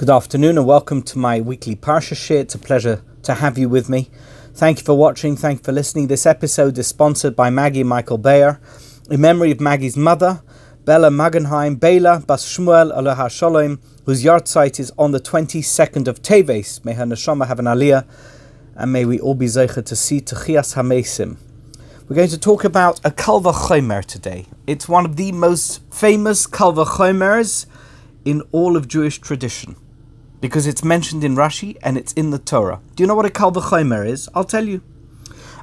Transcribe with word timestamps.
Good 0.00 0.08
afternoon 0.08 0.56
and 0.56 0.66
welcome 0.66 1.02
to 1.02 1.18
my 1.18 1.42
weekly 1.42 1.76
Parsha 1.76 2.16
Share. 2.16 2.40
It's 2.40 2.54
a 2.54 2.58
pleasure 2.58 3.02
to 3.22 3.34
have 3.34 3.58
you 3.58 3.68
with 3.68 3.90
me. 3.90 4.08
Thank 4.54 4.78
you 4.78 4.84
for 4.86 4.96
watching. 4.96 5.36
Thank 5.36 5.58
you 5.58 5.64
for 5.64 5.72
listening. 5.72 6.06
This 6.06 6.24
episode 6.24 6.78
is 6.78 6.86
sponsored 6.86 7.36
by 7.36 7.50
Maggie 7.50 7.82
Michael 7.82 8.16
Bayer 8.16 8.58
in 9.10 9.20
memory 9.20 9.50
of 9.50 9.60
Maggie's 9.60 9.98
mother, 9.98 10.42
Bella 10.86 11.10
Magenheim, 11.10 11.78
Bela 11.78 12.24
Bas 12.26 12.46
Shmuel 12.46 12.96
Aleha 12.96 13.30
Shalom, 13.30 13.78
whose 14.06 14.24
yahrzeit 14.24 14.80
is 14.80 14.90
on 14.96 15.10
the 15.10 15.20
22nd 15.20 16.08
of 16.08 16.22
Teves. 16.22 16.82
May 16.82 16.94
her 16.94 17.04
neshama 17.04 17.46
have 17.46 17.58
an 17.58 17.66
aliyah 17.66 18.06
and 18.76 18.90
may 18.90 19.04
we 19.04 19.20
all 19.20 19.34
be 19.34 19.44
zeicha 19.44 19.84
to 19.84 19.94
see 19.94 20.22
Techias 20.22 20.76
Hamesim. 20.76 21.36
We're 22.08 22.16
going 22.16 22.30
to 22.30 22.40
talk 22.40 22.64
about 22.64 23.02
a 23.04 23.10
Kal 23.10 23.42
Vachomer 23.42 24.02
today. 24.02 24.46
It's 24.66 24.88
one 24.88 25.04
of 25.04 25.16
the 25.16 25.32
most 25.32 25.82
famous 25.92 26.46
Kal 26.46 26.72
Vachomers 26.72 27.66
in 28.24 28.40
all 28.50 28.78
of 28.78 28.88
Jewish 28.88 29.18
tradition 29.18 29.76
because 30.40 30.66
it's 30.66 30.82
mentioned 30.82 31.22
in 31.24 31.36
Rashi 31.36 31.76
and 31.82 31.96
it's 31.96 32.12
in 32.14 32.30
the 32.30 32.38
Torah. 32.38 32.80
Do 32.96 33.02
you 33.02 33.06
know 33.06 33.14
what 33.14 33.26
a 33.26 33.30
Kal 33.30 33.52
V'chomer 33.52 34.06
is? 34.06 34.28
I'll 34.34 34.44
tell 34.44 34.66
you. 34.66 34.82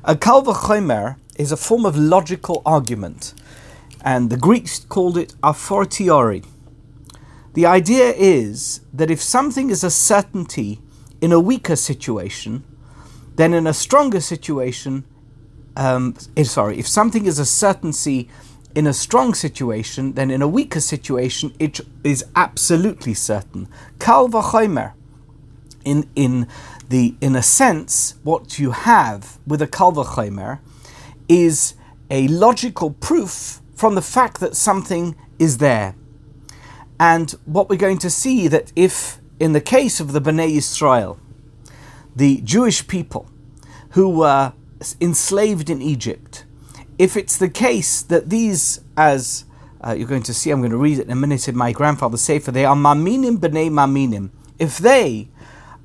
A 0.04 0.16
Kal 0.16 0.44
V'chomer 0.44 1.18
is 1.38 1.52
a 1.52 1.58
form 1.58 1.85
of 1.85 1.98
logical 1.98 2.62
argument, 2.66 3.34
and 4.02 4.30
the 4.30 4.38
Greeks 4.38 4.80
called 4.80 5.18
it 5.18 5.35
a 5.44 5.54
fortiori. 5.54 6.44
The 7.54 7.66
idea 7.66 8.13
is 8.16 8.82
that 8.94 9.09
if 9.09 9.21
something 9.21 9.70
is 9.70 9.84
a 9.84 9.90
certainty 9.90 10.80
in 11.21 11.32
a 11.32 11.40
weaker 11.40 11.76
situation, 11.76 12.63
then 13.35 13.54
in 13.54 13.66
a 13.66 13.73
stronger 13.73 14.21
situation, 14.21 15.04
um, 15.76 16.16
eh, 16.35 16.44
sorry, 16.44 16.77
if 16.77 16.88
something 16.88 17.26
is 17.26 17.40
a 17.40 17.46
certainty 17.46 18.30
in 18.77 18.86
a 18.86 18.94
strong 18.94 19.34
situation, 19.34 20.13
then 20.13 20.30
in 20.30 20.44
a 20.44 20.48
weaker 20.48 20.80
situation, 20.80 21.52
it 21.58 21.80
is 22.04 22.23
absolutely 22.35 23.16
certain. 23.16 23.68
Kal 23.98 24.30
v'chomer. 24.30 24.94
In 25.84 26.07
in 26.15 26.48
the 26.88 27.16
in 27.20 27.35
a 27.35 27.41
sense, 27.41 28.13
what 28.21 28.60
you 28.60 28.70
have 28.70 29.40
with 29.48 29.63
a 29.63 29.68
kal 29.68 29.93
v'chomer 29.93 30.60
is 31.27 31.74
a 32.12 32.27
logical 32.27 32.91
proof 32.91 33.62
from 33.74 33.96
the 33.96 34.01
fact 34.04 34.40
that 34.41 34.55
something 34.55 35.16
is 35.40 35.57
there. 35.57 35.96
And 36.99 37.32
what 37.46 37.70
we're 37.70 37.77
going 37.88 37.98
to 37.99 38.12
see 38.12 38.48
that 38.48 38.71
if, 38.76 39.20
in 39.40 39.54
the 39.54 39.62
case 39.76 39.99
of 39.99 40.12
the 40.12 40.21
Bnei 40.21 40.55
Israel, 40.55 41.20
the 42.16 42.41
Jewish 42.41 42.85
people 42.85 43.27
who 43.96 44.07
were 44.07 44.54
enslaved 45.01 45.71
in 45.71 45.82
Egypt, 45.82 46.46
if 46.98 47.15
it's 47.15 47.37
the 47.37 47.49
case 47.49 48.01
that 48.03 48.29
these, 48.29 48.81
as 48.95 49.45
uh, 49.85 49.93
you're 49.98 50.07
going 50.07 50.23
to 50.23 50.34
see, 50.34 50.49
I'm 50.51 50.59
going 50.59 50.71
to 50.71 50.77
read 50.77 50.99
it 50.99 51.05
in 51.05 51.12
a 51.12 51.15
minute 51.15 51.48
in 51.48 51.55
my 51.55 51.71
grandfather's 51.71 52.21
sefer, 52.21 52.51
they 52.51 52.65
are 52.65 52.76
maminim 52.76 53.37
b'nei 53.37 53.70
maminim. 53.70 54.29
If 54.57 54.77
they 54.77 55.29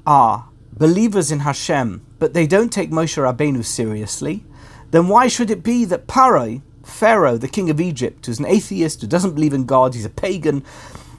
are 0.07 0.49
believers 0.73 1.31
in 1.31 1.41
Hashem, 1.41 2.05
but 2.19 2.35
they 2.35 2.47
don't 2.47 2.73
take 2.73 2.91
Moshe 2.91 3.21
Rabbeinu 3.21 3.65
seriously, 3.65 4.45
then 4.91 5.09
why 5.09 5.29
should 5.29 5.51
it 5.51 5.63
be 5.63 5.85
that 5.87 6.07
Paro, 6.07 6.63
Pharaoh, 6.85 7.37
the 7.37 7.49
king 7.49 7.69
of 7.69 7.81
Egypt, 7.81 8.27
who's 8.27 8.39
an 8.39 8.47
atheist, 8.47 9.01
who 9.01 9.07
doesn't 9.07 9.35
believe 9.35 9.53
in 9.53 9.67
God, 9.67 9.95
he's 9.95 10.05
a 10.05 10.11
pagan, 10.11 10.65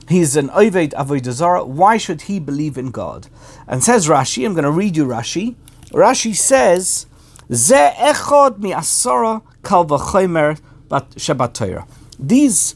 he's 0.09 0.35
an 0.35 0.49
Oved 0.49 0.93
Avodah 0.93 1.31
Zarah, 1.31 1.63
why 1.63 1.97
should 1.97 2.23
he 2.23 2.39
believe 2.39 2.77
in 2.77 2.91
God? 2.91 3.27
And 3.67 3.83
says 3.83 4.07
Rashi, 4.07 4.45
I'm 4.45 4.53
going 4.53 4.63
to 4.63 4.71
read 4.71 4.97
you 4.97 5.05
Rashi. 5.05 5.55
Rashi 5.91 6.35
says, 6.35 7.05
Ze 7.51 7.91
echod 7.97 8.57
mi 8.59 8.71
asara 8.71 9.43
kal 9.63 9.85
v'chomer 9.85 10.59
shebaTorah. 10.89 11.87
These, 12.19 12.75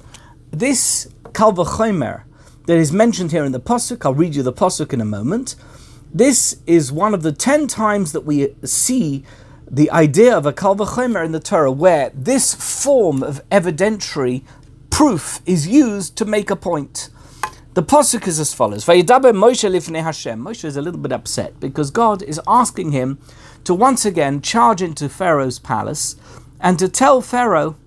this 0.52 1.09
kal 1.33 1.53
v'chomer 1.53 2.23
that 2.66 2.77
is 2.77 2.91
mentioned 2.91 3.31
here 3.31 3.45
in 3.45 3.52
the 3.52 3.59
pasuk, 3.59 4.05
I'll 4.05 4.13
read 4.13 4.35
you 4.35 4.43
the 4.43 4.53
pasuk 4.53 4.93
in 4.93 5.02
a 5.02 5.05
moment. 5.05 5.55
This 6.13 6.58
is 6.65 6.91
one 6.91 7.13
of 7.13 7.21
the 7.21 7.31
ten 7.31 7.67
times 7.67 8.11
that 8.13 8.21
we 8.21 8.55
see 8.63 9.23
the 9.69 9.92
idea 9.92 10.36
of 10.36 10.45
a 10.45 10.53
kal 10.53 10.75
v'chomer 10.75 11.23
in 11.25 11.33
the 11.33 11.39
Torah, 11.39 11.71
where 11.71 12.11
this 12.14 12.53
form 12.53 13.21
of 13.21 13.48
evidentiary 13.49 14.43
proof 14.89 15.42
is 15.45 15.67
used 15.67 16.15
to 16.17 16.25
make 16.25 16.49
a 16.49 16.55
point. 16.55 17.09
The 17.73 17.83
pasuk 17.83 18.27
is 18.27 18.39
as 18.39 18.54
follows: 18.54 18.86
Vayidaber 18.86 19.33
Moshe 19.36 19.69
lifnei 19.69 20.02
Hashem. 20.02 20.43
Moshe 20.43 20.64
is 20.64 20.77
a 20.77 20.81
little 20.81 20.99
bit 20.99 21.11
upset 21.11 21.59
because 21.59 21.92
God 21.92 22.23
is 22.23 22.42
asking 22.48 22.92
him 22.92 23.19
to 23.65 23.73
once 23.75 24.05
again 24.05 24.42
charge 24.42 24.81
into 24.81 25.08
Pharaoh's 25.08 25.59
palace 25.59 26.15
and 26.59 26.79
to 26.79 26.89
tell 26.89 27.21
Pharaoh, 27.21 27.77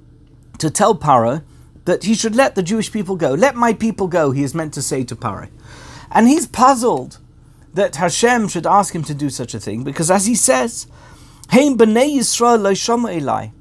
to 0.59 0.71
tell 0.71 0.95
Paro, 0.95 1.43
that 1.85 2.05
he 2.05 2.15
should 2.15 2.37
let 2.37 2.55
the 2.55 2.63
Jewish 2.63 2.93
people 2.93 3.17
go. 3.17 3.33
Let 3.33 3.57
my 3.57 3.73
people 3.73 4.07
go, 4.07 4.31
he 4.31 4.43
is 4.43 4.55
meant 4.55 4.75
to 4.75 4.83
say 4.83 5.05
to 5.05 5.17
Paro. 5.17 5.49
And 6.11 6.29
he's 6.29 6.47
puzzled 6.47 7.19
that 7.75 7.97
Hashem 7.97 8.49
should 8.49 8.67
ask 8.67 8.95
him 8.95 9.05
to 9.05 9.15
do 9.15 9.31
such 9.31 9.55
a 9.55 9.61
thing 9.61 9.85
because, 9.85 10.11
as 10.11 10.27
he 10.27 10.35
says, 10.35 10.87
b'nei 11.49 12.17
Yisrael 12.17 12.61
lo 12.63 12.73
elai. 12.73 13.53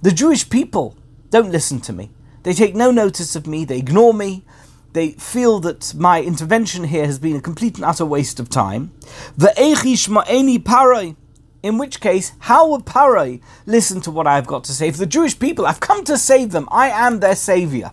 The 0.00 0.12
Jewish 0.12 0.48
people 0.48 0.96
don't 1.30 1.50
listen 1.50 1.80
to 1.82 1.92
me. 1.92 2.10
They 2.44 2.52
take 2.54 2.74
no 2.74 2.90
notice 2.90 3.36
of 3.36 3.46
me. 3.46 3.64
They 3.64 3.78
ignore 3.78 4.14
me. 4.14 4.44
They 4.92 5.10
feel 5.12 5.60
that 5.60 5.94
my 5.94 6.22
intervention 6.22 6.84
here 6.84 7.04
has 7.04 7.18
been 7.18 7.36
a 7.36 7.40
complete 7.40 7.76
and 7.76 7.84
utter 7.84 8.06
waste 8.06 8.40
of 8.40 8.48
time. 8.48 8.92
Paroi. 9.38 11.16
In 11.62 11.76
which 11.76 12.00
case, 12.00 12.32
how 12.40 12.68
would 12.70 12.84
Parai 12.84 13.40
listen 13.66 14.00
to 14.02 14.10
what 14.10 14.26
I've 14.26 14.46
got 14.46 14.64
to 14.64 14.72
say? 14.72 14.90
For 14.90 14.98
the 14.98 15.06
Jewish 15.06 15.38
people, 15.38 15.66
I've 15.66 15.80
come 15.80 16.04
to 16.04 16.16
save 16.16 16.52
them. 16.52 16.68
I 16.70 16.88
am 16.88 17.18
their 17.18 17.34
savior. 17.34 17.92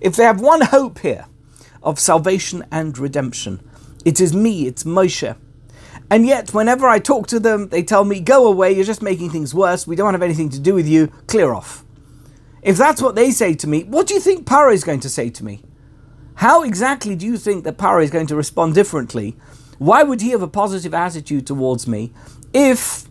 If 0.00 0.14
they 0.14 0.24
have 0.24 0.40
one 0.40 0.60
hope 0.60 1.00
here 1.00 1.26
of 1.82 1.98
salvation 1.98 2.64
and 2.70 2.96
redemption, 2.96 3.60
it 4.04 4.20
is 4.20 4.32
me, 4.32 4.66
it's 4.66 4.84
Moshe. 4.84 5.36
And 6.10 6.26
yet, 6.26 6.54
whenever 6.54 6.86
I 6.86 6.98
talk 6.98 7.26
to 7.28 7.40
them, 7.40 7.70
they 7.70 7.82
tell 7.82 8.04
me, 8.04 8.20
go 8.20 8.46
away, 8.46 8.72
you're 8.72 8.84
just 8.84 9.02
making 9.02 9.30
things 9.30 9.54
worse, 9.54 9.86
we 9.86 9.96
don't 9.96 10.14
have 10.14 10.22
anything 10.22 10.50
to 10.50 10.60
do 10.60 10.74
with 10.74 10.86
you, 10.86 11.08
clear 11.26 11.52
off. 11.52 11.84
If 12.62 12.76
that's 12.76 13.02
what 13.02 13.16
they 13.16 13.30
say 13.32 13.54
to 13.54 13.66
me, 13.66 13.84
what 13.84 14.06
do 14.06 14.14
you 14.14 14.20
think 14.20 14.46
Paro 14.46 14.72
is 14.72 14.84
going 14.84 15.00
to 15.00 15.08
say 15.08 15.30
to 15.30 15.44
me? 15.44 15.62
How 16.36 16.62
exactly 16.62 17.16
do 17.16 17.26
you 17.26 17.36
think 17.36 17.64
that 17.64 17.78
Paro 17.78 18.02
is 18.02 18.10
going 18.10 18.26
to 18.28 18.36
respond 18.36 18.74
differently? 18.74 19.36
Why 19.78 20.02
would 20.02 20.20
he 20.20 20.30
have 20.30 20.42
a 20.42 20.48
positive 20.48 20.94
attitude 20.94 21.46
towards 21.46 21.88
me 21.88 22.12
if 22.52 23.08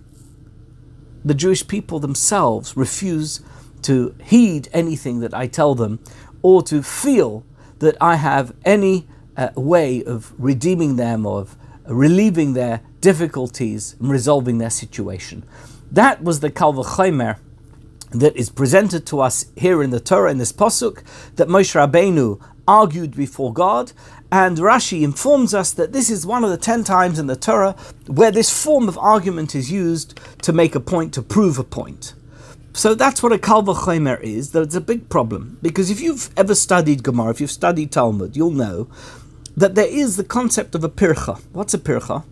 the 1.24 1.34
Jewish 1.34 1.68
people 1.68 2.00
themselves 2.00 2.76
refuse 2.76 3.42
to 3.84 4.16
heed 4.24 4.70
anything 4.74 5.20
that 5.20 5.34
I 5.34 5.48
tell 5.48 5.76
them 5.76 6.00
or 6.42 6.62
to 6.64 6.82
feel 6.84 7.46
that 7.80 7.98
I 8.00 8.16
have 8.16 8.54
any 8.64 9.08
uh, 9.36 9.50
way 9.56 10.04
of 10.04 10.34
redeeming 10.38 10.96
them 10.96 11.26
or 11.26 11.42
of 11.42 11.56
relieving 11.86 12.54
their 12.54 12.82
difficulties 13.02 13.96
and 14.00 14.10
resolving 14.10 14.60
their 14.60 14.70
situation. 14.70 15.44
That 15.92 16.24
was 16.24 16.40
the 16.40 16.52
Kal 16.52 16.74
V'chomer 16.74 17.38
that 18.12 18.36
is 18.36 18.50
presented 18.50 19.06
to 19.08 19.22
us 19.22 19.46
here 19.56 19.82
in 19.82 19.90
the 19.90 20.00
Torah 20.00 20.32
in 20.32 20.38
this 20.38 20.52
pasuk 20.52 21.04
that 21.36 21.48
Moshe 21.48 21.74
Rabbeinu 21.76 22.42
argued 22.68 23.16
before 23.16 23.54
God 23.54 23.92
and 24.32 24.58
Rashi 24.58 25.02
informs 25.02 25.54
us 25.54 25.72
that 25.74 25.92
this 25.92 26.10
is 26.10 26.26
one 26.26 26.44
of 26.44 26.50
the 26.50 26.58
ten 26.58 26.84
times 26.84 27.20
in 27.20 27.28
the 27.28 27.36
Torah 27.36 27.76
where 28.08 28.32
this 28.32 28.50
form 28.64 28.88
of 28.88 28.98
argument 28.98 29.54
is 29.56 29.72
used 29.72 30.20
to 30.44 30.54
make 30.54 30.74
a 30.74 30.80
point, 30.80 31.14
to 31.16 31.22
prove 31.22 31.60
a 31.60 31.64
point. 31.64 32.14
So 32.74 32.96
that's 32.96 33.22
what 33.22 33.34
a 33.34 33.38
Kal 33.38 33.64
V'chomer 33.64 34.22
is. 34.22 34.52
That's 34.52 34.76
a 34.76 34.82
big 34.82 35.10
problem 35.10 35.58
because 35.62 35.90
if 35.90 36.00
you've 36.00 36.30
ever 36.38 36.56
studied 36.56 37.04
Gemara, 37.04 37.32
if 37.32 37.42
you've 37.42 37.52
studied 37.52 37.92
Talmud, 37.92 38.38
you'll 38.38 38.52
know 38.52 38.88
that 39.58 39.76
there 39.76 39.88
is 39.88 40.16
the 40.16 40.24
concept 40.24 40.74
of 40.76 40.84
a 40.86 40.90
pircha. 40.90 41.42
What's 41.52 41.74
a 41.74 41.78
pircha? 41.78 42.24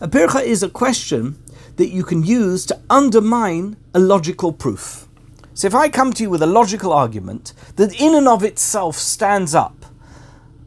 A 0.00 0.06
pircha 0.06 0.42
is 0.42 0.62
a 0.62 0.68
question 0.68 1.42
that 1.76 1.88
you 1.88 2.04
can 2.04 2.22
use 2.22 2.64
to 2.66 2.78
undermine 2.88 3.76
a 3.92 3.98
logical 3.98 4.52
proof. 4.52 5.08
So 5.54 5.66
if 5.66 5.74
I 5.74 5.88
come 5.88 6.12
to 6.14 6.22
you 6.22 6.30
with 6.30 6.42
a 6.42 6.46
logical 6.46 6.92
argument 6.92 7.52
that 7.76 8.00
in 8.00 8.14
and 8.14 8.28
of 8.28 8.42
itself 8.42 8.96
stands 8.96 9.54
up 9.54 9.80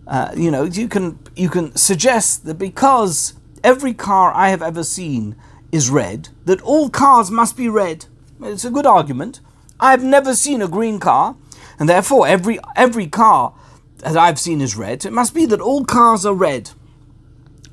uh, 0.07 0.31
you 0.35 0.51
know, 0.51 0.63
you 0.63 0.87
can 0.87 1.17
you 1.35 1.49
can 1.49 1.75
suggest 1.75 2.46
that 2.46 2.55
because 2.55 3.34
every 3.63 3.93
car 3.93 4.34
I 4.35 4.49
have 4.49 4.61
ever 4.61 4.84
seen 4.84 5.35
is 5.72 5.90
red, 5.90 6.29
that 6.46 6.61
all 6.61 6.90
cars 6.90 7.31
must 7.31 7.55
be 7.55 7.69
red. 7.69 8.05
It's 8.41 8.66
a 8.66 8.69
good 8.69 8.85
argument. 8.85 9.40
I 9.79 9.91
have 9.91 10.03
never 10.03 10.35
seen 10.35 10.61
a 10.61 10.67
green 10.67 10.99
car, 10.99 11.35
and 11.79 11.87
therefore 11.87 12.28
every 12.28 12.59
every 12.75 13.08
car 13.08 13.53
that 13.99 14.17
I've 14.17 14.40
seen 14.40 14.59
is 14.59 14.75
red. 14.75 15.05
It 15.05 15.13
must 15.13 15.34
be 15.34 15.46
that 15.46 15.61
all 15.61 15.85
cars 15.85 16.25
are 16.25 16.34
red. 16.34 16.72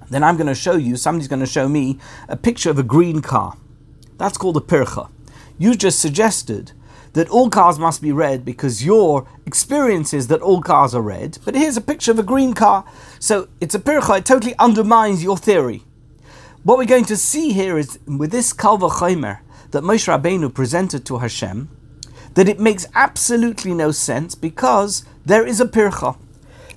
Then 0.09 0.25
I'm 0.25 0.37
going 0.37 0.47
to 0.47 0.55
show 0.55 0.77
you. 0.77 0.97
Somebody's 0.97 1.29
going 1.29 1.41
to 1.41 1.47
show 1.47 1.69
me 1.69 1.99
a 2.29 2.37
picture 2.37 2.71
of 2.71 2.79
a 2.79 2.85
green 2.85 3.23
car. 3.23 3.57
That's 4.19 4.39
called 4.39 4.57
a 4.57 4.61
pircha. 4.61 5.09
You 5.59 5.75
just 5.75 6.01
suggested 6.01 6.73
that 7.13 7.29
all 7.29 7.51
cars 7.51 7.79
must 7.79 8.01
be 8.01 8.13
red 8.13 8.45
because 8.45 8.85
your 8.85 9.27
experience 9.47 10.15
is 10.15 10.29
that 10.29 10.41
all 10.41 10.61
cars 10.61 10.95
are 10.95 11.03
red. 11.03 11.39
But 11.45 11.55
here's 11.55 11.77
a 11.77 11.81
picture 11.81 12.13
of 12.13 12.19
a 12.19 12.23
green 12.23 12.55
car. 12.55 12.85
So 13.19 13.49
it's 13.61 13.75
a 13.75 13.81
pircha, 13.81 14.19
it 14.19 14.27
totally 14.27 14.55
undermines 14.59 15.23
your 15.23 15.37
theory. 15.37 15.83
What 16.63 16.79
we're 16.79 16.85
going 16.85 17.07
to 17.07 17.17
see 17.17 17.53
here 17.53 17.79
is 17.79 17.99
with 18.07 18.31
this 18.31 18.53
Kal 18.53 18.79
V'chomer 18.79 19.41
that 19.71 19.83
Moshe 19.83 20.09
Rabbeinu 20.09 20.53
presented 20.53 21.07
to 21.07 21.19
Hashem, 21.19 21.69
that 22.35 22.49
it 22.49 22.61
makes 22.61 22.87
absolutely 22.95 23.75
no 23.75 23.91
sense 23.91 24.35
because 24.35 25.05
there 25.25 25.47
is 25.47 25.61
a 25.61 25.65
pircha. 25.65 26.17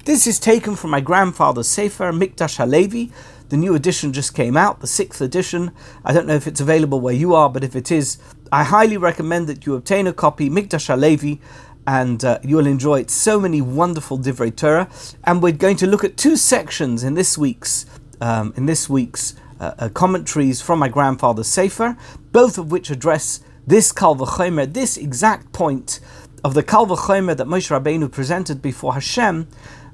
This 0.06 0.28
is 0.28 0.40
taken 0.40 0.76
from 0.76 0.92
my 0.92 1.00
grandfather's 1.00 1.68
Sefer, 1.68 2.12
Mikdash 2.12 2.58
Halevi. 2.58 3.12
The 3.50 3.58
new 3.58 3.76
edition 3.76 4.14
just 4.14 4.34
came 4.34 4.58
out, 4.58 4.80
the 4.80 4.88
sixth 4.88 5.22
edition. 5.22 5.72
I 6.04 6.12
don't 6.12 6.28
know 6.28 6.36
if 6.36 6.48
it's 6.48 6.62
available 6.62 7.00
where 7.00 7.14
you 7.14 7.36
are, 7.36 7.50
but 7.50 7.64
if 7.64 7.76
it 7.76 7.92
is, 7.92 8.18
I 8.54 8.64
highly 8.64 8.98
recommend 8.98 9.48
that 9.48 9.66
you 9.66 9.74
obtain 9.74 10.06
a 10.06 10.14
copy, 10.14 10.48
Mikdash 10.48 10.86
Halevi, 10.86 11.42
and 11.88 12.24
uh, 12.24 12.38
you'll 12.44 12.68
enjoy 12.68 13.00
it. 13.00 13.10
So 13.10 13.40
many 13.40 13.62
wonderful 13.62 14.20
Divrei 14.20 14.56
Torah, 14.56 14.88
and 15.24 15.42
we're 15.42 15.54
going 15.54 15.76
to 15.78 15.88
look 15.88 16.04
at 16.04 16.18
two 16.18 16.38
sections 16.38 17.04
in 17.04 17.16
this 17.16 17.36
week's 17.36 17.88
um, 18.22 18.54
in 18.56 18.68
this 18.68 18.88
week's 18.88 19.34
uh, 19.60 19.74
uh, 19.80 19.90
commentaries 19.90 20.62
from 20.62 20.78
my 20.78 20.88
grandfather 20.88 21.44
Sefer, 21.44 21.98
both 22.32 22.60
of 22.60 22.72
which 22.72 22.92
address 22.92 23.40
this 23.66 23.92
Kal 23.92 24.16
V'chomer, 24.16 24.72
this 24.72 24.98
exact 24.98 25.52
point 25.52 26.00
of 26.44 26.54
the 26.54 26.62
Kal 26.62 26.86
V'chomer 26.86 27.36
that 27.36 27.48
Moshe 27.48 27.72
Rabbeinu 27.72 28.12
presented 28.12 28.62
before 28.62 28.94
Hashem 28.94 29.48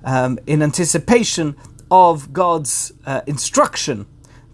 um, 0.04 0.38
in 0.46 0.62
anticipation 0.62 1.56
of 1.90 2.34
God's 2.34 2.92
uh, 3.06 3.22
instruction 3.26 4.06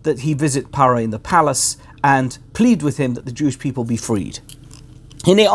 that 0.04 0.20
he 0.20 0.36
visit 0.36 0.72
Paro 0.72 1.04
in 1.04 1.10
the 1.10 1.18
palace 1.18 1.78
and 2.06 2.38
plead 2.54 2.84
with 2.84 2.98
him 2.98 3.16
that 3.16 3.26
the 3.26 3.32
Jewish 3.32 3.58
people 3.58 3.84
be 3.84 3.98
freed. 3.98 4.38
We 5.26 5.34
find 5.34 5.50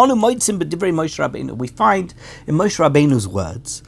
in 2.49 2.57
Moshe 2.57 2.77
Rabbeinu's 2.85 3.29
words 3.29 3.83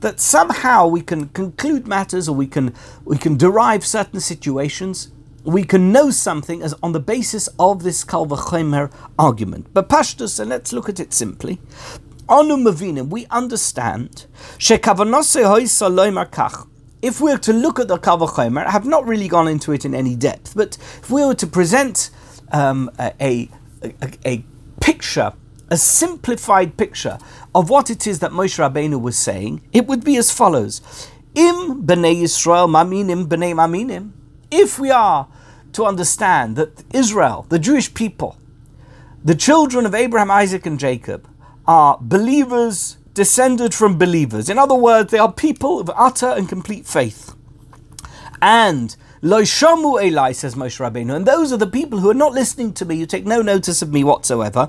that 0.00 0.20
somehow 0.20 0.86
we 0.86 1.00
can 1.00 1.28
conclude 1.30 1.88
matters 1.88 2.28
or 2.28 2.36
we 2.36 2.46
can 2.46 2.72
we 3.04 3.18
can 3.18 3.36
derive 3.36 3.84
certain 3.84 4.20
situations 4.20 5.10
we 5.44 5.64
can 5.64 5.90
know 5.90 6.12
something 6.12 6.62
as 6.62 6.72
on 6.84 6.92
the 6.92 7.00
basis 7.00 7.48
of 7.58 7.82
this 7.82 8.04
Kal 8.04 8.28
V'chomer 8.28 8.92
argument. 9.18 9.66
But 9.74 9.88
Pashtus, 9.88 10.38
and 10.38 10.48
let's 10.48 10.72
look 10.72 10.88
at 10.88 11.00
it 11.00 11.12
simply. 11.12 11.58
Anu 12.28 12.56
Mavinim, 12.56 13.08
we 13.08 13.26
understand 13.26 14.26
if 17.02 17.20
we 17.20 17.32
were 17.32 17.38
to 17.38 17.52
look 17.52 17.78
at 17.78 17.88
the 17.88 17.98
Kal 17.98 18.18
V'chomer, 18.18 18.64
I 18.64 18.70
have 18.70 18.86
not 18.86 19.06
really 19.06 19.28
gone 19.28 19.48
into 19.48 19.72
it 19.72 19.84
in 19.84 19.94
any 19.94 20.14
depth, 20.14 20.54
but 20.54 20.78
if 20.78 21.10
we 21.10 21.24
were 21.24 21.34
to 21.34 21.46
present 21.46 22.10
um, 22.52 22.90
a, 22.98 23.12
a, 23.20 23.48
a, 23.82 24.10
a 24.24 24.44
picture 24.80 25.32
a 25.72 25.76
simplified 25.76 26.76
picture 26.76 27.18
of 27.54 27.70
what 27.70 27.88
it 27.88 28.06
is 28.06 28.18
that 28.18 28.30
Moshe 28.30 28.58
Rabbeinu 28.58 29.00
was 29.00 29.16
saying, 29.16 29.62
it 29.72 29.86
would 29.86 30.04
be 30.04 30.18
as 30.18 30.30
follows: 30.30 30.82
Im 31.34 31.82
bnei 31.86 32.14
Yisrael 32.20 32.68
maminim 32.68 33.26
bnei 33.26 33.54
maminim. 33.54 34.10
If 34.50 34.78
we 34.78 34.90
are 34.90 35.28
to 35.72 35.84
understand 35.86 36.56
that 36.56 36.84
Israel, 36.92 37.46
the 37.48 37.58
Jewish 37.58 37.94
people, 37.94 38.36
the 39.24 39.34
children 39.34 39.86
of 39.86 39.94
Abraham, 39.94 40.30
Isaac, 40.30 40.66
and 40.66 40.78
Jacob, 40.78 41.26
are 41.66 41.96
believers 42.02 42.98
descended 43.14 43.74
from 43.74 43.98
believers. 43.98 44.48
In 44.48 44.58
other 44.58 44.74
words, 44.74 45.10
they 45.10 45.18
are 45.18 45.32
people 45.32 45.80
of 45.80 45.90
utter 45.94 46.28
and 46.28 46.48
complete 46.48 46.86
faith. 46.86 47.34
And 48.40 48.96
Loishamu 49.22 50.02
Eli, 50.02 50.32
says 50.32 50.54
Moshe 50.56 50.80
Rabbeinu, 50.80 51.14
and 51.14 51.26
those 51.26 51.52
are 51.52 51.56
the 51.58 51.66
people 51.66 52.00
who 52.00 52.10
are 52.10 52.14
not 52.14 52.32
listening 52.32 52.72
to 52.74 52.84
me, 52.84 52.98
who 52.98 53.06
take 53.06 53.24
no 53.24 53.40
notice 53.40 53.82
of 53.82 53.92
me 53.92 54.02
whatsoever. 54.02 54.68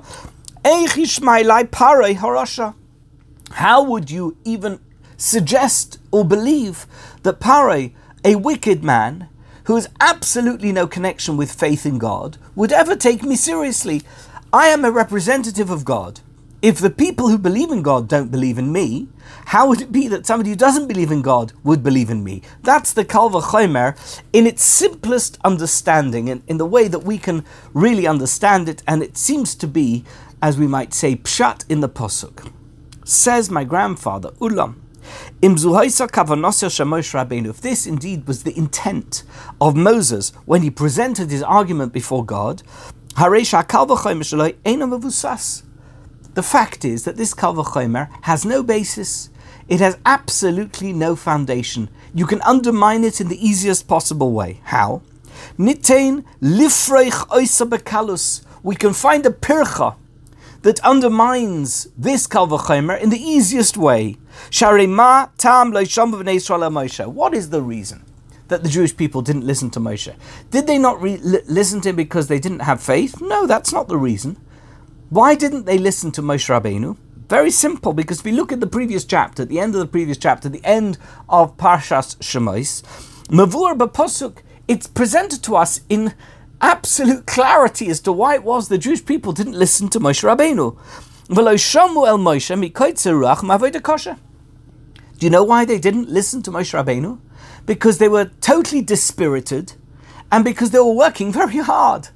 How 3.50 3.82
would 3.82 4.10
you 4.10 4.36
even 4.44 4.80
suggest 5.16 5.98
or 6.10 6.24
believe 6.24 6.86
that 7.22 7.40
Pare, 7.40 7.90
a 8.24 8.36
wicked 8.36 8.84
man, 8.84 9.28
who 9.64 9.74
has 9.74 9.88
absolutely 10.00 10.70
no 10.70 10.86
connection 10.86 11.36
with 11.36 11.52
faith 11.52 11.84
in 11.84 11.98
God, 11.98 12.38
would 12.54 12.72
ever 12.72 12.94
take 12.94 13.22
me 13.22 13.34
seriously? 13.34 14.02
I 14.52 14.68
am 14.68 14.84
a 14.84 14.90
representative 14.90 15.70
of 15.70 15.84
God. 15.84 16.20
If 16.64 16.78
the 16.78 16.88
people 16.88 17.28
who 17.28 17.36
believe 17.36 17.70
in 17.70 17.82
God 17.82 18.08
don't 18.08 18.30
believe 18.30 18.56
in 18.56 18.72
me, 18.72 19.08
how 19.52 19.68
would 19.68 19.82
it 19.82 19.92
be 19.92 20.08
that 20.08 20.24
somebody 20.24 20.48
who 20.48 20.56
doesn't 20.56 20.88
believe 20.88 21.10
in 21.10 21.20
God 21.20 21.52
would 21.62 21.82
believe 21.82 22.08
in 22.08 22.24
me? 22.24 22.40
That's 22.62 22.94
the 22.94 23.04
Kal 23.04 23.28
V'chomer 23.28 23.94
in 24.32 24.46
its 24.46 24.64
simplest 24.64 25.36
understanding, 25.44 26.30
and 26.30 26.42
in 26.46 26.56
the 26.56 26.64
way 26.64 26.88
that 26.88 27.00
we 27.00 27.18
can 27.18 27.44
really 27.74 28.06
understand 28.06 28.70
it, 28.70 28.82
and 28.88 29.02
it 29.02 29.18
seems 29.18 29.54
to 29.56 29.66
be 29.66 30.06
as 30.40 30.56
we 30.56 30.66
might 30.66 30.94
say, 30.94 31.16
pshat 31.16 31.70
in 31.70 31.80
the 31.80 31.88
posuk. 31.88 32.50
Says 33.04 33.50
my 33.50 33.64
grandfather, 33.64 34.30
Ulam, 34.40 34.76
if 35.42 35.60
this 37.60 37.86
indeed 37.86 38.26
was 38.26 38.42
the 38.42 38.58
intent 38.58 39.22
of 39.60 39.76
Moses 39.76 40.32
when 40.46 40.62
he 40.62 40.70
presented 40.70 41.30
his 41.30 41.42
argument 41.42 41.92
before 41.92 42.24
God, 42.24 42.62
the 46.34 46.42
fact 46.42 46.84
is 46.84 47.04
that 47.04 47.16
this 47.16 47.32
Kal 47.32 47.54
has 48.22 48.44
no 48.44 48.62
basis. 48.62 49.30
It 49.68 49.80
has 49.80 49.96
absolutely 50.04 50.92
no 50.92 51.16
foundation. 51.16 51.88
You 52.12 52.26
can 52.26 52.42
undermine 52.42 53.04
it 53.04 53.20
in 53.20 53.28
the 53.28 53.48
easiest 53.48 53.88
possible 53.88 54.32
way. 54.32 54.60
How? 54.64 55.02
Nitain 55.58 56.24
lifreich 56.42 57.28
oisabekalus. 57.28 58.42
We 58.62 58.76
can 58.76 58.92
find 58.92 59.24
a 59.26 59.30
pircha 59.30 59.96
that 60.62 60.80
undermines 60.80 61.88
this 61.96 62.26
Kal 62.26 62.48
V'chomer 62.48 63.00
in 63.00 63.10
the 63.10 63.22
easiest 63.22 63.76
way. 63.76 64.16
What 64.50 64.80
is 67.34 67.50
the 67.50 67.62
reason 67.62 68.04
that 68.48 68.62
the 68.62 68.68
Jewish 68.68 68.96
people 68.96 69.22
didn't 69.22 69.46
listen 69.46 69.70
to 69.70 69.80
Moshe? 69.80 70.14
Did 70.50 70.66
they 70.66 70.78
not 70.78 71.00
re- 71.00 71.18
listen 71.18 71.80
to 71.82 71.90
him 71.90 71.96
because 71.96 72.28
they 72.28 72.38
didn't 72.38 72.60
have 72.60 72.82
faith? 72.82 73.20
No, 73.20 73.46
that's 73.46 73.72
not 73.72 73.88
the 73.88 73.96
reason. 73.96 74.36
Why 75.10 75.34
didn't 75.34 75.66
they 75.66 75.78
listen 75.78 76.12
to 76.12 76.22
Moshe 76.22 76.48
Rabbeinu? 76.48 76.96
Very 77.28 77.50
simple, 77.50 77.92
because 77.92 78.20
if 78.20 78.24
we 78.24 78.32
look 78.32 78.52
at 78.52 78.60
the 78.60 78.66
previous 78.66 79.04
chapter, 79.04 79.42
at 79.42 79.48
the 79.48 79.60
end 79.60 79.74
of 79.74 79.80
the 79.80 79.86
previous 79.86 80.16
chapter, 80.16 80.48
the 80.48 80.64
end 80.64 80.98
of 81.28 81.56
Parshas 81.56 82.16
Shemais, 82.18 82.82
Mavur 83.28 83.76
B'Posuk, 83.76 84.38
it's 84.66 84.86
presented 84.86 85.42
to 85.44 85.56
us 85.56 85.82
in 85.88 86.14
absolute 86.60 87.26
clarity 87.26 87.88
as 87.90 88.00
to 88.00 88.12
why 88.12 88.34
it 88.34 88.44
was 88.44 88.68
the 88.68 88.78
Jewish 88.78 89.04
people 89.04 89.32
didn't 89.32 89.58
listen 89.58 89.88
to 89.88 90.00
Moshe 90.00 90.24
Rabbeinu. 90.24 90.76
Do 95.18 95.26
you 95.26 95.30
know 95.30 95.44
why 95.44 95.64
they 95.64 95.78
didn't 95.78 96.08
listen 96.08 96.42
to 96.42 96.50
Moshe 96.50 96.84
Rabbeinu? 96.84 97.20
Because 97.66 97.98
they 97.98 98.08
were 98.08 98.26
totally 98.40 98.80
dispirited 98.82 99.74
and 100.32 100.44
because 100.44 100.70
they 100.70 100.78
were 100.78 100.92
working 100.92 101.30
very 101.30 101.58
hard. 101.58 102.08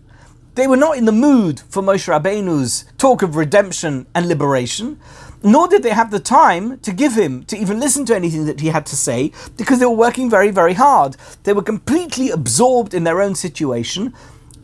They 0.59 0.67
were 0.67 0.77
not 0.77 0.99
in 0.99 1.05
the 1.05 1.13
mood 1.13 1.61
for 1.61 1.85
Moshe 1.85 2.09
Rabbeinu's 2.09 2.85
talk 2.99 3.23
of 3.23 3.37
redemption 3.37 4.09
and 4.13 4.27
liberation, 4.27 4.99
nor 5.41 5.69
did 5.69 5.85
they 5.85 5.91
have 5.91 6.11
the 6.11 6.19
time 6.19 6.81
to 6.81 6.91
give 6.91 7.15
him 7.15 7.45
to 7.45 7.57
even 7.57 7.79
listen 7.79 8.05
to 8.07 8.17
anything 8.17 8.45
that 8.47 8.59
he 8.59 8.67
had 8.67 8.85
to 8.87 8.97
say 8.97 9.31
because 9.57 9.79
they 9.79 9.87
were 9.87 9.93
working 9.93 10.29
very, 10.29 10.50
very 10.50 10.75
hard. 10.75 11.17
They 11.45 11.53
were 11.53 11.62
completely 11.62 12.31
absorbed 12.31 12.93
in 12.93 13.05
their 13.05 13.23
own 13.23 13.37
situation 13.37 14.12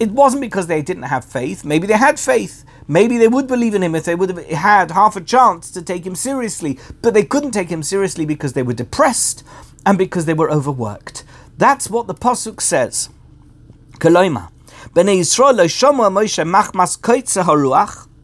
it 0.00 0.10
wasn't 0.10 0.40
because 0.40 0.66
they 0.66 0.82
didn't 0.82 1.04
have 1.04 1.24
faith. 1.24 1.64
Maybe 1.64 1.86
they 1.86 1.96
had 1.96 2.18
faith. 2.18 2.64
Maybe 2.88 3.16
they 3.16 3.28
would 3.28 3.46
believe 3.46 3.74
in 3.74 3.82
him 3.84 3.94
if 3.94 4.04
they 4.04 4.16
would 4.16 4.30
have 4.30 4.44
had 4.46 4.90
half 4.90 5.14
a 5.14 5.20
chance 5.20 5.70
to 5.70 5.82
take 5.82 6.04
him 6.04 6.16
seriously. 6.16 6.80
But 7.00 7.14
they 7.14 7.22
couldn't 7.22 7.52
take 7.52 7.68
him 7.68 7.84
seriously 7.84 8.26
because 8.26 8.54
they 8.54 8.64
were 8.64 8.74
depressed 8.74 9.44
and 9.86 9.96
because 9.96 10.24
they 10.26 10.34
were 10.34 10.50
overworked. 10.50 11.22
That's 11.56 11.88
what 11.88 12.08
the 12.08 12.14
Pasuk 12.14 12.60
says. 12.60 13.08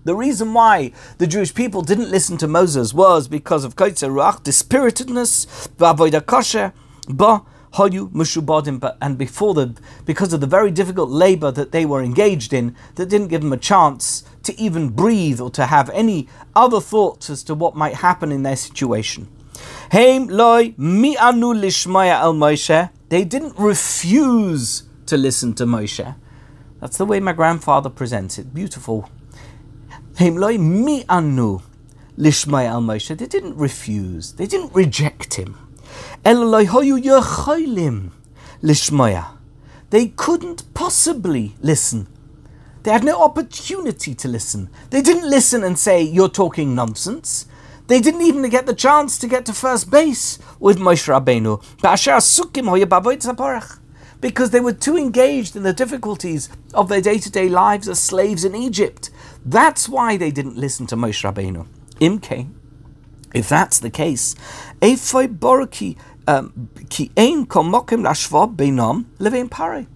The 0.02 0.14
reason 0.16 0.54
why 0.54 0.92
the 1.18 1.26
Jewish 1.26 1.54
people 1.54 1.82
didn't 1.82 2.10
listen 2.10 2.36
to 2.38 2.48
Moses 2.48 2.94
was 2.94 3.28
because 3.28 3.64
of 3.64 3.76
koitze 3.76 4.08
ruach, 4.08 4.42
dispiritedness, 4.42 6.26
kosher, 6.26 6.72
ba 7.08 7.42
Hoyu 7.74 8.10
Mushubadim, 8.10 8.96
and 9.00 9.16
before 9.16 9.54
the 9.54 9.74
because 10.04 10.32
of 10.32 10.40
the 10.40 10.46
very 10.46 10.70
difficult 10.70 11.10
labor 11.10 11.50
that 11.52 11.70
they 11.70 11.86
were 11.86 12.02
engaged 12.02 12.52
in, 12.52 12.74
that 12.96 13.08
didn't 13.08 13.28
give 13.28 13.42
them 13.42 13.52
a 13.52 13.56
chance 13.56 14.24
to 14.42 14.58
even 14.60 14.88
breathe 14.88 15.40
or 15.40 15.50
to 15.50 15.66
have 15.66 15.88
any 15.90 16.28
other 16.56 16.80
thoughts 16.80 17.30
as 17.30 17.44
to 17.44 17.54
what 17.54 17.76
might 17.76 17.94
happen 17.96 18.32
in 18.32 18.42
their 18.42 18.56
situation. 18.56 19.28
Heim 19.92 20.26
loy 20.28 20.74
mi 20.76 21.16
anu 21.16 21.54
lishmaya 21.54 22.14
al 22.14 22.34
Moshe. 22.34 22.90
They 23.08 23.24
didn't 23.24 23.56
refuse 23.58 24.84
to 25.06 25.16
listen 25.16 25.54
to 25.54 25.64
Moshe. 25.64 26.16
That's 26.80 26.96
the 26.96 27.04
way 27.04 27.20
my 27.20 27.32
grandfather 27.32 27.90
presents 27.90 28.38
it. 28.38 28.54
Beautiful. 28.54 29.10
Heim 30.18 30.36
loy 30.36 30.58
mi 30.58 31.04
anu 31.08 31.60
lishmaya 32.18 32.70
al 32.70 32.82
Moshe. 32.82 33.16
They 33.16 33.26
didn't 33.26 33.56
refuse. 33.56 34.32
They 34.32 34.46
didn't 34.46 34.74
reject 34.74 35.34
him. 35.34 35.56
They 39.90 40.06
couldn't 40.08 40.74
possibly 40.74 41.54
listen. 41.60 42.06
They 42.82 42.90
had 42.92 43.04
no 43.04 43.22
opportunity 43.22 44.14
to 44.14 44.28
listen. 44.28 44.70
They 44.88 45.02
didn't 45.02 45.28
listen 45.28 45.62
and 45.62 45.78
say, 45.78 46.00
You're 46.02 46.28
talking 46.28 46.74
nonsense. 46.74 47.46
They 47.88 48.00
didn't 48.00 48.22
even 48.22 48.48
get 48.48 48.66
the 48.66 48.74
chance 48.74 49.18
to 49.18 49.26
get 49.26 49.44
to 49.46 49.52
first 49.52 49.90
base 49.90 50.38
with 50.60 50.78
Moshe 50.78 51.08
Rabbeinu. 51.08 51.60
Because 54.20 54.50
they 54.50 54.60
were 54.60 54.72
too 54.72 54.96
engaged 54.96 55.56
in 55.56 55.62
the 55.62 55.72
difficulties 55.72 56.48
of 56.74 56.88
their 56.88 57.00
day 57.00 57.18
to 57.18 57.30
day 57.30 57.48
lives 57.48 57.88
as 57.88 57.98
slaves 58.02 58.44
in 58.44 58.54
Egypt. 58.54 59.10
That's 59.44 59.88
why 59.88 60.16
they 60.16 60.30
didn't 60.30 60.56
listen 60.56 60.86
to 60.88 60.96
Moshe 60.96 61.22
Rabbeinu. 61.24 61.66
Imke, 62.00 62.48
if 63.34 63.48
that's 63.48 63.78
the 63.78 63.90
case, 63.90 64.34
Efoi 64.80 65.38
Borki 65.38 65.96
um, 66.26 66.70
Ki 66.88 67.10
Ein 67.16 67.46
Komokim 67.46 68.02
Lashva 68.02 68.54
Beinom 68.54 69.06
Levein 69.18 69.50
Pare. 69.50 69.86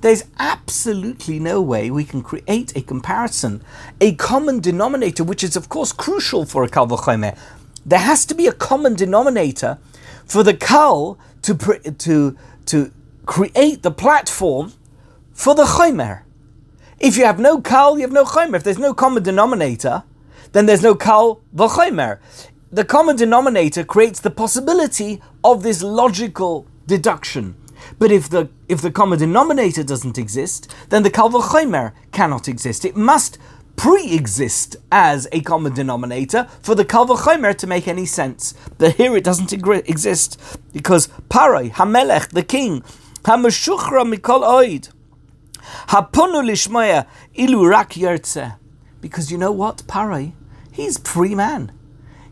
There's 0.00 0.24
absolutely 0.38 1.38
no 1.38 1.62
way 1.62 1.90
we 1.90 2.04
can 2.04 2.22
create 2.22 2.76
a 2.76 2.82
comparison, 2.82 3.62
a 4.00 4.14
common 4.16 4.58
denominator, 4.60 5.22
which 5.22 5.44
is 5.44 5.56
of 5.56 5.68
course 5.68 5.92
crucial 5.92 6.44
for 6.44 6.64
a 6.64 6.68
Kal 6.68 6.88
V'chomer. 6.88 7.38
There 7.86 8.00
has 8.00 8.26
to 8.26 8.34
be 8.34 8.46
a 8.46 8.52
common 8.52 8.94
denominator 8.94 9.78
for 10.26 10.42
the 10.42 10.54
Kal 10.54 11.18
to, 11.42 11.54
to, 11.98 12.36
to 12.66 12.92
create 13.26 13.82
the 13.82 13.90
platform 13.90 14.72
for 15.32 15.54
the 15.54 15.64
Chomer. 15.64 16.22
If 16.98 17.16
you 17.16 17.24
have 17.24 17.40
no 17.40 17.60
Kal, 17.60 17.96
you 17.96 18.02
have 18.02 18.12
no 18.12 18.24
Chomer. 18.24 18.56
If 18.56 18.64
there's 18.64 18.78
no 18.78 18.94
common 18.94 19.22
denominator, 19.22 20.04
then 20.52 20.66
there's 20.66 20.82
no 20.82 20.94
Kal 20.94 21.40
V'chomer. 21.54 22.18
The 22.70 22.84
common 22.84 23.16
denominator 23.16 23.84
creates 23.84 24.20
the 24.20 24.30
possibility 24.30 25.20
of 25.44 25.62
this 25.62 25.82
logical 25.82 26.66
deduction. 26.86 27.56
But 27.98 28.12
if 28.12 28.28
the 28.30 28.48
if 28.68 28.80
the 28.80 28.90
common 28.90 29.18
denominator 29.18 29.82
doesn't 29.82 30.16
exist, 30.16 30.72
then 30.90 31.02
the 31.02 31.10
Kal 31.10 31.30
V'chomer 31.30 31.92
cannot 32.12 32.48
exist. 32.48 32.84
It 32.84 32.96
must 32.96 33.38
pre-exist 33.76 34.76
as 34.92 35.26
a 35.32 35.40
common 35.40 35.72
denominator 35.74 36.46
for 36.62 36.74
the 36.74 36.84
Kal 36.84 37.06
V'chomer 37.06 37.56
to 37.56 37.66
make 37.66 37.88
any 37.88 38.06
sense. 38.06 38.54
But 38.78 38.96
here 38.96 39.16
it 39.16 39.24
doesn't 39.24 39.52
exist 39.52 40.40
because 40.72 41.08
Parai, 41.28 41.72
Hamelech, 41.72 42.28
the 42.28 42.42
king, 42.42 42.84
Mikol 43.22 44.42
Oid. 44.42 44.90
Because 49.00 49.30
you 49.30 49.38
know 49.38 49.52
what, 49.52 49.76
Parai, 49.86 50.32
he's 50.72 50.98
free 50.98 51.34
man. 51.34 51.72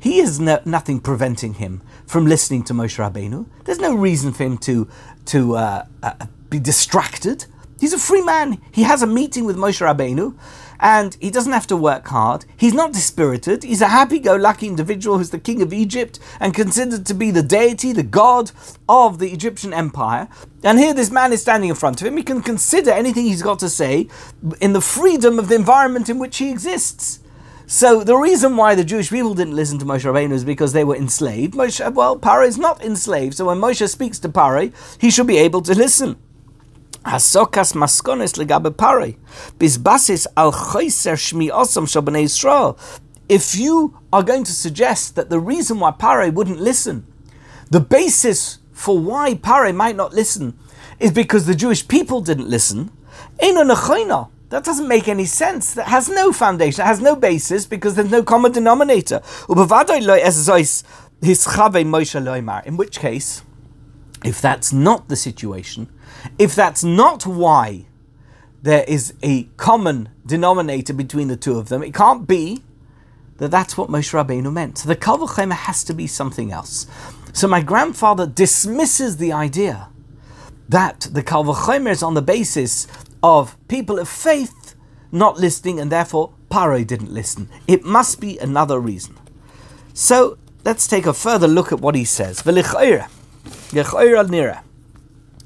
He 0.01 0.19
has 0.19 0.41
no, 0.41 0.61
nothing 0.65 1.01
preventing 1.01 1.55
him 1.55 1.83
from 2.07 2.27
listening 2.27 2.65
to 2.65 2.73
Moshe 2.73 2.99
Rabbeinu. 2.99 3.47
There's 3.65 3.79
no 3.79 3.95
reason 3.95 4.33
for 4.33 4.45
him 4.45 4.59
to 4.59 4.89
to 5.27 5.57
uh, 5.57 5.85
uh, 6.03 6.27
be 6.49 6.59
distracted. 6.59 7.45
He's 7.79 7.93
a 7.93 7.99
free 7.99 8.23
man. 8.23 8.61
He 8.73 8.83
has 8.83 9.03
a 9.03 9.07
meeting 9.07 9.45
with 9.45 9.57
Moshe 9.57 9.81
Rabbeinu, 9.81 10.37
and 10.81 11.17
he 11.21 11.31
doesn't 11.31 11.53
have 11.53 11.67
to 11.69 11.77
work 11.77 12.09
hard. 12.09 12.47
He's 12.57 12.75
not 12.75 12.93
dispirited. 12.93 13.63
He's 13.63 13.83
a 13.83 13.89
happy-go-lucky 13.89 14.67
individual 14.67 15.19
who's 15.19 15.31
the 15.31 15.39
king 15.39 15.63
of 15.63 15.73
Egypt 15.73 16.19
and 16.41 16.55
considered 16.55 17.07
to 17.07 17.15
be 17.15 17.31
the 17.31 17.43
deity, 17.43 17.93
the 17.93 18.03
god 18.03 18.51
of 18.89 19.19
the 19.19 19.31
Egyptian 19.31 19.75
empire. 19.75 20.29
And 20.65 20.79
here 20.79 20.95
this 20.95 21.11
man 21.11 21.33
is 21.33 21.43
standing 21.43 21.69
in 21.69 21.77
front 21.77 22.01
of 22.01 22.07
him. 22.07 22.17
He 22.17 22.23
can 22.23 22.43
consider 22.43 22.91
anything 22.91 23.27
he's 23.27 23.43
got 23.43 23.59
to 23.61 23.69
say 23.69 24.09
in 24.61 24.73
the 24.73 24.81
freedom 24.81 25.39
of 25.39 25.49
the 25.49 25.55
environment 25.55 26.09
in 26.09 26.19
which 26.19 26.39
he 26.39 26.51
exists. 26.51 27.21
So 27.67 28.03
the 28.03 28.17
reason 28.17 28.57
why 28.57 28.75
the 28.75 28.83
Jewish 28.83 29.11
people 29.11 29.33
didn't 29.35 29.55
listen 29.55 29.79
to 29.79 29.85
Moshe 29.85 30.03
Rabbeinu 30.05 30.33
is 30.33 30.45
because 30.45 30.73
they 30.73 30.83
were 30.83 30.97
enslaved. 30.97 31.55
Moshe, 31.55 31.95
well, 31.95 32.19
Paro 32.19 32.45
is 32.45 32.59
not 32.59 32.83
enslaved, 32.83 33.37
so 33.37 33.45
when 33.45 33.59
Moshe 33.59 33.89
speaks 33.89 34.19
to 34.19 34.29
Paro, 34.29 34.73
he 35.01 35.09
should 35.09 35.29
be 35.29 35.39
able 35.39 35.63
to 35.63 35.75
listen. 35.75 36.17
Hasokas 37.05 37.75
maskonis 37.75 38.37
legabe 38.37 38.77
Pare, 38.77 39.17
bisbasis 39.59 40.27
al 40.37 40.53
chayser 40.53 41.17
shmi 41.17 41.51
Yisrael. 41.51 42.77
If 43.29 43.57
you 43.57 43.99
are 44.13 44.23
going 44.23 44.45
to 44.45 44.53
suggest 44.53 45.15
that 45.15 45.31
the 45.31 45.41
reason 45.41 45.81
why 45.81 45.93
Pare 45.93 46.31
wouldn't 46.31 46.61
listen, 46.61 47.07
the 47.71 47.81
basis 47.81 48.59
for 48.73 48.99
why 48.99 49.35
Pare 49.35 49.73
might 49.73 49.97
not 49.97 50.13
listen, 50.13 50.59
is 50.99 51.13
because 51.13 51.47
the 51.47 51.55
Jewish 51.55 51.87
people 51.89 52.21
didn't 52.21 52.49
listen, 52.49 52.91
that 53.39 54.65
doesn't 54.65 54.89
make 54.89 55.09
any 55.09 55.25
sense. 55.25 55.75
That 55.75 55.87
has 55.89 56.09
no 56.09 56.33
foundation. 56.33 56.83
It 56.83 56.87
has 56.87 57.01
no 57.01 57.15
basis 57.17 57.67
because 57.67 57.95
there's 57.95 58.11
no 58.11 58.23
common 58.23 58.53
denominator. 58.53 59.23
In 59.49 59.57
which 62.77 62.99
case, 62.99 63.43
if 64.25 64.41
that's 64.41 64.73
not 64.73 65.09
the 65.09 65.17
situation, 65.17 65.89
if 66.39 66.55
that's 66.55 66.85
not 66.85 67.27
why 67.27 67.87
there 68.63 68.85
is 68.87 69.15
a 69.23 69.45
common 69.57 70.09
denominator 70.27 70.93
between 70.93 71.29
the 71.29 71.37
two 71.37 71.59
of 71.59 71.69
them, 71.69 71.83
it 71.83 71.95
can't 71.95 72.27
be 72.27 72.63
that 73.39 73.51
that's 73.51 73.77
what 73.77 73.89
Moshe 73.89 74.13
Rabbeinu 74.13 74.53
meant. 74.53 74.79
So 74.79 74.89
the 74.89 74.97
Kal 74.97 75.27
has 75.27 75.83
to 75.85 75.95
be 75.95 76.07
something 76.07 76.53
else. 76.53 76.87
So 77.33 77.49
my 77.49 77.63
grandfather 77.63 78.27
dismisses 78.27 79.17
the 79.17 79.33
idea 79.33 79.89
that 80.69 81.09
the 81.11 81.23
Kal 81.23 81.51
is 81.87 82.03
on 82.03 82.15
the 82.15 82.23
basis 82.23 82.87
of 83.23 83.57
people 83.69 83.99
of 83.99 84.09
faith 84.09 84.75
not 85.13 85.39
listening, 85.39 85.81
and 85.81 85.91
therefore 85.91 86.33
Paro 86.51 86.87
didn't 86.87 87.13
listen. 87.13 87.49
It 87.67 87.85
must 87.85 88.21
be 88.21 88.39
another 88.39 88.79
reason. 88.79 89.17
So 89.95 90.39
let's 90.65 90.87
take 90.87 91.07
a 91.07 91.13
further 91.13 91.49
look 91.49 91.73
at 91.73 91.81
what 91.81 91.95
he 91.95 92.05
says. 92.05 92.43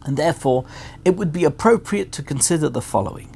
And 0.05 0.17
therefore, 0.17 0.65
it 1.05 1.17
would 1.17 1.33
be 1.33 1.45
appropriate 1.45 2.13
to 2.13 2.23
consider 2.23 2.69
the 2.69 2.83
following. 2.83 3.31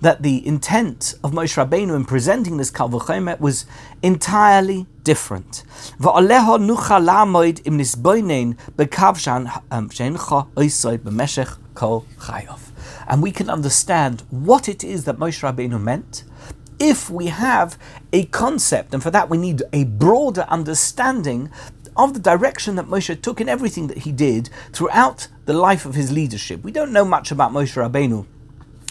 That 0.00 0.22
the 0.22 0.46
intent 0.46 1.14
of 1.22 1.30
Moshe 1.30 1.56
Rabbeinu 1.56 1.94
in 1.94 2.04
presenting 2.04 2.56
this 2.56 2.70
Kal 2.70 2.88
was 2.88 3.66
entirely 4.02 4.86
different. 5.04 5.62
Um, 6.00 6.28
and 13.08 13.22
we 13.22 13.30
can 13.30 13.50
understand 13.50 14.22
what 14.30 14.68
it 14.68 14.82
is 14.82 15.04
that 15.04 15.18
Moshe 15.18 15.40
Rabbeinu 15.40 15.80
meant 15.80 16.24
if 16.82 17.08
we 17.08 17.26
have 17.26 17.78
a 18.12 18.24
concept, 18.26 18.92
and 18.92 19.02
for 19.02 19.10
that 19.12 19.30
we 19.30 19.38
need 19.38 19.62
a 19.72 19.84
broader 19.84 20.44
understanding 20.48 21.48
of 21.96 22.14
the 22.14 22.20
direction 22.20 22.76
that 22.76 22.86
Moshe 22.86 23.20
took 23.20 23.40
in 23.40 23.48
everything 23.48 23.86
that 23.88 23.98
he 23.98 24.12
did 24.12 24.50
throughout 24.72 25.28
the 25.44 25.52
life 25.52 25.84
of 25.84 25.94
his 25.94 26.10
leadership. 26.12 26.62
We 26.62 26.72
don't 26.72 26.92
know 26.92 27.04
much 27.04 27.30
about 27.30 27.52
Moshe 27.52 27.74
Rabbeinu. 27.74 28.26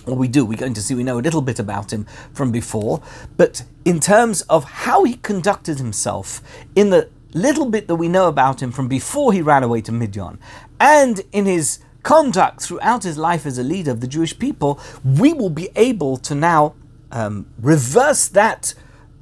Or 0.07 0.15
we 0.15 0.27
do, 0.27 0.45
we're 0.45 0.57
going 0.57 0.73
to 0.73 0.81
see, 0.81 0.95
we 0.95 1.03
know 1.03 1.19
a 1.19 1.21
little 1.21 1.41
bit 1.41 1.59
about 1.59 1.93
him 1.93 2.05
from 2.33 2.51
before. 2.51 3.01
But 3.37 3.63
in 3.85 3.99
terms 3.99 4.41
of 4.43 4.63
how 4.63 5.03
he 5.03 5.15
conducted 5.17 5.77
himself 5.77 6.41
in 6.75 6.89
the 6.89 7.09
little 7.33 7.69
bit 7.69 7.87
that 7.87 7.95
we 7.95 8.07
know 8.07 8.27
about 8.27 8.61
him 8.61 8.71
from 8.71 8.87
before 8.87 9.31
he 9.31 9.41
ran 9.41 9.63
away 9.63 9.81
to 9.81 9.91
Midian, 9.91 10.39
and 10.79 11.21
in 11.31 11.45
his 11.45 11.79
conduct 12.03 12.61
throughout 12.61 13.03
his 13.03 13.17
life 13.17 13.45
as 13.45 13.57
a 13.57 13.63
leader 13.63 13.91
of 13.91 14.01
the 14.01 14.07
Jewish 14.07 14.37
people, 14.37 14.79
we 15.03 15.33
will 15.33 15.51
be 15.51 15.69
able 15.75 16.17
to 16.17 16.33
now 16.33 16.73
um, 17.11 17.45
reverse 17.59 18.27
that 18.29 18.73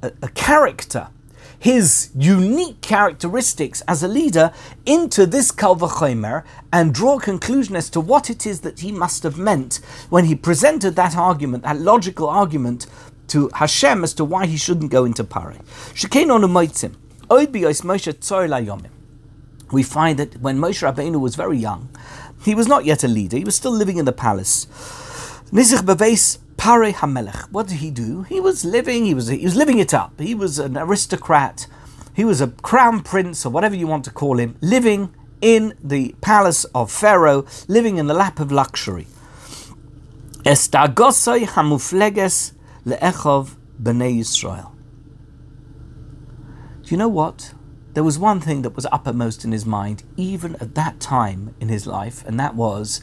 uh, 0.02 0.10
character 0.34 1.08
his 1.60 2.10
unique 2.16 2.80
characteristics 2.80 3.82
as 3.86 4.02
a 4.02 4.08
leader 4.08 4.50
into 4.86 5.26
this 5.26 5.50
Kal 5.50 5.76
V'chomer 5.76 6.42
and 6.72 6.94
draw 6.94 7.18
a 7.18 7.20
conclusion 7.20 7.76
as 7.76 7.90
to 7.90 8.00
what 8.00 8.30
it 8.30 8.46
is 8.46 8.62
that 8.62 8.80
he 8.80 8.90
must 8.90 9.22
have 9.24 9.36
meant 9.36 9.78
when 10.08 10.24
he 10.24 10.34
presented 10.34 10.96
that 10.96 11.14
argument, 11.14 11.62
that 11.64 11.78
logical 11.78 12.30
argument 12.30 12.86
to 13.28 13.50
Hashem 13.54 14.02
as 14.02 14.14
to 14.14 14.24
why 14.24 14.46
he 14.46 14.56
shouldn't 14.56 14.90
go 14.90 15.04
into 15.04 15.22
Pare. 15.22 15.56
We 19.70 19.82
find 19.82 20.18
that 20.18 20.40
when 20.40 20.58
Moshe 20.58 20.82
Rabbeinu 20.82 21.20
was 21.20 21.36
very 21.36 21.58
young, 21.58 21.90
he 22.42 22.54
was 22.54 22.68
not 22.68 22.86
yet 22.86 23.04
a 23.04 23.08
leader, 23.08 23.36
he 23.36 23.44
was 23.44 23.54
still 23.54 23.70
living 23.70 23.98
in 23.98 24.06
the 24.06 24.12
palace. 24.12 24.66
Pare 26.60 26.92
Hamelech. 26.92 27.50
What 27.50 27.68
did 27.68 27.78
he 27.78 27.90
do? 27.90 28.24
He 28.24 28.38
was 28.38 28.66
living. 28.66 29.06
He 29.06 29.14
was 29.14 29.28
he 29.28 29.42
was 29.42 29.56
living 29.56 29.78
it 29.78 29.94
up. 29.94 30.20
He 30.20 30.34
was 30.34 30.58
an 30.58 30.76
aristocrat. 30.76 31.66
He 32.12 32.22
was 32.22 32.42
a 32.42 32.48
crown 32.48 33.00
prince 33.00 33.46
or 33.46 33.50
whatever 33.50 33.74
you 33.74 33.86
want 33.86 34.04
to 34.04 34.10
call 34.10 34.38
him, 34.38 34.56
living 34.60 35.14
in 35.40 35.72
the 35.82 36.14
palace 36.20 36.64
of 36.74 36.92
Pharaoh, 36.92 37.46
living 37.66 37.96
in 37.96 38.08
the 38.08 38.12
lap 38.14 38.38
of 38.40 38.52
luxury. 38.52 39.06
Estagosoi 40.44 41.46
hamufleges 41.46 42.52
leechov 42.84 43.56
bnei 43.82 44.18
Yisrael. 44.18 44.70
Do 46.82 46.90
you 46.90 46.98
know 46.98 47.08
what? 47.08 47.54
There 47.94 48.04
was 48.04 48.18
one 48.18 48.40
thing 48.40 48.60
that 48.62 48.76
was 48.76 48.84
uppermost 48.92 49.46
in 49.46 49.52
his 49.52 49.64
mind, 49.64 50.02
even 50.18 50.56
at 50.56 50.74
that 50.74 51.00
time 51.00 51.54
in 51.58 51.70
his 51.70 51.86
life, 51.86 52.22
and 52.26 52.38
that 52.38 52.54
was 52.54 53.00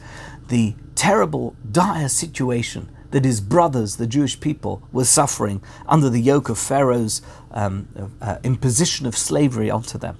the 0.47 0.75
terrible, 0.93 1.55
dire 1.71 2.07
situation 2.07 2.91
that 3.11 3.25
his 3.25 3.41
brothers, 3.41 3.97
the 3.97 4.07
Jewish 4.07 4.39
people, 4.39 4.81
were 4.91 5.05
suffering 5.05 5.61
under 5.87 6.09
the 6.09 6.21
yoke 6.21 6.49
of 6.49 6.57
Pharaoh's 6.57 7.21
um, 7.51 7.87
uh, 8.21 8.37
imposition 8.43 9.05
of 9.05 9.15
slavery 9.17 9.69
onto 9.69 9.97
them. 9.97 10.17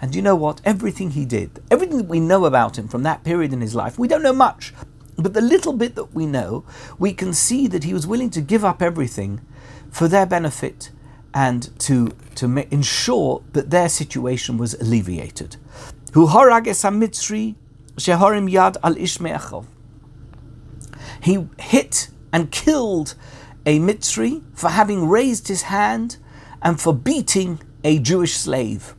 And 0.00 0.14
you 0.14 0.22
know 0.22 0.36
what? 0.36 0.60
Everything 0.64 1.10
he 1.10 1.26
did, 1.26 1.62
everything 1.70 1.98
that 1.98 2.08
we 2.08 2.20
know 2.20 2.46
about 2.46 2.78
him 2.78 2.88
from 2.88 3.02
that 3.02 3.22
period 3.22 3.52
in 3.52 3.60
his 3.60 3.74
life, 3.74 3.98
we 3.98 4.08
don't 4.08 4.22
know 4.22 4.32
much. 4.32 4.72
But 5.16 5.34
the 5.34 5.42
little 5.42 5.74
bit 5.74 5.94
that 5.96 6.14
we 6.14 6.24
know, 6.24 6.64
we 6.98 7.12
can 7.12 7.34
see 7.34 7.66
that 7.66 7.84
he 7.84 7.92
was 7.92 8.06
willing 8.06 8.30
to 8.30 8.40
give 8.40 8.64
up 8.64 8.80
everything 8.80 9.42
for 9.90 10.08
their 10.08 10.24
benefit 10.24 10.90
and 11.34 11.78
to, 11.80 12.08
to 12.36 12.46
ensure 12.72 13.42
that 13.52 13.70
their 13.70 13.88
situation 13.88 14.56
was 14.56 14.74
alleviated. 14.74 15.56
Who 16.12 16.26
harages 16.26 16.82
hamitzri 16.82 17.54
shehorim 17.96 18.50
yad 18.50 18.76
al 18.82 18.94
ishme'echov. 18.94 19.66
He 21.22 21.46
hit 21.58 22.08
and 22.32 22.50
killed 22.50 23.14
a 23.66 23.78
Mitzri 23.78 24.42
for 24.54 24.70
having 24.70 25.08
raised 25.08 25.48
his 25.48 25.62
hand 25.62 26.16
and 26.62 26.80
for 26.80 26.94
beating 26.94 27.60
a 27.84 27.98
Jewish 27.98 28.34
slave. 28.34 28.94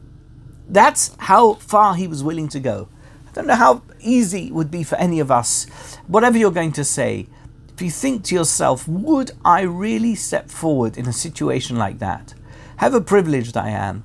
That's 0.69 1.15
how 1.17 1.55
far 1.55 1.95
he 1.95 2.07
was 2.07 2.23
willing 2.23 2.47
to 2.49 2.59
go. 2.59 2.89
I 3.27 3.31
don't 3.33 3.47
know 3.47 3.55
how 3.55 3.83
easy 3.99 4.47
it 4.47 4.53
would 4.53 4.71
be 4.71 4.83
for 4.83 4.95
any 4.95 5.19
of 5.19 5.31
us. 5.31 5.65
Whatever 6.07 6.37
you're 6.37 6.51
going 6.51 6.73
to 6.73 6.83
say, 6.83 7.27
if 7.73 7.81
you 7.81 7.89
think 7.89 8.23
to 8.25 8.35
yourself, 8.35 8.87
would 8.87 9.31
I 9.43 9.61
really 9.61 10.15
step 10.15 10.49
forward 10.49 10.97
in 10.97 11.07
a 11.07 11.13
situation 11.13 11.77
like 11.77 11.99
that? 11.99 12.33
However 12.77 13.01
privileged 13.01 13.57
I 13.57 13.69
am, 13.69 14.03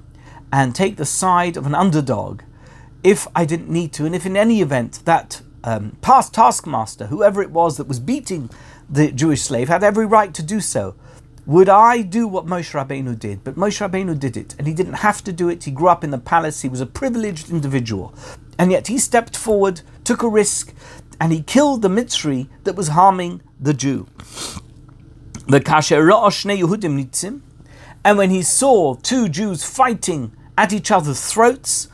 and 0.53 0.75
take 0.75 0.97
the 0.97 1.05
side 1.05 1.57
of 1.57 1.67
an 1.67 1.75
underdog 1.75 2.43
if 3.07 3.29
I 3.37 3.45
didn't 3.45 3.71
need 3.71 3.93
to, 3.93 4.05
and 4.05 4.17
if 4.17 4.27
in 4.27 4.37
any 4.37 4.61
event 4.61 5.03
that 5.05 5.41
um, 5.63 5.97
past 6.01 6.35
taskmaster, 6.35 7.07
whoever 7.07 7.41
it 7.41 7.53
was 7.53 7.77
that 7.77 7.87
was 7.87 8.01
beating 8.01 8.51
the 8.91 9.13
Jewish 9.13 9.43
slave, 9.43 9.69
had 9.69 9.85
every 9.85 10.05
right 10.05 10.35
to 10.35 10.43
do 10.43 10.61
so. 10.61 10.97
Would 11.47 11.69
I 11.69 12.03
do 12.03 12.27
what 12.27 12.47
Moshe 12.47 12.73
Rabbeinu 12.73 13.17
did? 13.17 13.45
But 13.45 13.55
Moshe 13.55 13.79
Rabbeinu 13.79 14.19
did 14.19 14.37
it, 14.37 14.57
and 14.59 14.67
he 14.67 14.75
didn't 14.75 14.95
have 14.95 15.23
to 15.23 15.33
do 15.33 15.49
it. 15.49 15.63
He 15.63 15.71
grew 15.71 15.87
up 15.87 16.03
in 16.03 16.11
the 16.11 16.19
palace. 16.19 16.63
He 16.63 16.69
was 16.69 16.81
a 16.81 16.87
privileged 16.87 17.49
individual, 17.49 18.13
and 18.59 18.73
yet 18.73 18.89
he 18.89 18.99
stepped 18.99 19.37
forward, 19.37 19.83
took 20.03 20.25
a 20.25 20.29
risk, 20.29 20.75
and 21.21 21.33
he 21.33 21.43
killed 21.43 21.83
the 21.83 21.89
Mitzri 21.89 22.49
that 22.65 22.75
was 22.75 22.89
harming 22.89 23.41
the 23.61 23.73
Jew. 23.73 24.09
The 25.47 25.61
Kasher 25.61 26.03
Yehudim 26.05 27.05
nitzim, 27.05 27.43
and 28.05 28.19
when 28.19 28.31
he 28.31 28.43
saw 28.43 28.97
two 28.97 29.29
Jews 29.29 29.63
fighting 29.63 30.33
at 30.59 30.73
each 30.73 30.91
other's 30.91 31.25
throats, 31.25 31.87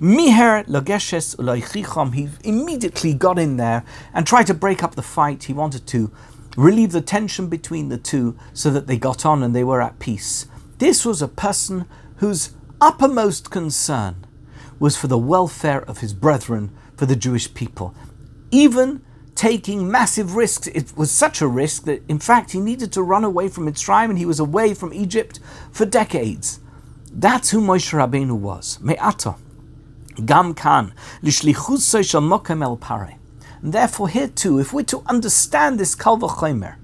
Miher 0.00 0.62
Lageshes 0.66 1.34
Ulaichicham, 1.36 2.12
he 2.12 2.28
immediately 2.44 3.14
got 3.14 3.38
in 3.38 3.56
there 3.56 3.82
and 4.12 4.26
tried 4.26 4.46
to 4.48 4.52
break 4.52 4.82
up 4.82 4.94
the 4.94 5.00
fight. 5.02 5.44
He 5.44 5.54
wanted 5.54 5.86
to 5.86 6.12
relieve 6.54 6.92
the 6.92 7.00
tension 7.00 7.48
between 7.48 7.88
the 7.88 7.96
two 7.96 8.36
so 8.52 8.68
that 8.70 8.86
they 8.86 8.98
got 8.98 9.24
on 9.24 9.42
and 9.42 9.56
they 9.56 9.64
were 9.64 9.80
at 9.80 9.98
peace. 9.98 10.46
This 10.76 11.06
was 11.06 11.22
a 11.22 11.28
person 11.28 11.86
whose 12.16 12.50
uppermost 12.78 13.50
concern 13.50 14.26
was 14.78 14.98
for 14.98 15.06
the 15.06 15.16
welfare 15.16 15.82
of 15.84 16.00
his 16.00 16.12
brethren, 16.12 16.76
for 16.94 17.06
the 17.06 17.16
Jewish 17.16 17.54
people. 17.54 17.94
Even 18.50 19.00
taking 19.34 19.90
massive 19.90 20.36
risks, 20.36 20.66
it 20.66 20.94
was 20.94 21.10
such 21.10 21.40
a 21.40 21.48
risk 21.48 21.84
that 21.84 22.02
in 22.06 22.18
fact 22.18 22.50
he 22.50 22.60
needed 22.60 22.92
to 22.92 23.02
run 23.02 23.24
away 23.24 23.48
from 23.48 23.66
Mitzrayim 23.66 24.10
and 24.10 24.18
he 24.18 24.26
was 24.26 24.40
away 24.40 24.74
from 24.74 24.92
Egypt 24.92 25.40
for 25.72 25.86
decades. 25.86 26.60
That's 27.10 27.48
who 27.48 27.62
Moshe 27.62 27.94
Rabbeinu 27.94 28.36
was. 28.36 28.78
Me'ata. 28.82 29.36
Gam 30.24 30.54
kan. 30.54 30.92
Shel 31.24 32.62
el 32.62 32.76
pare. 32.76 33.18
And 33.62 33.72
therefore, 33.72 34.08
here 34.08 34.28
too, 34.28 34.58
if 34.58 34.72
we're 34.72 34.82
to 34.84 35.02
understand 35.06 35.80
this 35.80 35.94
Kal 35.94 36.18
Vachomer, 36.18 36.76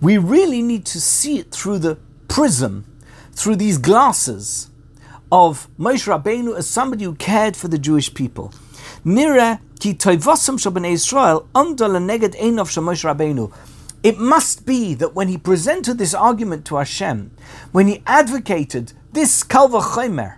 we 0.00 0.16
really 0.16 0.62
need 0.62 0.86
to 0.86 1.00
see 1.00 1.38
it 1.38 1.50
through 1.50 1.78
the 1.80 1.98
prism, 2.28 2.84
through 3.32 3.56
these 3.56 3.78
glasses 3.78 4.70
of 5.30 5.68
Moshe 5.78 6.06
Rabbeinu 6.06 6.56
as 6.56 6.66
somebody 6.66 7.04
who 7.04 7.14
cared 7.14 7.56
for 7.56 7.68
the 7.68 7.78
Jewish 7.78 8.14
people. 8.14 8.52
Nira 9.04 9.60
ki 9.80 9.94
toivasam 9.94 10.56
shabnei 10.58 10.92
Israel 10.92 11.48
under 11.54 11.86
leneged 11.86 12.38
einov 12.40 12.70
Moshe 12.82 13.04
Rabbeinu. 13.04 13.52
It 14.02 14.18
must 14.18 14.64
be 14.64 14.94
that 14.94 15.14
when 15.14 15.28
he 15.28 15.36
presented 15.36 15.98
this 15.98 16.14
argument 16.14 16.64
to 16.66 16.76
Hashem, 16.76 17.32
when 17.72 17.88
he 17.88 18.02
advocated 18.06 18.92
this 19.12 19.42
Kal 19.42 19.68
Vachomer 19.68 20.37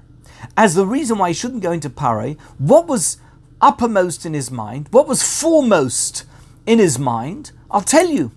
as 0.57 0.75
the 0.75 0.87
reason 0.87 1.19
why 1.19 1.29
he 1.29 1.35
shouldn't 1.35 1.63
go 1.63 1.73
into 1.73 1.91
Pare, 1.91 2.37
what 2.59 2.87
was 2.87 3.19
uppermost 3.61 4.25
in 4.25 4.35
his 4.35 4.51
mind, 4.51 4.89
what 4.91 5.09
was 5.09 5.23
foremost 5.23 6.25
in 6.67 6.79
his 6.79 6.99
mind, 6.99 7.53
I'll 7.71 7.81
tell 7.81 8.09
you. 8.09 8.33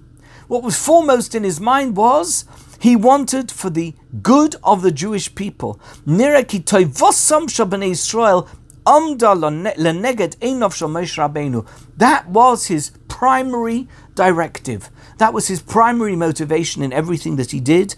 What 0.48 0.63
was 0.63 0.77
foremost 0.77 1.33
in 1.36 1.43
his 1.43 1.59
mind 1.59 1.96
was 1.96 2.46
he 2.79 2.96
wanted 2.96 3.50
for 3.51 3.70
the 3.70 3.96
good 4.22 4.55
of 4.63 4.81
the 4.81 4.92
Jewish 4.92 5.33
people. 5.33 5.79
That 11.98 12.29
was 12.29 12.68
his 12.68 12.92
primary 13.07 13.87
directive. 14.16 14.89
That 15.18 15.33
was 15.33 15.48
his 15.48 15.61
primary 15.61 16.16
motivation 16.16 16.83
in 16.83 16.92
everything 16.92 17.37
that 17.37 17.51
he 17.51 17.59
did. 17.61 17.96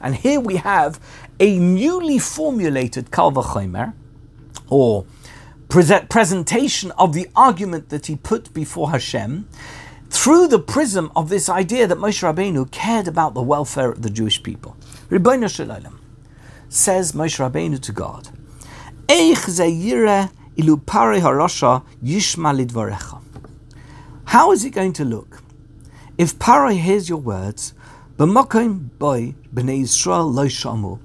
And 0.00 0.16
here 0.16 0.40
we 0.40 0.56
have 0.56 1.00
a 1.40 1.58
newly 1.58 2.18
formulated 2.18 3.10
Kal 3.10 3.32
Vachomer, 3.32 3.94
or 4.68 5.06
present, 5.68 6.08
presentation 6.08 6.90
of 6.92 7.12
the 7.12 7.28
argument 7.34 7.88
that 7.90 8.06
he 8.06 8.16
put 8.16 8.52
before 8.54 8.90
Hashem, 8.90 9.48
through 10.10 10.48
the 10.48 10.58
prism 10.58 11.10
of 11.16 11.28
this 11.28 11.48
idea 11.48 11.86
that 11.86 11.98
Moshe 11.98 12.22
Rabbeinu 12.22 12.70
cared 12.70 13.08
about 13.08 13.34
the 13.34 13.42
welfare 13.42 13.90
of 13.90 14.02
the 14.02 14.10
Jewish 14.10 14.42
people. 14.42 14.76
Ribono 15.08 15.52
Shel 15.52 15.68
Olam 15.68 15.98
says 16.68 17.12
Moshe 17.12 17.38
Rabbeinu 17.38 17.80
to 17.80 17.92
God, 17.92 18.28
How 24.24 24.52
is 24.52 24.64
it 24.64 24.70
going 24.70 24.92
to 24.92 25.04
look 25.04 25.42
if 26.18 26.38
Pare 26.38 26.70
hears 26.70 27.08
your 27.08 27.18
words 27.18 27.74
B'makom 28.16 28.88
boy 28.98 29.34
b'nei 29.54 29.82
Yisrael 29.82 30.32
lo 30.32 30.46
shamu, 30.46 30.98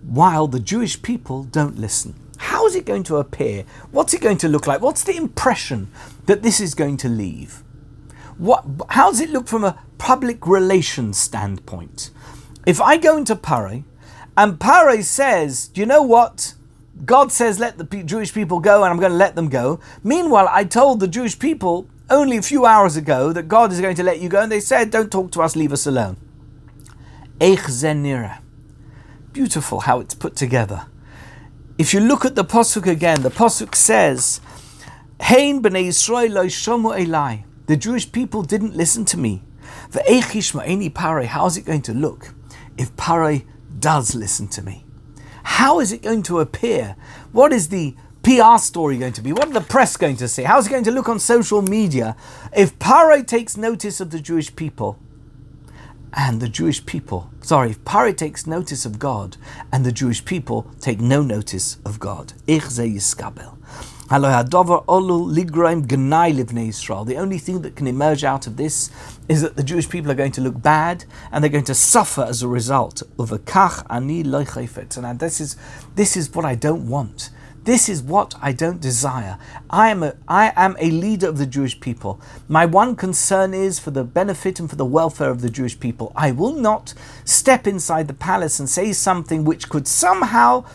while 0.00 0.46
the 0.46 0.58
Jewish 0.58 1.02
people 1.02 1.44
don't 1.44 1.76
listen. 1.76 2.14
How 2.38 2.64
is 2.66 2.74
it 2.74 2.86
going 2.86 3.02
to 3.02 3.18
appear? 3.18 3.66
What's 3.90 4.14
it 4.14 4.22
going 4.22 4.38
to 4.38 4.48
look 4.48 4.66
like? 4.66 4.80
What's 4.80 5.04
the 5.04 5.14
impression 5.14 5.88
that 6.24 6.42
this 6.42 6.60
is 6.60 6.74
going 6.74 6.96
to 6.98 7.08
leave? 7.10 7.62
What, 8.38 8.64
how 8.88 9.10
does 9.10 9.20
it 9.20 9.28
look 9.28 9.46
from 9.46 9.62
a 9.62 9.78
public 9.98 10.46
relations 10.46 11.18
standpoint? 11.18 12.10
If 12.64 12.80
I 12.80 12.96
go 12.96 13.18
into 13.18 13.36
Pare 13.36 13.84
and 14.34 14.58
Pare 14.58 15.02
says, 15.02 15.68
Do 15.68 15.82
you 15.82 15.86
know 15.86 16.02
what? 16.02 16.54
God 17.04 17.30
says, 17.30 17.58
Let 17.58 17.76
the 17.76 18.02
Jewish 18.04 18.32
people 18.32 18.60
go, 18.60 18.84
and 18.84 18.90
I'm 18.90 18.98
going 18.98 19.12
to 19.12 19.18
let 19.18 19.34
them 19.34 19.50
go. 19.50 19.80
Meanwhile, 20.02 20.48
I 20.50 20.64
told 20.64 21.00
the 21.00 21.08
Jewish 21.08 21.38
people 21.38 21.88
only 22.08 22.38
a 22.38 22.42
few 22.42 22.64
hours 22.64 22.96
ago 22.96 23.34
that 23.34 23.48
God 23.48 23.70
is 23.70 23.82
going 23.82 23.96
to 23.96 24.02
let 24.02 24.22
you 24.22 24.30
go, 24.30 24.40
and 24.40 24.50
they 24.50 24.60
said, 24.60 24.90
Don't 24.90 25.12
talk 25.12 25.30
to 25.32 25.42
us, 25.42 25.56
leave 25.56 25.72
us 25.72 25.86
alone. 25.86 26.16
Eich. 27.44 28.38
Beautiful 29.34 29.80
how 29.80 30.00
it's 30.00 30.14
put 30.14 30.34
together. 30.34 30.86
If 31.76 31.92
you 31.92 32.00
look 32.00 32.24
at 32.24 32.36
the 32.36 32.44
Pasuk 32.44 32.86
again, 32.86 33.20
the 33.20 33.28
Pasuk 33.28 33.74
says, 33.74 34.40
Hein 35.20 35.60
b'nei 35.60 35.88
Yisrael 35.88 36.32
lo 36.32 36.46
shomu 36.46 36.98
elai. 36.98 37.44
The 37.66 37.76
Jewish 37.76 38.10
people 38.10 38.44
didn't 38.44 38.74
listen 38.74 39.04
to 39.04 39.18
me. 39.18 39.42
Ve'eich 39.90 40.94
pare. 40.94 41.26
How's 41.26 41.58
it 41.58 41.66
going 41.66 41.82
to 41.82 41.92
look 41.92 42.32
if 42.78 42.96
Pare 42.96 43.42
does 43.78 44.14
listen 44.14 44.48
to 44.48 44.62
me? 44.62 44.86
How 45.42 45.80
is 45.80 45.92
it 45.92 46.00
going 46.00 46.22
to 46.22 46.40
appear? 46.40 46.96
What 47.32 47.52
is 47.52 47.68
the 47.68 47.94
PR 48.22 48.56
story 48.56 48.96
going 48.96 49.12
to 49.12 49.20
be? 49.20 49.34
What 49.34 49.48
are 49.48 49.52
the 49.52 49.60
press 49.60 49.98
going 49.98 50.16
to 50.16 50.28
say? 50.28 50.44
How's 50.44 50.68
it 50.68 50.70
going 50.70 50.84
to 50.84 50.90
look 50.90 51.10
on 51.10 51.18
social 51.18 51.60
media 51.60 52.16
if 52.56 52.78
Pare 52.78 53.22
takes 53.22 53.58
notice 53.58 54.00
of 54.00 54.08
the 54.08 54.18
Jewish 54.18 54.56
people? 54.56 54.98
And 56.16 56.40
the 56.40 56.48
Jewish 56.48 56.84
people, 56.86 57.28
sorry, 57.40 57.70
if 57.70 57.84
Pare 57.84 58.12
takes 58.12 58.46
notice 58.46 58.86
of 58.86 58.98
God 58.98 59.36
and 59.72 59.84
the 59.84 59.92
Jewish 59.92 60.24
people 60.24 60.70
take 60.80 61.00
no 61.00 61.22
notice 61.22 61.78
of 61.84 61.98
God. 61.98 62.32
The 67.04 67.16
only 67.16 67.38
thing 67.38 67.62
that 67.62 67.74
can 67.74 67.86
emerge 67.86 68.22
out 68.22 68.46
of 68.46 68.56
this 68.56 68.90
is 69.28 69.40
that 69.42 69.56
the 69.56 69.64
Jewish 69.64 69.88
people 69.88 70.10
are 70.10 70.14
going 70.14 70.32
to 70.32 70.40
look 70.40 70.60
bad 70.62 71.04
and 71.32 71.42
they're 71.42 71.50
going 71.50 71.64
to 71.64 71.74
suffer 71.74 72.22
as 72.22 72.42
a 72.42 72.48
result 72.48 73.02
And 74.96 75.18
this 75.18 75.40
is 75.40 75.56
this 75.96 76.16
is 76.16 76.32
what 76.32 76.44
I 76.44 76.54
don't 76.54 76.88
want. 76.88 77.30
This 77.64 77.88
is 77.88 78.02
what 78.02 78.34
I 78.42 78.52
don't 78.52 78.78
desire. 78.78 79.38
I 79.70 79.88
am, 79.88 80.02
a, 80.02 80.14
I 80.28 80.52
am 80.54 80.76
a 80.78 80.90
leader 80.90 81.26
of 81.26 81.38
the 81.38 81.46
Jewish 81.46 81.80
people. 81.80 82.20
My 82.46 82.66
one 82.66 82.94
concern 82.94 83.54
is 83.54 83.78
for 83.78 83.90
the 83.90 84.04
benefit 84.04 84.60
and 84.60 84.68
for 84.68 84.76
the 84.76 84.84
welfare 84.84 85.30
of 85.30 85.40
the 85.40 85.48
Jewish 85.48 85.80
people. 85.80 86.12
I 86.14 86.30
will 86.30 86.52
not 86.52 86.92
step 87.24 87.66
inside 87.66 88.06
the 88.06 88.12
palace 88.12 88.60
and 88.60 88.68
say 88.68 88.92
something 88.92 89.44
which 89.44 89.70
could 89.70 89.88
somehow 89.88 90.66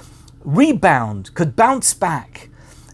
rebound, 0.43 1.31
could 1.35 1.55
bounce 1.55 1.93
back 1.93 2.49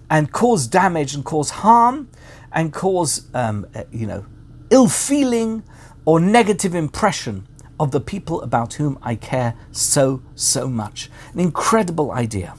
and 0.09 0.29
cause 0.29 0.67
damage 0.67 1.15
and 1.15 1.23
cause 1.23 1.51
harm 1.51 2.09
and 2.51 2.73
cause, 2.73 3.27
um, 3.33 3.65
uh, 3.73 3.83
you 3.93 4.07
know, 4.07 4.25
ill 4.71 4.89
feeling 4.89 5.63
or 6.03 6.19
negative 6.19 6.75
impression 6.75 7.47
of 7.79 7.91
the 7.91 8.01
people 8.01 8.41
about 8.41 8.73
whom 8.73 8.99
I 9.01 9.15
care 9.15 9.55
so, 9.71 10.21
so 10.35 10.67
much. 10.67 11.09
An 11.33 11.39
incredible 11.39 12.11
idea. 12.11 12.55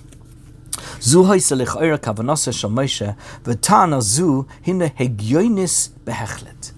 Zu 1.07 1.29
heise 1.29 1.55
lich 1.55 1.77
eure 1.77 1.99
kavanosse 1.99 2.53
shal 2.53 2.71
Moshe, 2.71 3.15
v'tana 3.45 4.03
zu 4.03 4.45
hine 4.61 4.91
hegioinis 4.91 5.91
behechlet. 6.05 6.73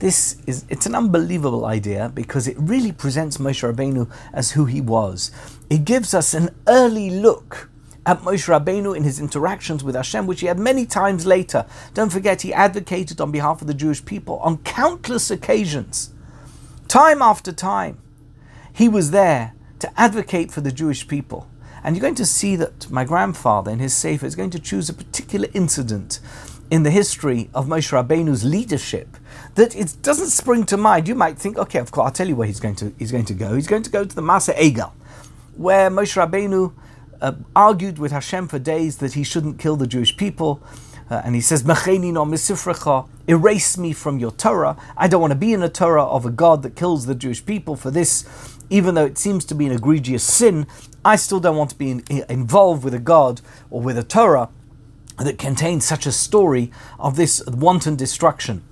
This 0.00 0.38
is, 0.44 0.64
it's 0.68 0.86
an 0.86 0.96
unbelievable 0.96 1.64
idea 1.64 2.10
because 2.12 2.48
it 2.48 2.56
really 2.58 2.90
presents 2.90 3.38
Moshe 3.38 3.62
Rabbeinu 3.62 4.10
as 4.32 4.50
who 4.52 4.64
he 4.64 4.80
was. 4.80 5.30
It 5.70 5.84
gives 5.84 6.14
us 6.14 6.34
an 6.34 6.50
early 6.66 7.10
look 7.10 7.70
at 8.04 8.22
Moshe 8.22 8.48
Rabbeinu 8.48 8.96
in 8.96 9.04
his 9.04 9.20
interactions 9.20 9.84
with 9.84 9.94
Hashem, 9.94 10.26
which 10.26 10.40
he 10.40 10.48
had 10.48 10.58
many 10.58 10.84
times 10.84 11.24
later. 11.24 11.64
Don't 11.94 12.10
forget, 12.10 12.42
he 12.42 12.52
advocated 12.52 13.20
on 13.20 13.30
behalf 13.30 13.60
of 13.60 13.68
the 13.68 13.74
Jewish 13.74 14.04
people 14.04 14.40
on 14.40 14.58
countless 14.64 15.30
occasions, 15.30 16.10
time 16.88 17.22
after 17.22 17.52
time. 17.52 18.02
He 18.72 18.88
was 18.88 19.12
there 19.12 19.52
to 19.78 20.00
advocate 20.00 20.50
for 20.50 20.60
the 20.60 20.72
Jewish 20.72 21.06
people. 21.06 21.46
And 21.82 21.96
you're 21.96 22.02
going 22.02 22.14
to 22.16 22.26
see 22.26 22.56
that 22.56 22.90
my 22.90 23.04
grandfather 23.04 23.70
in 23.70 23.78
his 23.78 23.94
Sefer 23.94 24.26
is 24.26 24.34
going 24.34 24.50
to 24.50 24.58
choose 24.58 24.88
a 24.88 24.94
particular 24.94 25.48
incident 25.54 26.20
in 26.70 26.82
the 26.84 26.90
history 26.90 27.50
of 27.52 27.66
Moshe 27.66 27.90
Rabbeinu's 27.90 28.44
leadership 28.44 29.16
that 29.56 29.74
it 29.74 29.96
doesn't 30.02 30.30
spring 30.30 30.64
to 30.66 30.76
mind. 30.76 31.08
You 31.08 31.14
might 31.14 31.38
think, 31.38 31.58
okay, 31.58 31.78
of 31.78 31.90
course, 31.90 32.06
I'll 32.06 32.12
tell 32.12 32.28
you 32.28 32.36
where 32.36 32.46
he's 32.46 32.60
going 32.60 32.76
to 32.76 32.94
he's 32.98 33.10
going 33.10 33.24
to 33.26 33.34
go. 33.34 33.54
He's 33.54 33.66
going 33.66 33.82
to 33.82 33.90
go 33.90 34.04
to 34.04 34.14
the 34.14 34.22
Masa 34.22 34.54
Egel, 34.54 34.92
where 35.56 35.90
Moshe 35.90 36.16
Rabbeinu 36.16 36.72
uh, 37.20 37.32
argued 37.56 37.98
with 37.98 38.12
Hashem 38.12 38.48
for 38.48 38.58
days 38.58 38.98
that 38.98 39.14
he 39.14 39.24
shouldn't 39.24 39.58
kill 39.58 39.76
the 39.76 39.86
Jewish 39.86 40.16
people. 40.16 40.62
Uh, 41.10 41.20
and 41.24 41.34
he 41.34 41.40
says, 41.40 41.64
no 41.64 41.74
erase 43.26 43.76
me 43.76 43.92
from 43.92 44.18
your 44.20 44.30
Torah. 44.30 44.76
I 44.96 45.08
don't 45.08 45.20
want 45.20 45.32
to 45.32 45.38
be 45.38 45.52
in 45.52 45.60
a 45.60 45.68
Torah 45.68 46.04
of 46.04 46.24
a 46.24 46.30
God 46.30 46.62
that 46.62 46.76
kills 46.76 47.06
the 47.06 47.16
Jewish 47.16 47.44
people 47.44 47.74
for 47.74 47.90
this, 47.90 48.22
even 48.70 48.94
though 48.94 49.04
it 49.04 49.18
seems 49.18 49.44
to 49.44 49.54
be 49.54 49.66
an 49.66 49.72
egregious 49.72 50.24
sin. 50.24 50.66
I 51.04 51.16
still 51.16 51.40
don't 51.40 51.56
want 51.56 51.70
to 51.70 51.76
be 51.76 51.90
in, 51.90 52.04
involved 52.28 52.84
with 52.84 52.94
a 52.94 52.98
God 52.98 53.40
or 53.68 53.82
with 53.82 53.98
a 53.98 54.02
Torah 54.02 54.48
that 55.18 55.38
contains 55.38 55.84
such 55.84 56.06
a 56.06 56.12
story 56.12 56.70
of 56.98 57.16
this 57.16 57.44
wanton 57.46 57.96
destruction, 57.96 58.62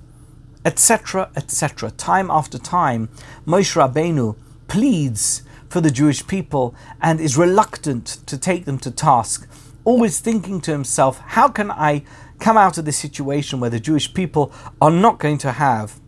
etc., 0.65 1.31
etc. 1.37 1.91
Time 1.91 2.31
after 2.31 2.59
time, 2.59 3.09
Moshe 3.47 3.77
Rabbeinu 3.77 4.37
pleads 4.69 5.43
for 5.69 5.81
the 5.81 5.91
Jewish 5.91 6.27
people 6.27 6.75
and 7.03 7.21
is 7.21 7.37
reluctant 7.37 8.07
to 8.27 8.39
take 8.39 8.65
them 8.65 8.79
to 8.79 8.91
task, 8.91 9.47
always 9.85 10.21
thinking 10.21 10.61
to 10.63 10.71
himself, 10.71 11.19
how 11.19 11.49
can 11.49 11.71
I 11.71 12.05
come 12.39 12.57
out 12.57 12.79
of 12.79 12.85
this 12.85 12.97
situation 12.97 13.61
where 13.61 13.71
the 13.71 13.81
Jewish 13.81 14.15
people 14.15 14.53
are 14.81 14.91
not 14.91 15.19
going 15.19 15.39
to 15.39 15.53
have 15.53 16.01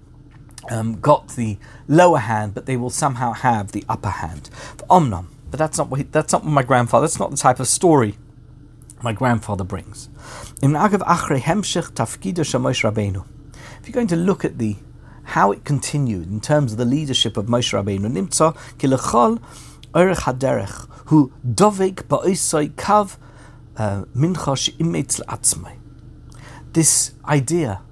um, 0.69 1.01
got 1.01 1.29
the 1.37 1.59
lower 1.89 2.19
hand, 2.19 2.55
but 2.55 2.67
they 2.67 2.77
will 2.77 2.91
somehow 2.91 3.33
have 3.33 3.73
the 3.73 3.85
upper 3.89 4.11
hand. 4.11 4.51
Omnom, 4.91 5.27
but 5.51 5.59
that's 5.59 5.79
not 5.79 5.89
what 5.89 5.99
he, 5.99 6.05
that's 6.05 6.33
not 6.33 6.45
my 6.45 6.63
grandfather. 6.63 7.07
That's 7.07 7.19
not 7.19 7.31
the 7.31 7.37
type 7.37 7.61
of 7.61 7.69
story 7.69 8.17
my 9.03 9.13
grandfather 9.13 9.65
brings. 9.65 10.09
If 10.63 10.63
you're 10.63 10.73
going 13.93 14.07
to 14.09 14.17
look 14.17 14.45
at 14.45 14.59
the 14.59 14.77
how 15.25 15.53
it 15.53 15.65
continued 15.65 16.29
in 16.29 16.41
terms 16.41 16.73
of 16.73 16.79
the 16.79 16.85
leadership 16.85 17.37
of 17.37 17.47
Moshe 17.47 17.73
Rabbeinu, 17.73 18.11
nimtza 18.11 18.57
kilechol 18.79 19.41
orech 19.95 20.23
haderech 20.23 20.89
hu 21.07 21.33
dovek 21.47 22.03
ba'isai 22.09 22.71
kav 22.71 23.17
uh, 23.77 24.05
mincha 24.15 24.57
she'imetz. 24.57 25.21
This 26.73 27.13
idea, 27.25 27.83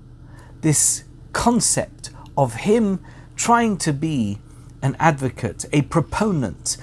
this 0.61 1.05
concept 1.33 2.11
of 2.39 2.55
him 2.55 3.01
trying 3.37 3.77
to 3.77 3.93
be 3.93 4.39
an 4.81 4.97
advocate, 5.01 5.65
a 5.73 5.83
proponent, 5.83 6.77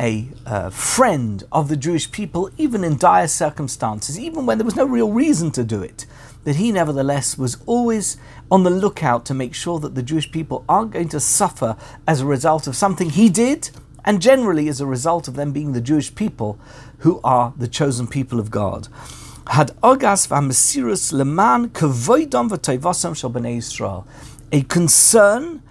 a 0.00 0.26
uh, 0.46 0.70
friend 0.70 1.44
of 1.52 1.68
the 1.68 1.76
Jewish 1.76 2.10
people, 2.10 2.50
even 2.56 2.82
in 2.82 2.96
dire 2.96 3.28
circumstances, 3.28 4.18
even 4.18 4.46
when 4.46 4.56
there 4.56 4.64
was 4.64 4.74
no 4.74 4.86
real 4.86 5.12
reason 5.12 5.50
to 5.50 5.64
do 5.64 5.82
it, 5.82 6.06
that 6.44 6.56
he 6.56 6.72
nevertheless 6.72 7.36
was 7.36 7.58
always 7.66 8.16
on 8.50 8.62
the 8.64 8.70
lookout 8.70 9.26
to 9.26 9.34
make 9.34 9.54
sure 9.54 9.78
that 9.80 9.94
the 9.94 10.02
Jewish 10.02 10.32
people 10.32 10.64
aren't 10.66 10.92
going 10.92 11.10
to 11.10 11.20
suffer 11.20 11.76
as 12.08 12.22
a 12.22 12.26
result 12.26 12.66
of 12.66 12.74
something 12.74 13.10
he 13.10 13.28
did, 13.28 13.68
and 14.06 14.22
generally 14.22 14.66
as 14.66 14.80
a 14.80 14.86
result 14.86 15.28
of 15.28 15.34
them 15.34 15.52
being 15.52 15.72
the 15.72 15.80
Jewish 15.82 16.14
people 16.14 16.58
who 16.98 17.20
are 17.22 17.52
the 17.58 17.68
chosen 17.68 18.06
people 18.06 18.40
of 18.40 18.50
God. 18.50 18.88
Had 19.48 19.72
ogas 19.82 20.30
leman. 21.12 21.70
A 24.52 24.62
concern 24.62 25.62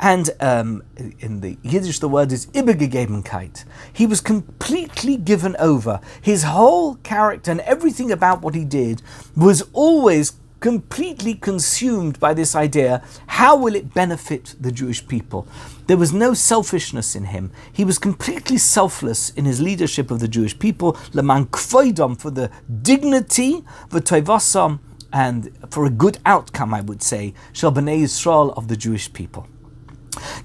and 0.00 0.30
um, 0.40 0.82
in 1.18 1.42
the 1.42 1.58
Yiddish, 1.62 1.98
the 1.98 2.08
word 2.08 2.32
is 2.32 2.46
Ibergegebenkeit. 2.46 3.66
He 3.92 4.06
was 4.06 4.22
completely 4.22 5.18
given 5.18 5.54
over. 5.58 6.00
His 6.22 6.44
whole 6.44 6.94
character 6.96 7.50
and 7.50 7.60
everything 7.60 8.10
about 8.10 8.40
what 8.40 8.54
he 8.54 8.64
did 8.64 9.02
was 9.36 9.62
always 9.74 10.32
completely 10.60 11.34
consumed 11.34 12.20
by 12.20 12.34
this 12.34 12.54
idea 12.54 13.02
how 13.26 13.56
will 13.56 13.74
it 13.74 13.92
benefit 13.94 14.54
the 14.60 14.72
Jewish 14.72 15.06
people? 15.06 15.46
There 15.86 15.96
was 15.96 16.12
no 16.12 16.34
selfishness 16.34 17.14
in 17.14 17.24
him. 17.24 17.50
He 17.72 17.84
was 17.84 17.98
completely 17.98 18.58
selfless 18.58 19.30
in 19.30 19.44
his 19.44 19.60
leadership 19.60 20.10
of 20.10 20.20
the 20.20 20.28
Jewish 20.28 20.58
people, 20.58 20.96
leman 21.12 21.46
kvoidom, 21.46 22.20
for 22.20 22.30
the 22.30 22.50
dignity, 22.82 23.64
v'toivasam, 23.90 24.80
and 25.12 25.50
for 25.70 25.84
a 25.84 25.90
good 25.90 26.18
outcome, 26.24 26.72
I 26.74 26.80
would 26.80 27.02
say, 27.02 27.34
shall 27.52 27.72
b'nei 27.72 28.02
Yisrael 28.02 28.56
of 28.56 28.68
the 28.68 28.76
Jewish 28.76 29.12
people. 29.12 29.46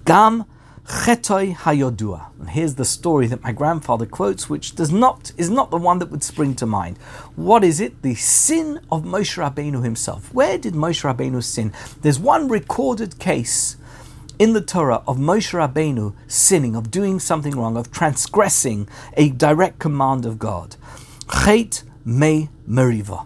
Gam 0.06 0.46
Chetoi 0.86 1.56
Hayodua. 1.56 2.28
And 2.40 2.52
here's 2.52 2.76
the 2.76 2.86
story 2.86 3.26
that 3.28 3.42
my 3.42 3.52
grandfather 3.52 4.06
quotes, 4.06 4.50
which 4.50 4.76
does 4.76 4.92
not 4.92 5.32
is 5.36 5.50
not 5.50 5.72
the 5.72 5.78
one 5.78 5.98
that 6.00 6.12
would 6.12 6.24
spring 6.24 6.54
to 6.56 6.66
mind. 6.68 6.98
What 7.36 7.64
is 7.64 7.80
it? 7.80 8.04
The 8.04 8.14
sin 8.16 8.80
of 8.92 9.04
Moshe 9.04 9.38
Rabbeinu 9.38 9.84
himself. 9.84 10.32
Where 10.34 10.60
did 10.60 10.76
Moshe 10.76 11.04
Rabbeinu 11.04 11.44
sin? 11.44 11.74
There's 12.02 12.20
one 12.20 12.48
recorded 12.48 13.18
case 13.18 13.78
in 14.38 14.54
the 14.54 14.62
Torah 14.62 15.02
of 15.08 15.18
Moshe 15.18 15.54
Rabbeinu 15.54 16.14
sinning, 16.28 16.76
of 16.76 16.92
doing 16.92 17.20
something 17.20 17.58
wrong, 17.58 17.78
of 17.78 17.92
transgressing 17.92 18.88
a 19.18 19.30
direct 19.30 19.80
command 19.80 20.26
of 20.26 20.38
God. 20.38 20.76
Chet 21.46 21.82
mei 22.04 22.50
meriva. 22.70 23.26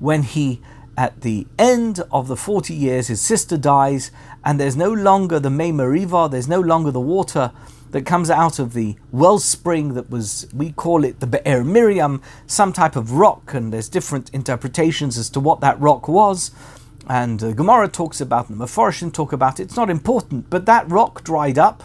When 0.00 0.24
he 0.24 0.60
at 0.96 1.20
the 1.20 1.46
end 1.58 2.00
of 2.10 2.28
the 2.28 2.36
40 2.36 2.72
years, 2.74 3.08
his 3.08 3.20
sister 3.20 3.56
dies, 3.56 4.10
and 4.44 4.58
there's 4.58 4.76
no 4.76 4.92
longer 4.92 5.38
the 5.38 5.50
Mei 5.50 5.70
Meriva, 5.70 6.30
there's 6.30 6.48
no 6.48 6.60
longer 6.60 6.90
the 6.90 7.00
water 7.00 7.52
that 7.90 8.06
comes 8.06 8.30
out 8.30 8.58
of 8.58 8.72
the 8.72 8.96
wellspring 9.12 9.94
that 9.94 10.10
was, 10.10 10.48
we 10.54 10.72
call 10.72 11.04
it 11.04 11.20
the 11.20 11.26
Be'er 11.26 11.62
Miriam, 11.62 12.20
some 12.46 12.72
type 12.72 12.96
of 12.96 13.12
rock, 13.12 13.54
and 13.54 13.72
there's 13.72 13.88
different 13.88 14.30
interpretations 14.30 15.18
as 15.18 15.30
to 15.30 15.40
what 15.40 15.60
that 15.60 15.78
rock 15.80 16.08
was. 16.08 16.50
And 17.08 17.42
uh, 17.42 17.52
Gemara 17.52 17.88
talks 17.88 18.20
about 18.20 18.50
it, 18.50 18.54
Mephoshim 18.54 19.12
talk 19.12 19.32
about 19.32 19.60
it, 19.60 19.64
it's 19.64 19.76
not 19.76 19.90
important, 19.90 20.50
but 20.50 20.66
that 20.66 20.88
rock 20.90 21.22
dried 21.22 21.58
up, 21.58 21.84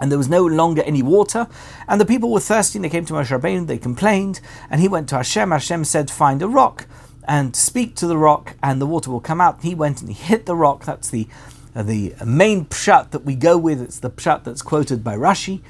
and 0.00 0.10
there 0.10 0.18
was 0.18 0.28
no 0.28 0.44
longer 0.44 0.82
any 0.82 1.02
water, 1.02 1.46
and 1.86 2.00
the 2.00 2.06
people 2.06 2.32
were 2.32 2.40
thirsty, 2.40 2.78
and 2.78 2.84
they 2.84 2.88
came 2.88 3.04
to 3.04 3.12
Moshe 3.12 3.38
Rabbeinu, 3.38 3.66
they 3.66 3.78
complained, 3.78 4.40
and 4.68 4.80
he 4.80 4.88
went 4.88 5.08
to 5.10 5.16
Hashem, 5.16 5.50
Hashem 5.50 5.84
said, 5.84 6.10
find 6.10 6.42
a 6.42 6.48
rock, 6.48 6.86
and 7.24 7.54
speak 7.54 7.94
to 7.96 8.06
the 8.06 8.16
rock, 8.16 8.56
and 8.62 8.80
the 8.80 8.86
water 8.86 9.10
will 9.10 9.20
come 9.20 9.40
out. 9.40 9.62
He 9.62 9.74
went 9.74 10.00
and 10.00 10.10
he 10.10 10.14
hit 10.14 10.46
the 10.46 10.56
rock. 10.56 10.84
That's 10.84 11.10
the 11.10 11.28
uh, 11.74 11.82
the 11.82 12.14
main 12.24 12.66
pshat 12.66 13.10
that 13.10 13.24
we 13.24 13.34
go 13.34 13.56
with. 13.56 13.80
It's 13.80 13.98
the 13.98 14.10
pshat 14.10 14.44
that's 14.44 14.62
quoted 14.62 15.02
by 15.02 15.16
Rashi. 15.16 15.60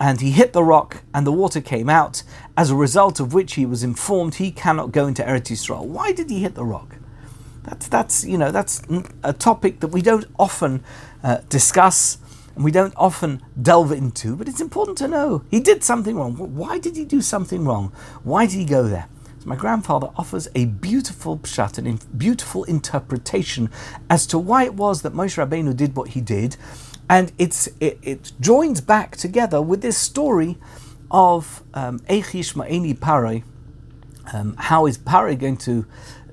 And 0.00 0.20
he 0.20 0.30
hit 0.30 0.52
the 0.52 0.62
rock, 0.62 1.02
and 1.12 1.26
the 1.26 1.32
water 1.32 1.60
came 1.60 1.88
out. 1.90 2.22
As 2.56 2.70
a 2.70 2.76
result 2.76 3.18
of 3.18 3.32
which 3.34 3.54
he 3.54 3.66
was 3.66 3.82
informed 3.82 4.36
he 4.36 4.52
cannot 4.52 4.92
go 4.92 5.06
into 5.08 5.22
Eretz 5.22 5.50
Yisrael. 5.50 5.84
Why 5.84 6.12
did 6.12 6.30
he 6.30 6.42
hit 6.42 6.54
the 6.54 6.64
rock? 6.64 6.96
That's 7.64 7.88
that's 7.88 8.24
you 8.24 8.38
know 8.38 8.50
that's 8.50 8.82
a 9.22 9.32
topic 9.32 9.80
that 9.80 9.88
we 9.88 10.02
don't 10.02 10.26
often 10.38 10.82
uh, 11.22 11.38
discuss 11.48 12.18
and 12.54 12.64
we 12.64 12.70
don't 12.70 12.94
often 12.96 13.42
delve 13.60 13.92
into, 13.92 14.34
but 14.34 14.48
it's 14.48 14.60
important 14.60 14.98
to 14.98 15.08
know 15.08 15.44
he 15.50 15.60
did 15.60 15.84
something 15.84 16.16
wrong. 16.16 16.34
Why 16.34 16.78
did 16.78 16.96
he 16.96 17.04
do 17.04 17.20
something 17.20 17.64
wrong? 17.64 17.92
Why 18.24 18.46
did 18.46 18.56
he 18.56 18.64
go 18.64 18.84
there? 18.84 19.08
My 19.48 19.56
grandfather 19.56 20.10
offers 20.16 20.46
a 20.54 20.66
beautiful 20.66 21.38
pshat, 21.38 21.78
a 21.78 22.06
beautiful 22.14 22.64
interpretation 22.64 23.70
as 24.10 24.26
to 24.26 24.38
why 24.38 24.64
it 24.64 24.74
was 24.74 25.00
that 25.02 25.14
Moshe 25.14 25.42
Rabbeinu 25.42 25.74
did 25.74 25.96
what 25.96 26.10
he 26.10 26.20
did, 26.20 26.56
and 27.08 27.32
it's 27.38 27.66
it, 27.80 27.98
it 28.02 28.32
joins 28.40 28.82
back 28.82 29.16
together 29.16 29.62
with 29.62 29.80
this 29.80 29.96
story 29.96 30.58
of 31.10 31.62
um, 31.72 31.98
Ma'eni. 32.00 33.42
Um, 34.34 34.54
how 34.58 34.84
is 34.84 34.98
Parai 34.98 35.38
going 35.38 35.56
to 35.58 35.86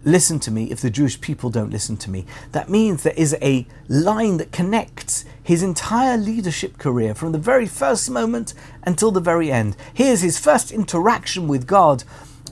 listen 0.04 0.38
to 0.42 0.52
me 0.52 0.70
if 0.70 0.82
the 0.82 0.90
Jewish 0.90 1.22
people 1.22 1.50
don't 1.50 1.72
listen 1.72 1.96
to 1.96 2.10
me? 2.10 2.26
That 2.52 2.70
means 2.70 3.04
there 3.04 3.14
is 3.16 3.38
a 3.42 3.66
line 3.88 4.36
that 4.38 4.52
connects 4.52 5.24
his 5.42 5.64
entire 5.64 6.18
leadership 6.18 6.78
career 6.78 7.16
from 7.16 7.32
the 7.32 7.38
very 7.38 7.66
first 7.66 8.10
moment 8.10 8.54
until 8.84 9.12
the 9.12 9.22
very 9.22 9.54
end. 9.54 9.78
Here's 9.94 10.22
his 10.22 10.38
first 10.38 10.70
interaction 10.74 11.48
with 11.48 11.66
God 11.66 12.04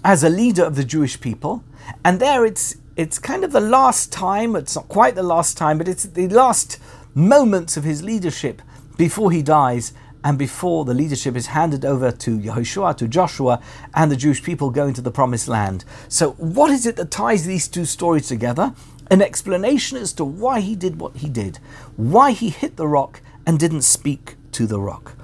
as 0.04 0.24
a 0.24 0.30
leader 0.30 0.64
of 0.64 0.76
the 0.76 0.84
Jewish 0.84 1.20
people. 1.20 1.64
And 2.04 2.20
there 2.20 2.46
it's 2.46 2.76
it's 2.96 3.18
kind 3.18 3.44
of 3.44 3.52
the 3.52 3.60
last 3.60 4.12
time, 4.12 4.56
it's 4.56 4.76
not 4.76 4.88
quite 4.88 5.16
the 5.16 5.24
last 5.24 5.58
time, 5.58 5.80
but 5.80 5.88
it's 5.88 6.04
the 6.04 6.28
last 6.28 6.80
moments 7.16 7.76
of 7.76 7.84
his 7.84 8.04
leadership 8.04 8.62
before 8.98 9.32
he 9.32 9.42
dies 9.42 9.94
and 10.24 10.38
before 10.38 10.86
the 10.86 10.94
leadership 10.94 11.36
is 11.36 11.48
handed 11.48 11.84
over 11.84 12.12
to 12.12 12.38
Yehoshua, 12.38 12.96
to 12.98 13.08
Joshua, 13.08 13.62
and 13.94 14.12
the 14.12 14.16
Jewish 14.16 14.42
people 14.42 14.70
go 14.70 14.88
into 14.88 15.02
the 15.02 15.12
promised 15.12 15.48
land. 15.48 15.84
So, 16.08 16.32
what 16.34 16.72
is 16.72 16.86
it 16.86 16.96
that 16.96 17.12
ties 17.12 17.46
these 17.46 17.68
two 17.68 17.86
stories 17.86 18.28
together? 18.28 18.74
An 19.12 19.22
explanation 19.22 19.98
as 19.98 20.14
to 20.14 20.24
why 20.24 20.62
he 20.62 20.76
did 20.76 21.00
what 21.00 21.18
he 21.18 21.30
did, 21.30 21.58
why 21.98 22.32
he 22.32 22.50
hit 22.50 22.78
the 22.78 22.88
rock 22.88 23.22
and 23.46 23.60
didn't 23.60 23.82
speak 23.82 24.36
to 24.54 24.66
the 24.66 24.80
rock. 24.80 25.18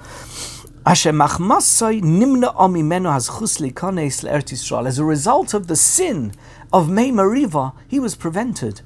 As 0.91 1.05
a 1.05 1.13
result 5.05 5.53
of 5.53 5.67
the 5.67 5.75
sin 5.75 6.31
of 6.73 6.89
Mei 6.89 7.11
Meriva, 7.11 7.73
he 7.87 7.99
was 7.99 8.15
prevented. 8.15 8.81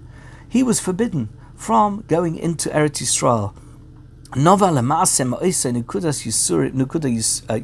He 0.49 0.63
was 0.63 0.81
forbidden 0.81 1.29
from 1.55 2.03
going 2.09 2.35
into 2.35 2.67
Eretz 2.71 3.01
Yisrael. 3.01 3.53
Uh, 7.47 7.59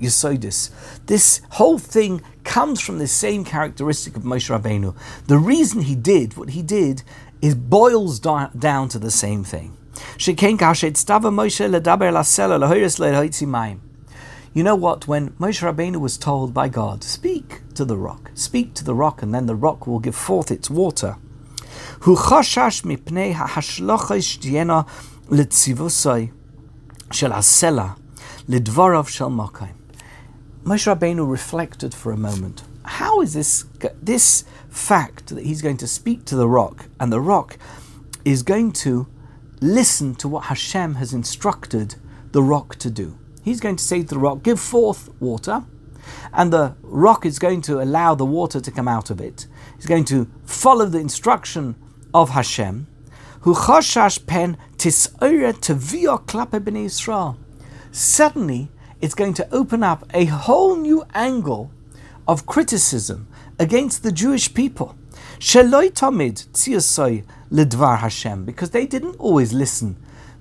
this 1.06 1.41
whole 1.49 1.78
thing 1.78 2.21
comes 2.45 2.80
from 2.80 2.99
the 2.99 3.08
same 3.08 3.43
characteristic 3.43 4.15
of 4.15 4.23
Moshe 4.23 4.49
Rabbeinu. 4.49 4.95
The 5.28 5.38
reason 5.38 5.82
he 5.82 5.95
did 5.95 6.38
what 6.38 6.52
he 6.52 6.62
did 6.62 7.04
is 7.41 7.56
boils 7.56 8.21
down 8.21 8.88
to 8.88 8.99
the 8.99 9.12
same 9.12 9.43
thing. 9.43 9.75
You 14.53 14.63
know 14.63 14.75
what? 14.75 15.07
When 15.07 15.31
Moshe 15.31 15.62
Rabbeinu 15.62 15.97
was 15.97 16.17
told 16.17 16.53
by 16.53 16.69
God, 16.69 17.03
speak 17.03 17.62
to 17.75 17.85
the 17.85 17.97
rock, 17.97 18.31
speak 18.33 18.73
to 18.75 18.83
the 18.83 18.95
rock, 18.95 19.21
and 19.21 19.33
then 19.33 19.45
the 19.45 19.55
rock 19.55 19.85
will 19.85 19.99
give 19.99 20.15
forth 20.15 20.51
its 20.51 20.69
water. 20.69 21.17
Moshe 30.63 30.93
Rabbeinu 30.93 31.29
reflected 31.29 31.93
for 31.93 32.12
a 32.12 32.17
moment. 32.17 32.63
How 32.83 33.21
is 33.21 33.33
this 33.33 33.65
this 34.01 34.45
fact 34.69 35.27
that 35.27 35.45
he's 35.45 35.62
going 35.62 35.77
to 35.77 35.88
speak 35.88 36.25
to 36.25 36.35
the 36.35 36.47
rock 36.47 36.88
and 36.99 37.12
the 37.12 37.21
rock 37.21 37.57
is 38.25 38.43
going 38.43 38.71
to 38.71 39.07
listen 39.62 40.15
to 40.15 40.27
what 40.27 40.45
Hashem 40.45 40.95
has 40.95 41.13
instructed 41.13 41.95
the 42.31 42.43
rock 42.43 42.75
to 42.77 42.89
do. 42.89 43.17
He's 43.49 43.59
going 43.59 43.77
to 43.77 43.83
say 43.83 44.03
to 44.03 44.07
the 44.07 44.19
rock, 44.19 44.43
Give 44.43 44.59
forth 44.59 45.09
water, 45.19 45.63
and 46.31 46.53
the 46.53 46.75
rock 46.83 47.25
is 47.25 47.39
going 47.39 47.62
to 47.63 47.81
allow 47.81 48.13
the 48.13 48.23
water 48.23 48.62
to 48.62 48.69
come 48.69 48.88
out 48.88 49.09
of 49.09 49.19
it. 49.19 49.47
He's 49.75 49.88
going 49.88 50.05
to 50.05 50.27
follow 50.45 50.85
the 50.85 50.99
instruction 50.99 51.75
of 52.13 52.29
Hashem. 52.29 52.85
Suddenly, 57.91 58.69
it's 59.01 59.15
going 59.15 59.33
to 59.33 59.47
open 59.51 59.81
up 59.81 60.05
a 60.13 60.25
whole 60.25 60.75
new 60.75 61.03
angle 61.15 61.71
of 62.27 62.45
criticism 62.45 63.27
against 63.57 64.03
the 64.03 64.12
Jewish 64.12 64.53
people. 64.53 64.95
Because 68.45 68.69
they 68.69 68.85
didn't 68.85 69.15
always 69.17 69.53
listen 69.53 69.95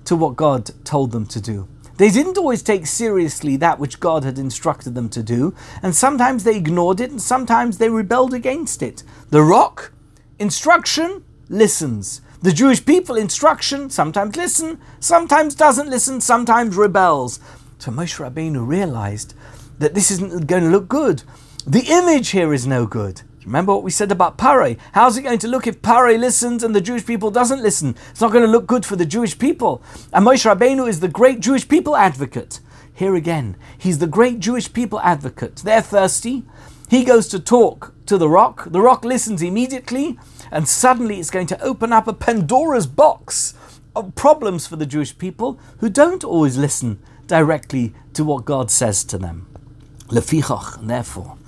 to 0.05 0.15
what 0.15 0.35
God 0.35 0.69
told 0.83 1.11
them 1.11 1.25
to 1.25 1.41
do. 1.41 1.67
They 1.99 2.09
didn't 2.09 2.37
always 2.37 2.63
take 2.63 2.87
seriously 2.87 3.57
that 3.57 3.77
which 3.77 3.99
God 3.99 4.23
had 4.23 4.39
instructed 4.39 4.95
them 4.95 5.09
to 5.09 5.21
do, 5.21 5.53
and 5.83 5.93
sometimes 5.93 6.45
they 6.45 6.55
ignored 6.55 7.01
it, 7.01 7.11
and 7.11 7.21
sometimes 7.21 7.77
they 7.77 7.89
rebelled 7.89 8.33
against 8.33 8.81
it. 8.81 9.03
The 9.31 9.43
rock, 9.43 9.91
instruction, 10.39 11.25
listens. 11.49 12.21
The 12.41 12.53
Jewish 12.53 12.85
people, 12.85 13.17
instruction, 13.17 13.89
sometimes 13.89 14.37
listen, 14.37 14.79
sometimes 15.01 15.55
doesn't 15.55 15.89
listen, 15.89 16.21
sometimes 16.21 16.77
rebels. 16.77 17.41
So 17.79 17.91
Moshe 17.91 18.17
Rabbeinu 18.17 18.65
realized 18.65 19.33
that 19.79 19.93
this 19.93 20.09
isn't 20.09 20.47
going 20.47 20.63
to 20.63 20.69
look 20.69 20.87
good. 20.87 21.23
The 21.67 21.83
image 21.89 22.29
here 22.29 22.53
is 22.53 22.65
no 22.65 22.85
good. 22.85 23.23
Remember 23.49 23.73
what 23.73 23.83
we 23.83 23.89
said 23.89 24.11
about 24.11 24.37
Pare. 24.37 24.75
How's 24.91 25.17
it 25.17 25.23
going 25.23 25.39
to 25.39 25.47
look 25.47 25.65
if 25.65 25.81
Pare 25.81 26.15
listens 26.19 26.63
and 26.63 26.75
the 26.75 26.79
Jewish 26.79 27.03
people 27.03 27.31
doesn't 27.31 27.63
listen? 27.63 27.95
It's 28.11 28.21
not 28.21 28.31
going 28.31 28.45
to 28.45 28.51
look 28.51 28.67
good 28.67 28.85
for 28.85 28.95
the 28.95 29.07
Jewish 29.07 29.39
people. 29.39 29.81
And 30.13 30.23
Moshe 30.23 30.45
Rabbeinu 30.45 30.87
is 30.87 30.99
the 30.99 31.07
great 31.07 31.39
Jewish 31.39 31.67
people 31.67 31.95
advocate. 31.95 32.59
Here 32.93 33.15
again, 33.15 33.57
he's 33.75 33.97
the 33.97 34.05
great 34.05 34.39
Jewish 34.39 34.71
people 34.71 34.99
advocate. 34.99 35.55
They're 35.55 35.81
thirsty. 35.81 36.43
He 36.91 37.03
goes 37.03 37.27
to 37.29 37.39
talk 37.39 37.95
to 38.05 38.19
the 38.19 38.29
rock. 38.29 38.65
The 38.69 38.81
rock 38.81 39.03
listens 39.03 39.41
immediately, 39.41 40.19
and 40.51 40.67
suddenly 40.67 41.19
it's 41.19 41.31
going 41.31 41.47
to 41.47 41.59
open 41.63 41.91
up 41.91 42.07
a 42.07 42.13
Pandora's 42.13 42.85
box 42.85 43.55
of 43.95 44.13
problems 44.13 44.67
for 44.67 44.75
the 44.75 44.85
Jewish 44.85 45.17
people 45.17 45.59
who 45.79 45.89
don't 45.89 46.23
always 46.23 46.55
listen 46.55 46.99
directly 47.25 47.95
to 48.13 48.23
what 48.23 48.45
God 48.45 48.69
says 48.69 49.03
to 49.05 49.17
them. 49.17 49.47
Lefichach, 50.09 50.85
therefore, 50.85 51.38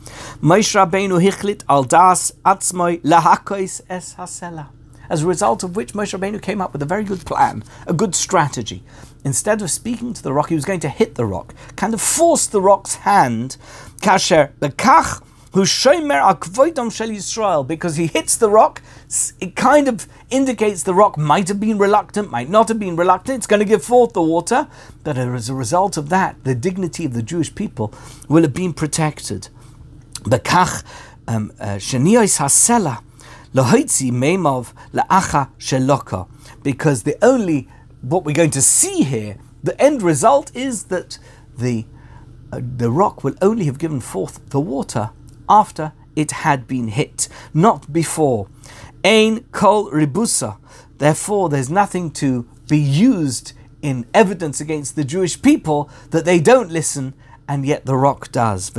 Moshe 0.42 0.76
Rabbeinu 0.76 1.22
hichlit 1.22 1.64
al 1.68 1.84
das 1.84 2.32
atzmoi 2.46 3.02
lahakois 3.02 3.82
es 3.90 4.16
hasela. 4.16 4.68
As 5.10 5.24
a 5.24 5.28
result 5.28 5.64
of 5.64 5.76
which 5.76 5.94
Moshe 5.94 6.18
Rabbeinu 6.18 6.42
came 6.42 6.62
up 6.62 6.74
with 6.74 6.82
a 6.82 6.86
very 6.86 7.04
good 7.04 7.26
plan, 7.26 7.64
a 7.86 7.94
good 7.94 8.16
strategy. 8.16 8.84
Instead 9.24 9.62
of 9.62 9.70
speaking 9.70 10.14
to 10.14 10.24
the 10.24 10.34
rock, 10.34 10.50
he 10.50 10.56
was 10.56 10.66
going 10.66 10.80
to 10.80 10.90
hit 10.90 11.16
the 11.16 11.26
rock, 11.26 11.54
kind 11.76 11.94
of 11.94 12.02
force 12.02 12.48
the 12.48 12.62
rock's 12.62 12.96
hand. 12.96 13.58
Kasher 14.02 14.52
bekach 14.60 15.22
who 15.54 15.62
shomer 15.64 16.22
akvoidom 16.22 16.92
shel 16.92 17.10
Yisrael, 17.10 17.68
because 17.68 17.98
he 17.98 18.08
hits 18.08 18.38
the 18.38 18.50
rock, 18.50 18.82
it 19.42 19.56
kind 19.56 19.88
of 19.90 20.08
indicates 20.30 20.84
the 20.84 20.94
rock 20.94 21.18
might 21.18 21.50
have 21.50 21.60
been 21.60 21.78
reluctant, 21.78 22.32
might 22.32 22.50
not 22.50 22.70
have 22.70 22.80
been 22.80 22.96
reluctant. 22.96 23.38
It's 23.38 23.48
going 23.48 23.60
to 23.60 23.66
give 23.66 23.84
forth 23.84 24.14
the 24.14 24.22
water, 24.22 24.68
but 25.04 25.18
as 25.18 25.50
a 25.50 25.54
result 25.54 25.98
of 25.98 26.08
that, 26.10 26.42
the 26.46 26.56
dignity 26.56 27.04
of 27.06 27.14
the 27.14 27.22
Jewish 27.22 27.54
people 27.54 27.94
will 28.30 28.44
have 28.44 28.54
been 28.54 28.74
protected. 28.74 29.50
Uh, 31.28 31.78
sheniyos 31.78 32.38
hasela 32.40 33.02
lohoitzi 33.54 34.12
meimov 34.12 34.74
la'acha 34.94 35.50
sheloka, 35.58 36.28
because 36.64 37.04
the 37.04 37.18
only 37.24 37.68
what 38.02 38.26
we're 38.26 38.36
going 38.36 38.52
to 38.52 38.62
see 38.62 39.04
here, 39.04 39.38
the 39.64 39.80
end 39.82 40.02
result 40.02 40.52
is 40.56 40.86
that 40.86 41.18
the 41.58 41.86
uh, 42.52 42.60
the 42.78 42.92
rock 42.92 43.24
will 43.24 43.36
only 43.42 43.66
have 43.66 43.78
given 43.78 44.00
forth 44.02 44.50
the 44.50 44.60
water 44.60 45.12
after 45.48 45.94
it 46.16 46.32
had 46.32 46.68
been 46.68 46.90
hit, 46.90 47.28
not 47.54 47.92
before. 47.94 48.48
Ein 49.04 49.46
kol 49.52 49.90
ribusa. 49.92 50.58
Therefore, 50.98 51.50
there's 51.50 51.70
nothing 51.70 52.12
to 52.12 52.46
be 52.68 52.78
used 52.78 53.54
in 53.82 54.06
evidence 54.14 54.62
against 54.62 54.96
the 54.96 55.04
Jewish 55.04 55.42
people 55.42 55.90
that 56.12 56.26
they 56.26 56.40
don't 56.40 56.70
listen 56.72 57.14
and 57.52 57.66
yet 57.66 57.86
the 57.86 57.98
rock 57.98 58.32
does. 58.32 58.70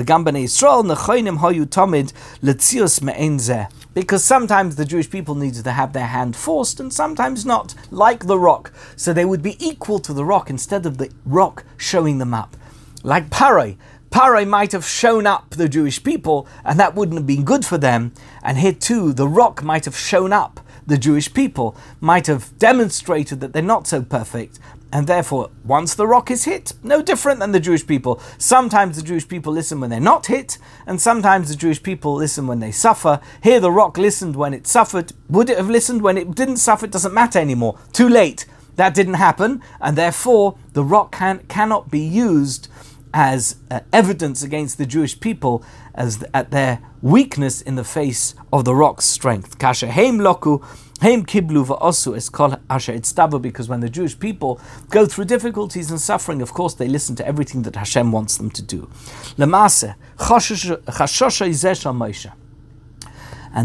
Because 3.92 4.24
sometimes 4.24 4.76
the 4.76 4.86
Jewish 4.86 5.10
people 5.10 5.34
needed 5.34 5.64
to 5.64 5.72
have 5.72 5.92
their 5.92 6.06
hand 6.06 6.34
forced 6.34 6.80
and 6.80 6.90
sometimes 6.90 7.44
not, 7.44 7.74
like 7.90 8.26
the 8.26 8.38
rock. 8.38 8.72
So 8.96 9.12
they 9.12 9.26
would 9.26 9.42
be 9.42 9.62
equal 9.62 9.98
to 9.98 10.14
the 10.14 10.24
rock 10.24 10.48
instead 10.48 10.86
of 10.86 10.96
the 10.96 11.10
rock 11.26 11.64
showing 11.76 12.16
them 12.16 12.32
up. 12.32 12.56
Like 13.02 13.28
Paray. 13.28 13.76
Paray 14.08 14.48
might 14.48 14.72
have 14.72 14.86
shown 14.86 15.26
up 15.26 15.50
the 15.50 15.68
Jewish 15.68 16.02
people 16.02 16.48
and 16.64 16.80
that 16.80 16.94
wouldn't 16.94 17.18
have 17.18 17.26
been 17.26 17.44
good 17.44 17.66
for 17.66 17.76
them. 17.76 18.14
And 18.42 18.56
here 18.56 18.72
too, 18.72 19.12
the 19.12 19.28
rock 19.28 19.62
might 19.62 19.84
have 19.84 19.98
shown 19.98 20.32
up 20.32 20.60
the 20.86 20.96
Jewish 20.96 21.32
people, 21.34 21.76
might 22.00 22.26
have 22.26 22.58
demonstrated 22.58 23.40
that 23.40 23.52
they're 23.52 23.62
not 23.62 23.86
so 23.86 24.00
perfect, 24.02 24.58
and 24.92 25.06
therefore, 25.06 25.50
once 25.64 25.94
the 25.94 26.06
rock 26.06 26.30
is 26.30 26.44
hit, 26.44 26.74
no 26.82 27.00
different 27.00 27.40
than 27.40 27.52
the 27.52 27.60
Jewish 27.60 27.86
people. 27.86 28.20
Sometimes 28.36 28.96
the 28.96 29.02
Jewish 29.02 29.26
people 29.26 29.52
listen 29.52 29.80
when 29.80 29.88
they're 29.88 29.98
not 30.00 30.26
hit, 30.26 30.58
and 30.86 31.00
sometimes 31.00 31.48
the 31.48 31.56
Jewish 31.56 31.82
people 31.82 32.14
listen 32.14 32.46
when 32.46 32.60
they 32.60 32.70
suffer. 32.70 33.18
Here, 33.42 33.58
the 33.58 33.70
rock 33.70 33.96
listened 33.96 34.36
when 34.36 34.52
it 34.52 34.66
suffered. 34.66 35.14
Would 35.30 35.48
it 35.48 35.56
have 35.56 35.70
listened 35.70 36.02
when 36.02 36.18
it 36.18 36.34
didn't 36.34 36.58
suffer? 36.58 36.84
It 36.84 36.92
doesn't 36.92 37.14
matter 37.14 37.38
anymore. 37.38 37.78
Too 37.92 38.08
late. 38.08 38.44
That 38.76 38.94
didn't 38.94 39.14
happen, 39.14 39.62
and 39.80 39.96
therefore, 39.96 40.56
the 40.72 40.84
rock 40.84 41.12
can, 41.12 41.40
cannot 41.48 41.90
be 41.90 42.00
used 42.00 42.68
as 43.14 43.56
uh, 43.70 43.80
evidence 43.92 44.42
against 44.42 44.78
the 44.78 44.86
Jewish 44.86 45.18
people 45.20 45.64
as 45.94 46.18
the, 46.18 46.36
at 46.36 46.50
their 46.50 46.80
weakness 47.02 47.60
in 47.60 47.74
the 47.74 47.84
face 47.84 48.34
of 48.52 48.64
the 48.64 48.74
rock's 48.74 49.04
strength. 49.04 49.58
Kasha 49.58 49.90
heim 49.90 50.18
loku 50.18 50.64
Heim 51.02 51.24
kiblu 51.26 51.66
va'osu 51.66 52.16
es 52.16 52.28
kol 52.28 52.54
asher 52.70 52.96
because 53.40 53.68
when 53.68 53.80
the 53.80 53.90
Jewish 53.90 54.16
people 54.16 54.60
go 54.88 55.04
through 55.04 55.24
difficulties 55.24 55.90
and 55.90 56.00
suffering, 56.00 56.40
of 56.40 56.52
course 56.54 56.74
they 56.74 56.86
listen 56.86 57.16
to 57.16 57.26
everything 57.26 57.62
that 57.62 57.74
Hashem 57.74 58.12
wants 58.12 58.36
them 58.36 58.50
to 58.50 58.62
do. 58.62 58.88
And 59.36 59.52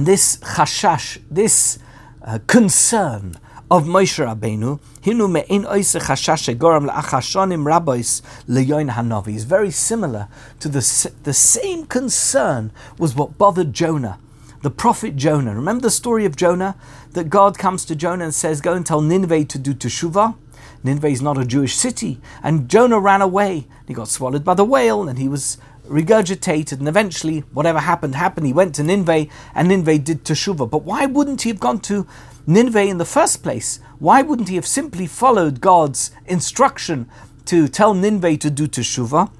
this 0.07 0.37
chashash, 0.37 1.21
this 1.29 1.77
uh, 2.23 2.39
concern 2.47 3.35
of 3.69 3.83
Moshe 3.83 4.25
Rabbeinu, 4.25 4.79
hinu 5.03 5.31
me'in 5.31 5.67
oise 5.67 5.93
chashash 5.93 6.57
goram 6.57 6.87
la'achashonim 6.87 7.63
rabbis 7.67 8.23
le'yoin 8.47 8.89
hanavi, 8.93 9.35
is 9.35 9.43
very 9.43 9.69
similar 9.69 10.27
to 10.59 10.67
the, 10.67 11.11
the 11.21 11.33
same 11.33 11.85
concern 11.85 12.71
was 12.97 13.13
what 13.13 13.37
bothered 13.37 13.73
Jonah 13.73 14.17
the 14.61 14.71
prophet 14.71 15.15
Jonah. 15.15 15.55
Remember 15.55 15.81
the 15.81 15.91
story 15.91 16.25
of 16.25 16.35
Jonah? 16.35 16.75
That 17.11 17.29
God 17.29 17.57
comes 17.57 17.85
to 17.85 17.95
Jonah 17.95 18.25
and 18.25 18.33
says, 18.33 18.61
Go 18.61 18.73
and 18.73 18.85
tell 18.85 19.01
Nineveh 19.01 19.45
to 19.45 19.57
do 19.57 19.73
teshuvah. 19.73 20.35
Nineveh 20.83 21.07
is 21.07 21.21
not 21.21 21.37
a 21.37 21.45
Jewish 21.45 21.75
city. 21.75 22.19
And 22.43 22.69
Jonah 22.69 22.99
ran 22.99 23.21
away. 23.21 23.67
He 23.87 23.93
got 23.93 24.07
swallowed 24.07 24.43
by 24.43 24.53
the 24.53 24.65
whale 24.65 25.07
and 25.07 25.17
he 25.17 25.27
was 25.27 25.57
regurgitated. 25.87 26.79
And 26.79 26.87
eventually, 26.87 27.39
whatever 27.51 27.79
happened, 27.79 28.15
happened. 28.15 28.45
He 28.45 28.53
went 28.53 28.75
to 28.75 28.83
Nineveh 28.83 29.27
and 29.55 29.67
Nineveh 29.67 29.99
did 29.99 30.23
teshuvah. 30.23 30.69
But 30.69 30.83
why 30.83 31.05
wouldn't 31.05 31.43
he 31.43 31.49
have 31.49 31.59
gone 31.59 31.79
to 31.81 32.07
Nineveh 32.45 32.81
in 32.81 32.97
the 32.97 33.05
first 33.05 33.43
place? 33.43 33.79
Why 33.99 34.21
wouldn't 34.21 34.49
he 34.49 34.55
have 34.55 34.67
simply 34.67 35.07
followed 35.07 35.61
God's 35.61 36.11
instruction 36.25 37.09
to 37.45 37.67
tell 37.67 37.93
Nineveh 37.93 38.37
to 38.37 38.49
do 38.49 38.67
teshuvah? 38.67 39.31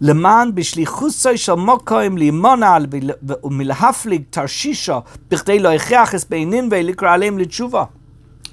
למען 0.00 0.54
בשליחוסו 0.54 1.38
של 1.38 1.54
מוקוים 1.54 2.18
להימונע 2.18 2.76
ומלהפליג 3.44 4.22
תרשישו 4.30 5.00
בכדי 5.30 5.58
לא 5.58 5.72
הכריח 5.72 6.14
את 6.14 6.24
בנינווה 6.30 6.82
לקרוא 6.82 7.10
עליהם 7.10 7.38
לתשובה. 7.38 7.84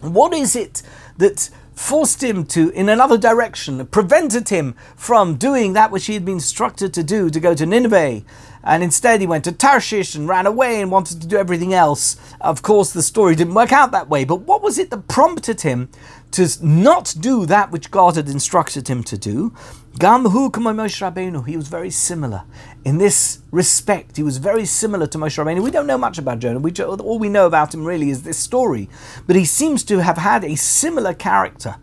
What 0.03 0.33
is 0.33 0.55
it 0.55 0.81
that 1.19 1.49
forced 1.77 2.23
him 2.23 2.43
to 2.43 2.71
in 2.71 2.89
another 2.89 3.17
direction, 3.17 3.85
prevented 3.85 4.49
him 4.49 4.75
from 4.95 5.35
doing 5.35 5.73
that 5.73 5.91
which 5.91 6.07
he 6.07 6.15
had 6.15 6.25
been 6.25 6.35
instructed 6.35 6.93
to 6.95 7.03
do, 7.03 7.29
to 7.29 7.39
go 7.39 7.53
to 7.53 7.65
Nineveh. 7.65 8.23
And 8.63 8.83
instead, 8.83 9.21
he 9.21 9.27
went 9.27 9.45
to 9.45 9.51
Tarshish 9.51 10.15
and 10.15 10.27
ran 10.27 10.45
away 10.47 10.81
and 10.81 10.91
wanted 10.91 11.21
to 11.21 11.27
do 11.27 11.37
everything 11.37 11.73
else. 11.73 12.17
Of 12.41 12.63
course, 12.63 12.91
the 12.91 13.03
story 13.03 13.35
didn't 13.35 13.53
work 13.53 13.71
out 13.71 13.91
that 13.91 14.09
way. 14.09 14.25
But 14.25 14.41
what 14.41 14.61
was 14.61 14.77
it 14.77 14.89
that 14.89 15.07
prompted 15.07 15.61
him 15.61 15.89
to 16.32 16.48
not 16.62 17.14
do 17.18 17.46
that 17.46 17.70
which 17.70 17.90
God 17.90 18.16
had 18.16 18.28
instructed 18.28 18.88
him 18.88 19.02
to 19.04 19.18
do? 19.18 19.54
Gam 19.98 20.24
hu 20.24 20.50
Moshe. 20.50 21.46
He 21.46 21.56
was 21.56 21.68
very 21.68 21.90
similar 21.90 22.44
in 22.84 22.98
this 22.98 23.40
respect. 23.50 24.16
He 24.16 24.22
was 24.22 24.38
very 24.38 24.64
similar 24.64 25.06
to 25.06 25.18
Moshe 25.18 25.42
Rabbeinu. 25.42 25.62
We 25.62 25.70
don't 25.70 25.86
know 25.86 25.98
much 25.98 26.18
about 26.18 26.38
Jonah. 26.38 26.58
We, 26.58 26.72
all 26.72 27.18
we 27.18 27.28
know 27.28 27.46
about 27.46 27.74
him 27.74 27.84
really 27.84 28.10
is 28.10 28.22
this 28.22 28.38
story. 28.38 28.88
But 29.26 29.36
he 29.36 29.44
seems 29.44 29.84
to 29.84 29.98
have 29.98 30.16
had 30.16 30.44
a 30.44 30.56
similar 30.56 31.12
character, 31.12 31.76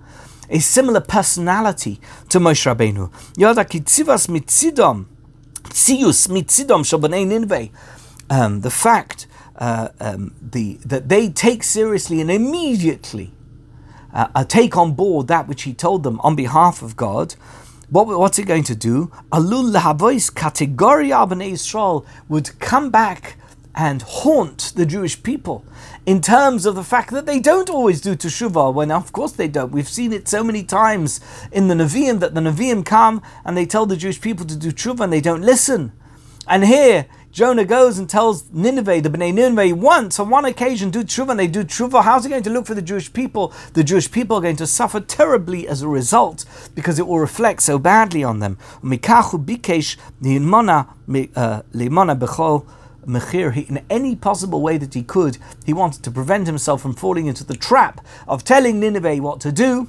a 0.49 0.59
similar 0.59 1.01
personality 1.01 2.01
to 2.29 2.39
Moshe 2.39 2.65
Rabbeinu. 2.65 3.11
Yoda 3.35 3.63
kitzivas 3.63 4.27
mitzidom, 4.27 5.05
tzius 5.63 6.27
mitzidom 6.27 6.83
shabanei 6.83 7.27
Ninveh. 7.27 7.69
Um, 8.31 8.61
the 8.61 8.71
fact 8.71 9.27
uh, 9.57 9.89
um, 9.99 10.33
the, 10.41 10.79
that 10.85 11.09
they 11.09 11.29
take 11.29 11.63
seriously 11.63 12.21
and 12.21 12.31
immediately 12.31 13.33
uh, 14.13 14.43
take 14.45 14.75
on 14.75 14.93
board 14.93 15.27
that 15.27 15.47
which 15.47 15.63
he 15.63 15.73
told 15.73 16.03
them 16.03 16.19
on 16.21 16.35
behalf 16.35 16.81
of 16.81 16.95
God 16.95 17.35
what, 17.89 18.07
what's 18.07 18.37
it 18.37 18.43
going 18.43 18.63
to 18.65 18.75
do? 18.75 19.11
Alul 19.31 19.71
lahavois 19.73 20.31
kategoria 20.31 21.27
b'nei 21.27 21.53
Israel 21.53 22.05
would 22.27 22.59
come 22.59 22.91
back 22.91 23.35
and 23.73 24.01
haunt 24.03 24.73
the 24.75 24.85
Jewish 24.85 25.21
people 25.23 25.63
in 26.05 26.21
terms 26.21 26.65
of 26.65 26.75
the 26.75 26.83
fact 26.83 27.11
that 27.11 27.25
they 27.25 27.39
don't 27.39 27.69
always 27.69 27.99
do 28.01 28.15
teshuvah. 28.15 28.73
When 28.73 28.91
of 28.91 29.11
course 29.11 29.31
they 29.31 29.47
don't. 29.47 29.71
We've 29.71 29.87
seen 29.87 30.13
it 30.13 30.27
so 30.27 30.43
many 30.43 30.63
times 30.63 31.19
in 31.51 31.67
the 31.67 31.75
Nevi'im 31.75 32.19
that 32.19 32.35
the 32.35 32.41
Nevi'im 32.41 32.85
come 32.85 33.23
and 33.43 33.57
they 33.57 33.65
tell 33.65 33.87
the 33.87 33.97
Jewish 33.97 34.21
people 34.21 34.45
to 34.45 34.55
do 34.55 34.71
teshuvah 34.71 35.05
and 35.05 35.13
they 35.13 35.21
don't 35.21 35.41
listen. 35.41 35.91
And 36.49 36.65
here 36.65 37.05
Jonah 37.31 37.63
goes 37.63 37.99
and 37.99 38.09
tells 38.09 38.51
Nineveh, 38.51 39.01
the 39.01 39.09
Bnei 39.09 39.31
Nineveh, 39.31 39.75
once 39.75 40.19
on 40.19 40.31
one 40.31 40.45
occasion 40.45 40.89
do 40.89 41.03
tshuva, 41.03 41.29
and 41.29 41.39
they 41.39 41.45
do 41.45 41.63
tshuva. 41.63 42.03
How's 42.03 42.23
he 42.23 42.29
going 42.29 42.41
to 42.41 42.49
look 42.49 42.65
for 42.65 42.73
the 42.73 42.81
Jewish 42.81 43.13
people? 43.13 43.53
The 43.73 43.83
Jewish 43.83 44.11
people 44.11 44.37
are 44.37 44.41
going 44.41 44.55
to 44.55 44.65
suffer 44.65 44.99
terribly 44.99 45.67
as 45.67 45.83
a 45.83 45.87
result 45.87 46.45
because 46.73 46.97
it 46.97 47.05
will 47.05 47.19
reflect 47.19 47.61
so 47.61 47.77
badly 47.77 48.23
on 48.23 48.39
them. 48.39 48.57
Mikachu 48.83 49.35
uh, 51.35 51.61
bechol 52.15 52.65
in 53.69 53.81
any 53.89 54.15
possible 54.15 54.61
way 54.61 54.77
that 54.77 54.93
he 54.93 55.03
could, 55.03 55.37
he 55.65 55.73
wanted 55.73 56.03
to 56.03 56.11
prevent 56.11 56.47
himself 56.47 56.81
from 56.81 56.93
falling 56.93 57.27
into 57.27 57.43
the 57.43 57.55
trap 57.55 58.05
of 58.27 58.43
telling 58.43 58.79
Nineveh 58.79 59.17
what 59.17 59.39
to 59.41 59.51
do 59.51 59.87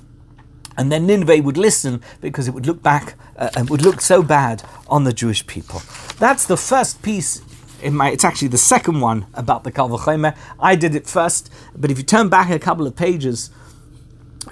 and 0.77 0.91
then 0.91 1.07
Nineveh 1.07 1.43
would 1.43 1.59
listen 1.59 2.01
because 2.21 2.49
it 2.49 2.53
would 2.53 2.67
look 2.67 2.83
back 2.83 3.15
uh, 3.37 3.51
and 3.57 3.69
would 3.69 3.83
look 3.83 4.01
so 4.01 4.23
bad 4.23 4.63
on 4.89 5.05
the 5.05 5.13
Jewish 5.13 5.47
people. 5.47 5.83
That's 6.21 6.45
the 6.45 6.59
first 6.59 7.01
piece. 7.01 7.41
In 7.83 7.97
my, 7.97 8.11
it's 8.11 8.27
actually 8.27 8.49
the 8.49 8.59
second 8.59 9.01
one 9.01 9.27
about 9.33 9.65
the 9.65 9.73
Kalvachomer. 9.73 10.37
I 10.61 10.77
did 10.77 10.95
it 10.95 11.07
first, 11.07 11.51
but 11.75 11.91
if 11.91 11.97
you 11.97 12.05
turn 12.05 12.29
back 12.29 12.51
a 12.51 12.59
couple 12.59 12.87
of 12.87 12.95
pages 12.95 13.49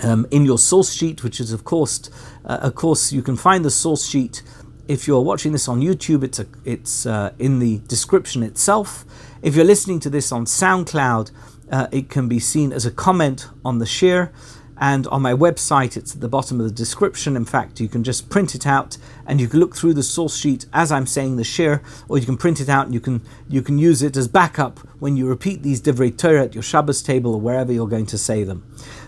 um, 0.02 0.26
in 0.30 0.46
your 0.46 0.56
source 0.56 0.94
sheet, 0.94 1.22
which 1.22 1.38
is 1.40 1.52
of 1.52 1.64
course, 1.64 2.08
uh, 2.46 2.60
of 2.62 2.74
course, 2.74 3.12
you 3.12 3.20
can 3.20 3.36
find 3.36 3.66
the 3.66 3.70
source 3.70 4.06
sheet. 4.06 4.42
If 4.88 5.06
you're 5.06 5.20
watching 5.20 5.52
this 5.52 5.68
on 5.68 5.82
YouTube, 5.82 6.24
it's 6.24 6.38
a, 6.38 6.46
it's 6.64 7.04
uh, 7.04 7.34
in 7.38 7.58
the 7.58 7.82
description 7.86 8.42
itself. 8.42 9.04
If 9.42 9.54
you're 9.54 9.66
listening 9.66 10.00
to 10.00 10.10
this 10.10 10.32
on 10.32 10.46
SoundCloud, 10.46 11.30
uh, 11.70 11.88
it 11.92 12.08
can 12.08 12.28
be 12.28 12.38
seen 12.38 12.72
as 12.72 12.86
a 12.86 12.90
comment 12.90 13.46
on 13.62 13.78
the 13.78 13.84
share. 13.84 14.32
And 14.80 15.06
on 15.08 15.22
my 15.22 15.32
website, 15.32 15.96
it's 15.96 16.14
at 16.14 16.20
the 16.20 16.28
bottom 16.28 16.60
of 16.60 16.66
the 16.66 16.72
description. 16.72 17.36
In 17.36 17.44
fact, 17.44 17.80
you 17.80 17.88
can 17.88 18.04
just 18.04 18.28
print 18.30 18.54
it 18.54 18.66
out 18.66 18.96
and 19.26 19.40
you 19.40 19.48
can 19.48 19.58
look 19.58 19.76
through 19.76 19.94
the 19.94 20.02
source 20.02 20.36
sheet 20.36 20.66
as 20.72 20.92
I'm 20.92 21.06
saying 21.06 21.36
the 21.36 21.44
share, 21.44 21.82
or 22.08 22.18
you 22.18 22.26
can 22.26 22.36
print 22.36 22.60
it 22.60 22.68
out 22.68 22.86
and 22.86 22.94
you 22.94 23.00
can 23.00 23.22
you 23.48 23.60
can 23.60 23.78
use 23.78 24.02
it 24.02 24.16
as 24.16 24.28
backup 24.28 24.78
when 25.00 25.16
you 25.16 25.26
repeat 25.26 25.62
these 25.62 25.80
divrei 25.80 26.16
Torah 26.16 26.44
at 26.44 26.54
your 26.54 26.62
Shabbos 26.62 27.02
table 27.02 27.34
or 27.34 27.40
wherever 27.40 27.72
you're 27.72 27.88
going 27.88 28.06
to 28.06 28.18
say 28.18 28.44
them. 28.44 28.64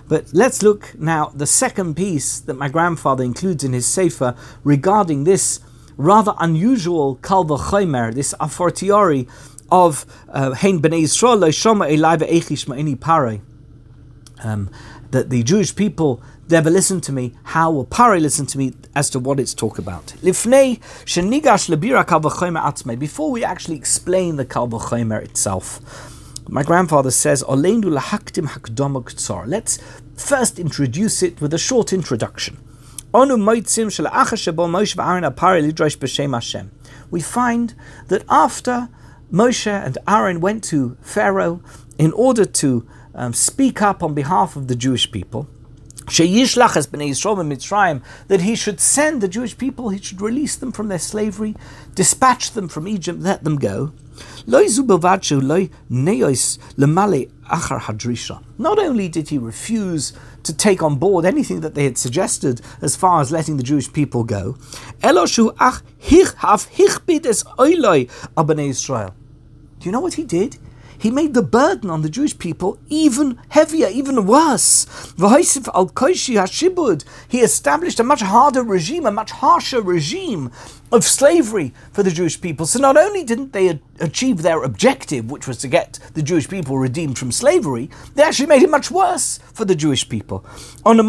But 0.08 0.32
let's 0.32 0.62
look 0.62 0.98
now 0.98 1.26
the 1.26 1.46
second 1.46 1.94
piece 1.94 2.40
that 2.40 2.54
my 2.54 2.68
grandfather 2.68 3.22
includes 3.22 3.62
in 3.62 3.72
his 3.72 3.86
sefer 3.86 4.34
regarding 4.64 5.22
this 5.22 5.60
rather 5.96 6.34
unusual 6.38 7.16
kal 7.16 7.44
v'chomer, 7.44 8.12
this 8.12 8.34
a 8.40 8.48
fortiori 8.48 9.28
of 9.70 10.04
uh, 10.30 10.52
Hein 10.54 10.80
b'nei 10.80 11.02
Yisrael 11.02 11.46
shoma 11.50 11.88
elai 11.88 12.18
ve'echish 12.18 12.66
ma'ini 12.66 12.96
parei. 12.96 13.40
That 15.10 15.30
the 15.30 15.42
Jewish 15.42 15.74
people 15.74 16.22
never 16.48 16.70
listened 16.70 17.02
to 17.04 17.12
me, 17.12 17.34
how 17.42 17.70
will 17.70 17.84
Pari 17.84 18.20
listen 18.20 18.46
to 18.46 18.58
me 18.58 18.74
as 18.94 19.10
to 19.10 19.18
what 19.18 19.40
it's 19.40 19.54
talk 19.54 19.78
about? 19.78 20.14
Before 22.98 23.30
we 23.30 23.44
actually 23.44 23.76
explain 23.76 24.36
the 24.36 24.44
kal 24.44 24.68
itself, 24.68 25.80
my 26.48 26.62
grandfather 26.62 27.10
says, 27.10 27.44
Let's 29.46 29.78
first 30.16 30.58
introduce 30.58 31.22
it 31.22 31.40
with 31.40 31.54
a 31.54 31.58
short 31.58 31.92
introduction. 31.92 32.58
We 33.12 33.20
find 37.20 37.74
that 38.08 38.24
after 38.28 38.88
Moshe 39.32 39.66
and 39.66 39.98
Aaron 40.08 40.40
went 40.40 40.64
to 40.64 40.96
Pharaoh 41.02 41.62
in 41.98 42.12
order 42.12 42.44
to 42.44 42.86
um, 43.14 43.32
speak 43.32 43.82
up 43.82 44.02
on 44.02 44.14
behalf 44.14 44.56
of 44.56 44.68
the 44.68 44.74
Jewish 44.74 45.10
people. 45.10 45.46
That 48.26 48.40
he 48.40 48.56
should 48.56 48.80
send 48.80 49.20
the 49.20 49.28
Jewish 49.28 49.56
people, 49.56 49.90
he 49.90 50.00
should 50.00 50.20
release 50.20 50.56
them 50.56 50.72
from 50.72 50.88
their 50.88 50.98
slavery, 50.98 51.54
dispatch 51.94 52.50
them 52.52 52.68
from 52.68 52.88
Egypt, 52.88 53.20
let 53.20 53.44
them 53.44 53.56
go. 53.56 53.92
Not 58.58 58.78
only 58.78 59.08
did 59.08 59.28
he 59.28 59.38
refuse 59.38 60.12
to 60.42 60.52
take 60.52 60.82
on 60.82 60.96
board 60.96 61.24
anything 61.24 61.60
that 61.60 61.74
they 61.74 61.84
had 61.84 61.96
suggested 61.96 62.60
as 62.82 62.96
far 62.96 63.20
as 63.20 63.30
letting 63.30 63.56
the 63.56 63.62
Jewish 63.62 63.92
people 63.92 64.24
go, 64.24 64.56
do 69.78 69.86
you 69.86 69.92
know 69.92 70.00
what 70.00 70.14
he 70.14 70.24
did? 70.24 70.58
He 71.00 71.10
made 71.10 71.32
the 71.32 71.42
burden 71.42 71.88
on 71.88 72.02
the 72.02 72.10
Jewish 72.10 72.38
people 72.38 72.78
even 72.90 73.38
heavier, 73.48 73.88
even 73.88 74.26
worse. 74.26 74.84
He 77.28 77.40
established 77.40 78.00
a 78.00 78.04
much 78.04 78.20
harder 78.20 78.62
regime, 78.62 79.06
a 79.06 79.10
much 79.10 79.30
harsher 79.30 79.80
regime 79.80 80.50
of 80.92 81.04
slavery 81.04 81.72
for 81.90 82.02
the 82.02 82.10
Jewish 82.10 82.38
people. 82.38 82.66
So 82.66 82.78
not 82.78 82.98
only 82.98 83.24
didn't 83.24 83.54
they 83.54 83.80
achieve 83.98 84.42
their 84.42 84.62
objective, 84.62 85.30
which 85.30 85.48
was 85.48 85.56
to 85.58 85.68
get 85.68 85.98
the 86.12 86.22
Jewish 86.22 86.48
people 86.48 86.76
redeemed 86.76 87.18
from 87.18 87.32
slavery, 87.32 87.88
they 88.14 88.22
actually 88.22 88.46
made 88.46 88.62
it 88.62 88.70
much 88.70 88.90
worse 88.90 89.38
for 89.54 89.64
the 89.64 89.74
Jewish 89.74 90.06
people. 90.06 90.44
On 90.84 90.98
the 90.98 91.02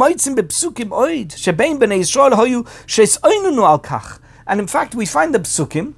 And 4.47 4.59
in 4.59 4.67
fact, 4.67 4.95
we 4.95 5.05
find 5.05 5.33
the 5.33 5.39
psukim 5.39 5.93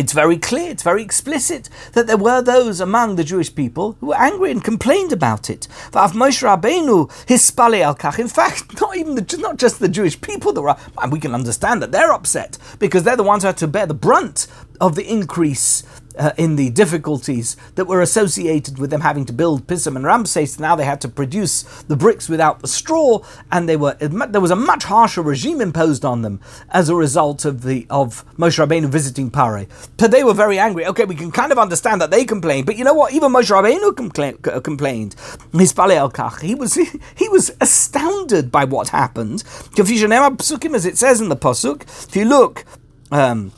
it's 0.00 0.14
very 0.14 0.38
clear, 0.38 0.70
it's 0.70 0.82
very 0.82 1.02
explicit 1.02 1.68
that 1.92 2.06
there 2.06 2.16
were 2.16 2.40
those 2.40 2.80
among 2.80 3.16
the 3.16 3.22
Jewish 3.22 3.54
people 3.54 3.98
who 4.00 4.06
were 4.06 4.16
angry 4.16 4.50
and 4.50 4.64
complained 4.64 5.12
about 5.12 5.50
it. 5.50 5.68
Moshe 5.92 6.42
Rabbeinu, 6.42 7.10
hispale 7.26 7.82
al 7.82 7.94
kach. 7.94 8.18
In 8.18 8.26
fact, 8.26 8.80
not 8.80 8.96
even 8.96 9.14
the, 9.14 9.36
not 9.38 9.58
just 9.58 9.78
the 9.78 9.90
Jewish 9.90 10.18
people 10.18 10.54
that 10.54 10.62
were, 10.62 10.74
and 11.02 11.12
we 11.12 11.20
can 11.20 11.34
understand 11.34 11.82
that 11.82 11.92
they're 11.92 12.14
upset 12.14 12.56
because 12.78 13.02
they're 13.02 13.14
the 13.14 13.22
ones 13.22 13.42
who 13.42 13.48
had 13.48 13.58
to 13.58 13.68
bear 13.68 13.84
the 13.84 13.92
brunt 13.92 14.46
of 14.80 14.94
the 14.94 15.06
increase 15.06 15.82
uh, 16.20 16.32
in 16.36 16.56
the 16.56 16.68
difficulties 16.70 17.56
that 17.76 17.86
were 17.86 18.02
associated 18.02 18.78
with 18.78 18.90
them 18.90 19.00
having 19.00 19.24
to 19.24 19.32
build 19.32 19.66
Pisum 19.66 19.96
and 19.96 20.04
Ramses. 20.04 20.60
Now 20.60 20.76
they 20.76 20.84
had 20.84 21.00
to 21.00 21.08
produce 21.08 21.62
the 21.88 21.96
bricks 21.96 22.28
without 22.28 22.60
the 22.60 22.68
straw, 22.68 23.20
and 23.50 23.68
they 23.68 23.76
were 23.76 23.94
there 23.94 24.40
was 24.40 24.50
a 24.50 24.56
much 24.56 24.84
harsher 24.84 25.22
regime 25.22 25.60
imposed 25.60 26.04
on 26.04 26.20
them 26.22 26.40
as 26.68 26.88
a 26.90 26.94
result 26.94 27.44
of 27.44 27.62
the 27.62 27.86
of 27.88 28.24
Moshe 28.36 28.64
Rabbeinu 28.64 28.88
visiting 28.88 29.30
Pare. 29.30 29.66
But 29.96 30.10
they 30.10 30.22
were 30.22 30.34
very 30.34 30.58
angry. 30.58 30.86
Okay, 30.86 31.06
we 31.06 31.14
can 31.14 31.32
kind 31.32 31.52
of 31.52 31.58
understand 31.58 32.00
that 32.02 32.10
they 32.10 32.26
complained, 32.26 32.66
but 32.66 32.76
you 32.76 32.84
know 32.84 32.94
what? 32.94 33.14
Even 33.14 33.32
Moshe 33.32 33.50
Rabbeinu 33.50 33.92
compla- 33.92 34.62
complained. 34.62 35.16
He 36.42 36.54
was 36.54 36.74
he 37.16 37.28
was 37.30 37.50
astounded 37.60 38.52
by 38.52 38.64
what 38.64 38.88
happened. 38.88 39.42
Confusion. 39.74 40.12
As 40.12 40.86
it 40.86 40.98
says 40.98 41.20
in 41.20 41.30
the 41.30 41.36
pasuk, 41.36 41.82
if 42.08 42.14
you 42.14 42.26
look. 42.26 42.64
Um, 43.12 43.52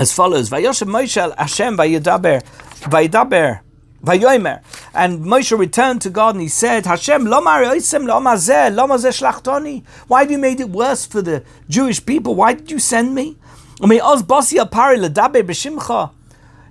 as 0.00 0.12
follows: 0.14 0.48
Vayoshev 0.48 0.88
Moshe 0.88 1.36
Hashem 1.36 1.76
vayidaber, 1.76 2.42
vayidaber, 2.80 3.60
vayomer. 4.02 4.62
And 4.94 5.20
Moshe 5.20 5.56
returned 5.56 6.00
to 6.02 6.10
God 6.10 6.34
and 6.34 6.42
he 6.42 6.48
said, 6.48 6.86
Hashem, 6.86 7.26
lomar 7.26 7.62
oisem 7.70 8.06
lomazeh, 8.06 8.74
lomazeh 8.74 9.12
shlachtoni. 9.12 9.84
Why 10.08 10.22
have 10.22 10.30
you 10.30 10.38
made 10.38 10.58
it 10.58 10.70
worse 10.70 11.04
for 11.04 11.20
the 11.20 11.44
Jewish 11.68 12.04
people? 12.04 12.34
Why 12.34 12.54
did 12.54 12.70
you 12.70 12.78
send 12.78 13.14
me? 13.14 13.38
May 13.80 14.00
oz 14.00 14.22
bosi 14.22 14.58
apari 14.58 14.98
ladaber 15.06 15.42
b'shimcha, 15.42 16.12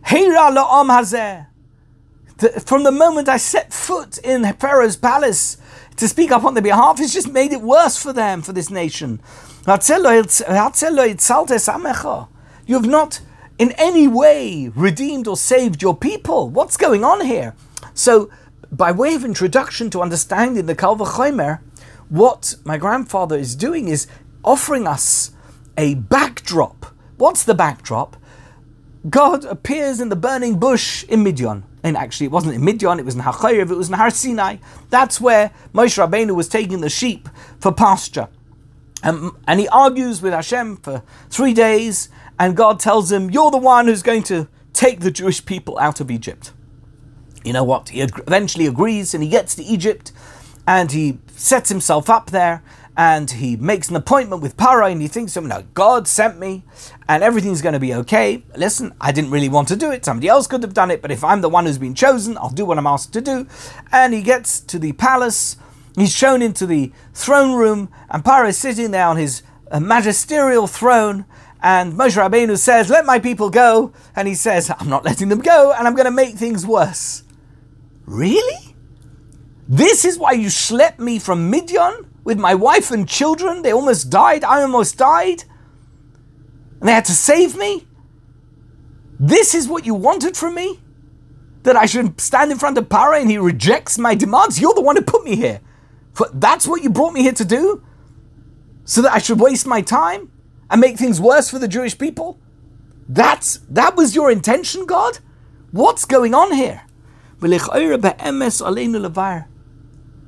heira 0.06 0.50
la'om 0.52 0.90
hazeh. 0.90 1.46
From 2.66 2.84
the 2.84 2.92
moment 2.92 3.30
I 3.30 3.38
set 3.38 3.72
foot 3.72 4.18
in 4.20 4.44
Pharaoh's 4.54 4.96
palace 4.96 5.58
to 5.98 6.08
speak 6.08 6.32
up 6.32 6.46
on 6.46 6.56
their 6.56 6.64
behalf, 6.64 7.00
it's 7.00 7.14
just 7.14 7.30
made 7.30 7.52
it 7.52 7.62
worse 7.62 8.02
for 8.02 8.12
them, 8.12 8.42
for 8.42 8.54
this 8.54 8.72
nation. 8.72 9.22
You 12.70 12.76
have 12.76 12.86
not 12.86 13.22
in 13.58 13.72
any 13.80 14.08
way 14.08 14.72
redeemed 14.76 15.28
or 15.28 15.36
saved 15.36 15.82
your 15.82 15.98
people. 15.98 16.52
What's 16.52 16.78
going 16.78 17.04
on 17.04 17.26
here? 17.26 17.56
So, 17.96 18.30
by 18.72 18.92
way 18.92 19.16
of 19.16 19.26
introduction 19.26 19.90
to 19.90 20.04
understanding 20.04 20.68
the 20.68 20.76
Kal 20.76 20.96
Vachomer, 20.96 21.62
what 22.10 22.58
my 22.64 22.78
grandfather 22.78 23.36
is 23.36 23.56
doing 23.56 23.88
is 23.88 24.06
offering 24.44 24.86
us 24.86 25.32
a 25.80 25.96
backdrop. 25.96 26.94
What's 27.18 27.44
the 27.44 27.56
backdrop? 27.56 28.16
God 29.10 29.46
appears 29.46 30.00
in 30.00 30.10
the 30.10 30.16
burning 30.16 30.60
bush 30.60 31.04
in 31.06 31.24
Midian. 31.24 31.64
And 31.82 31.98
actually, 31.98 32.28
it 32.28 32.32
wasn't 32.32 32.54
in 32.54 32.64
Midian, 32.64 33.00
it 33.00 33.06
was 33.06 33.16
in 33.16 33.22
Hachayrev, 33.22 33.72
it 33.72 33.78
was 33.78 33.88
in 33.88 33.96
Har 33.96 34.12
Sinai. 34.12 34.58
That's 34.92 35.20
where 35.20 35.50
Moshe 35.74 35.98
Rabbeinu 35.98 36.36
was 36.36 36.48
taking 36.48 36.82
the 36.82 36.90
sheep 36.92 37.30
for 37.60 37.72
pasture. 37.72 38.28
And, 39.02 39.32
and 39.48 39.60
he 39.60 39.68
argues 39.70 40.22
with 40.22 40.34
Hashem 40.34 40.78
for 40.78 41.02
three 41.32 41.56
days, 41.56 42.10
and 42.40 42.56
God 42.56 42.80
tells 42.80 43.12
him, 43.12 43.30
You're 43.30 43.52
the 43.52 43.58
one 43.58 43.88
who's 43.88 44.02
going 44.02 44.24
to 44.24 44.48
take 44.74 45.02
the 45.02 45.12
Jewish 45.12 45.46
people 45.46 45.78
out 45.78 46.00
of 46.00 46.10
Egypt. 46.10 46.54
You 47.44 47.54
know 47.54 47.64
what? 47.64 47.90
He 47.90 48.02
eventually 48.02 48.66
agrees 48.66 49.14
and 49.14 49.22
he 49.22 49.30
gets 49.30 49.56
to 49.56 49.64
Egypt 49.64 50.12
and 50.66 50.92
he 50.92 51.20
sets 51.36 51.70
himself 51.70 52.10
up 52.10 52.32
there 52.32 52.64
and 52.96 53.32
he 53.32 53.56
makes 53.56 53.90
an 53.90 53.96
appointment 53.96 54.42
with 54.42 54.58
Paro 54.58 54.92
and 54.92 55.02
he 55.02 55.08
thinks, 55.08 55.38
oh, 55.38 55.42
no, 55.42 55.64
God 55.74 56.08
sent 56.08 56.38
me 56.38 56.66
and 57.08 57.24
everything's 57.24 57.62
going 57.62 57.74
to 57.74 57.80
be 57.80 57.94
okay. 57.94 58.44
Listen, 58.58 58.94
I 59.00 59.12
didn't 59.14 59.32
really 59.32 59.48
want 59.48 59.70
to 59.70 59.78
do 59.78 59.90
it. 59.92 60.04
Somebody 60.04 60.28
else 60.28 60.48
could 60.48 60.64
have 60.64 60.74
done 60.74 60.92
it, 60.92 61.02
but 61.02 61.12
if 61.12 61.24
I'm 61.24 61.42
the 61.42 61.50
one 61.50 61.66
who's 61.66 61.78
been 61.78 61.96
chosen, 61.96 62.38
I'll 62.38 62.50
do 62.50 62.66
what 62.66 62.78
I'm 62.78 62.88
asked 62.88 63.14
to 63.14 63.22
do. 63.22 63.48
And 63.92 64.14
he 64.14 64.22
gets 64.22 64.60
to 64.62 64.78
the 64.78 64.92
palace. 64.94 65.56
He's 65.96 66.14
shown 66.14 66.42
into 66.42 66.66
the 66.66 66.92
throne 67.14 67.58
room 67.58 67.90
and 68.10 68.24
Paro 68.24 68.50
is 68.50 68.58
sitting 68.58 68.92
there 68.92 69.08
on 69.08 69.16
his 69.16 69.44
uh, 69.72 69.80
magisterial 69.80 70.68
throne 70.68 71.26
and 71.62 71.94
Moshe 71.94 72.16
Rabbeinu 72.16 72.58
says, 72.58 72.90
Let 72.90 73.06
my 73.06 73.20
people 73.20 73.50
go. 73.50 73.94
And 74.16 74.28
he 74.28 74.36
says, 74.36 74.72
I'm 74.78 74.90
not 74.90 75.04
letting 75.04 75.30
them 75.30 75.40
go, 75.40 75.74
and 75.74 75.88
I'm 75.88 75.96
going 75.96 76.06
to 76.06 76.12
make 76.12 76.36
things 76.36 76.66
worse. 76.66 77.24
Really? 78.06 78.76
This 79.68 80.06
is 80.06 80.18
why 80.18 80.32
you 80.32 80.48
schlepped 80.48 81.00
me 81.00 81.20
from 81.20 81.50
Midian 81.50 82.10
with 82.24 82.40
my 82.40 82.56
wife 82.56 82.92
and 82.92 83.08
children? 83.08 83.62
They 83.62 83.72
almost 83.72 84.10
died. 84.10 84.44
I 84.44 84.62
almost 84.62 84.98
died. 84.98 85.44
And 86.80 86.88
they 86.88 86.94
had 86.94 87.06
to 87.06 87.12
save 87.12 87.58
me? 87.58 87.86
This 89.20 89.54
is 89.54 89.68
what 89.68 89.86
you 89.86 89.94
wanted 89.94 90.38
from 90.38 90.56
me? 90.56 90.80
That 91.64 91.76
I 91.76 91.86
should 91.86 92.22
stand 92.22 92.52
in 92.52 92.58
front 92.58 92.78
of 92.78 92.88
Paro 92.88 93.20
and 93.20 93.30
he 93.30 93.38
rejects 93.38 94.00
my 94.00 94.16
demands? 94.16 94.62
You're 94.62 94.74
the 94.74 94.82
one 94.82 94.96
who 94.96 95.02
put 95.02 95.26
me 95.26 95.36
here. 95.36 95.60
That's 96.34 96.68
what 96.68 96.82
you 96.82 96.90
brought 96.90 97.14
me 97.14 97.22
here 97.22 97.34
to 97.34 97.46
do? 97.46 97.84
So 98.86 99.02
that 99.02 99.14
I 99.14 99.20
should 99.20 99.40
waste 99.40 99.68
my 99.68 99.82
time? 99.82 100.32
And 100.70 100.82
make 100.82 100.98
things 100.98 101.20
worse 101.20 101.50
for 101.50 101.60
the 101.60 101.68
Jewish 101.68 101.98
people? 101.98 102.40
That's 103.08 103.60
that 103.70 103.96
was 103.96 104.16
your 104.16 104.32
intention, 104.32 104.86
God? 104.86 105.20
What's 105.72 106.06
going 106.06 106.34
on 106.34 106.52
here? 106.54 106.82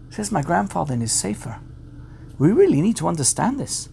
Says 0.09 0.31
my 0.31 0.41
grandfather 0.41 0.93
in 0.93 1.01
his 1.01 1.11
Sefer. 1.11 1.59
We 2.39 2.51
really 2.51 2.81
need 2.81 2.95
to 2.97 3.07
understand 3.07 3.59
this. 3.59 3.89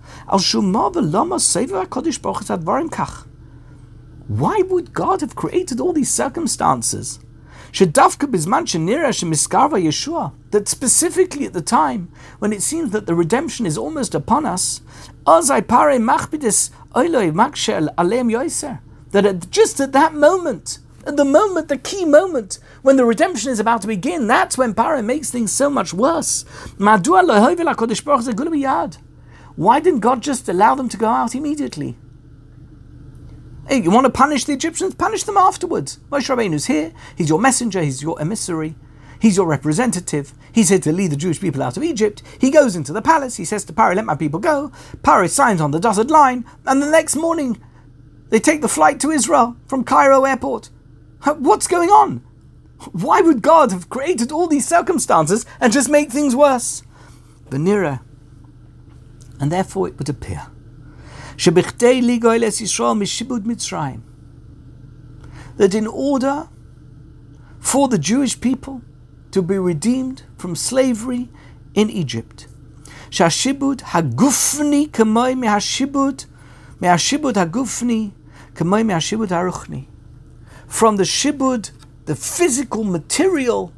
Why 4.27 4.63
would 4.69 4.93
God 4.93 5.21
have 5.21 5.35
created 5.35 5.81
all 5.81 5.93
these 5.93 6.11
circumstances? 6.11 7.19
That 10.51 10.69
specifically 10.69 11.47
at 11.47 11.53
the 11.53 11.61
time 11.61 12.09
when 12.39 12.53
it 12.53 12.63
seems 12.63 12.91
that 12.91 13.07
the 13.07 13.15
redemption 13.15 13.67
is 13.67 13.77
almost 13.79 14.15
upon 14.15 14.47
us, 14.47 14.81
that 19.11 19.27
at, 19.27 19.51
just 19.51 19.79
at 19.79 19.93
that 19.93 20.15
moment, 20.15 20.79
at 21.07 21.19
the 21.19 21.25
moment, 21.27 21.69
the 21.69 21.77
key 21.77 22.07
moment, 22.07 22.59
when 22.81 22.97
the 22.97 23.05
redemption 23.05 23.51
is 23.51 23.61
about 23.61 23.83
to 23.83 23.89
begin, 23.89 24.27
that's 24.27 24.57
when 24.57 24.73
Paro 24.73 25.05
makes 25.05 25.31
things 25.31 25.53
so 25.53 25.69
much 25.69 25.93
worse. 25.93 26.47
Why 29.57 29.81
didn't 29.81 30.01
God 30.01 30.23
just 30.23 30.49
allow 30.49 30.75
them 30.75 30.89
to 30.89 30.97
go 30.97 31.09
out 31.09 31.35
immediately? 31.35 31.99
Hey, 33.69 33.83
you 33.83 33.91
want 33.91 34.07
to 34.07 34.11
punish 34.11 34.47
the 34.47 34.55
Egyptians? 34.55 34.95
Punish 34.95 35.25
them 35.25 35.37
afterwards. 35.37 35.99
Moshe 36.11 36.35
Rabbeinu's 36.35 36.65
here. 36.67 36.95
He's 37.17 37.29
your 37.29 37.39
messenger. 37.39 37.83
He's 37.83 38.03
your 38.03 38.19
emissary. 38.19 38.77
He's 39.21 39.37
your 39.37 39.47
representative. 39.47 40.33
He's 40.53 40.69
here 40.69 40.79
to 40.81 40.93
lead 40.93 41.11
the 41.11 41.17
Jewish 41.17 41.41
people 41.41 41.63
out 41.63 41.77
of 41.77 41.83
Egypt. 41.83 42.23
He 42.41 42.51
goes 42.51 42.77
into 42.77 42.93
the 42.93 43.03
palace. 43.03 43.37
He 43.37 43.45
says 43.45 43.65
to 43.65 43.73
Paro, 43.73 43.97
let 43.97 44.05
my 44.05 44.15
people 44.15 44.41
go. 44.41 44.71
Paro 45.03 45.29
signs 45.29 45.61
on 45.61 45.73
the 45.73 45.81
dotted 45.81 46.11
line. 46.11 46.45
And 46.67 46.81
the 46.81 46.91
next 46.91 47.17
morning, 47.17 47.61
they 48.31 48.39
take 48.39 48.61
the 48.61 48.69
flight 48.69 49.01
to 49.01 49.11
Israel 49.11 49.57
from 49.67 49.85
Cairo 49.85 50.25
airport. 50.25 50.71
What's 51.25 51.67
going 51.67 51.91
on? 51.91 52.23
Why 52.93 53.21
would 53.21 53.43
God 53.43 53.73
have 53.73 53.89
created 53.89 54.31
all 54.31 54.47
these 54.47 54.69
circumstances 54.69 55.45
and 55.61 55.73
just 55.73 55.91
make 55.91 56.13
things 56.13 56.37
worse? 56.37 56.85
The 57.51 57.59
nearer. 57.59 58.01
And 59.41 59.51
therefore 59.51 59.89
it 59.89 59.99
would 59.99 60.09
appear 60.09 60.47
that 65.57 65.75
in 65.75 65.87
order 65.87 66.49
for 67.61 67.89
the 67.89 67.99
Jewish 67.99 68.41
people 68.41 68.83
to 69.31 69.43
be 69.43 69.59
redeemed 69.59 70.23
from 70.37 70.57
slavery 70.57 71.29
in 71.75 71.91
Egypt. 71.91 72.47
Shashibud 73.11 73.81
hagufni 73.81 74.89
kamoi 74.89 75.35
mehashibud 75.35 76.27
mehashibud 76.81 77.35
hagufni 77.35 78.13
kamoi 78.55 78.85
mehashibud 78.85 79.29
haruchni. 79.29 79.87
From 80.67 80.97
the 80.97 81.05
shibud, 81.05 81.71
the 82.05 82.15
physical 82.15 82.85
material 82.85 83.73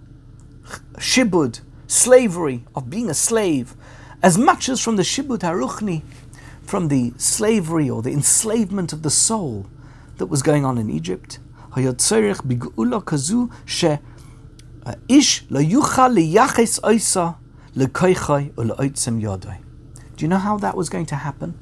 shibud, 0.99 1.61
slavery 1.87 2.65
of 2.75 2.91
being 2.91 3.09
a 3.11 3.15
slave, 3.15 3.75
as 4.23 4.37
much 4.37 4.69
as 4.69 4.81
from 4.81 4.97
the 4.97 5.03
shibud 5.03 5.41
haruchni, 5.41 6.03
from 6.63 6.89
the 6.89 7.13
slavery 7.17 7.91
or 7.91 8.03
the 8.03 8.13
enslavement 8.13 8.93
of 8.93 9.03
the 9.03 9.11
soul 9.11 9.67
that 10.19 10.27
was 10.27 10.43
going 10.43 10.65
on 10.65 10.79
in 10.79 10.91
Egypt. 10.91 11.39
Kazu 11.73 13.51
she 13.65 13.99
do 20.17 20.25
you 20.25 20.29
know 20.29 20.39
how 20.39 20.57
that 20.59 20.77
was 20.77 20.89
going 20.89 21.07
to 21.07 21.17
happen? 21.17 21.59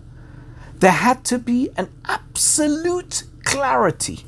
There 0.81 0.91
had 0.91 1.25
to 1.25 1.39
be 1.39 1.71
an 1.77 1.91
absolute 2.05 3.25
clarity. 3.45 4.25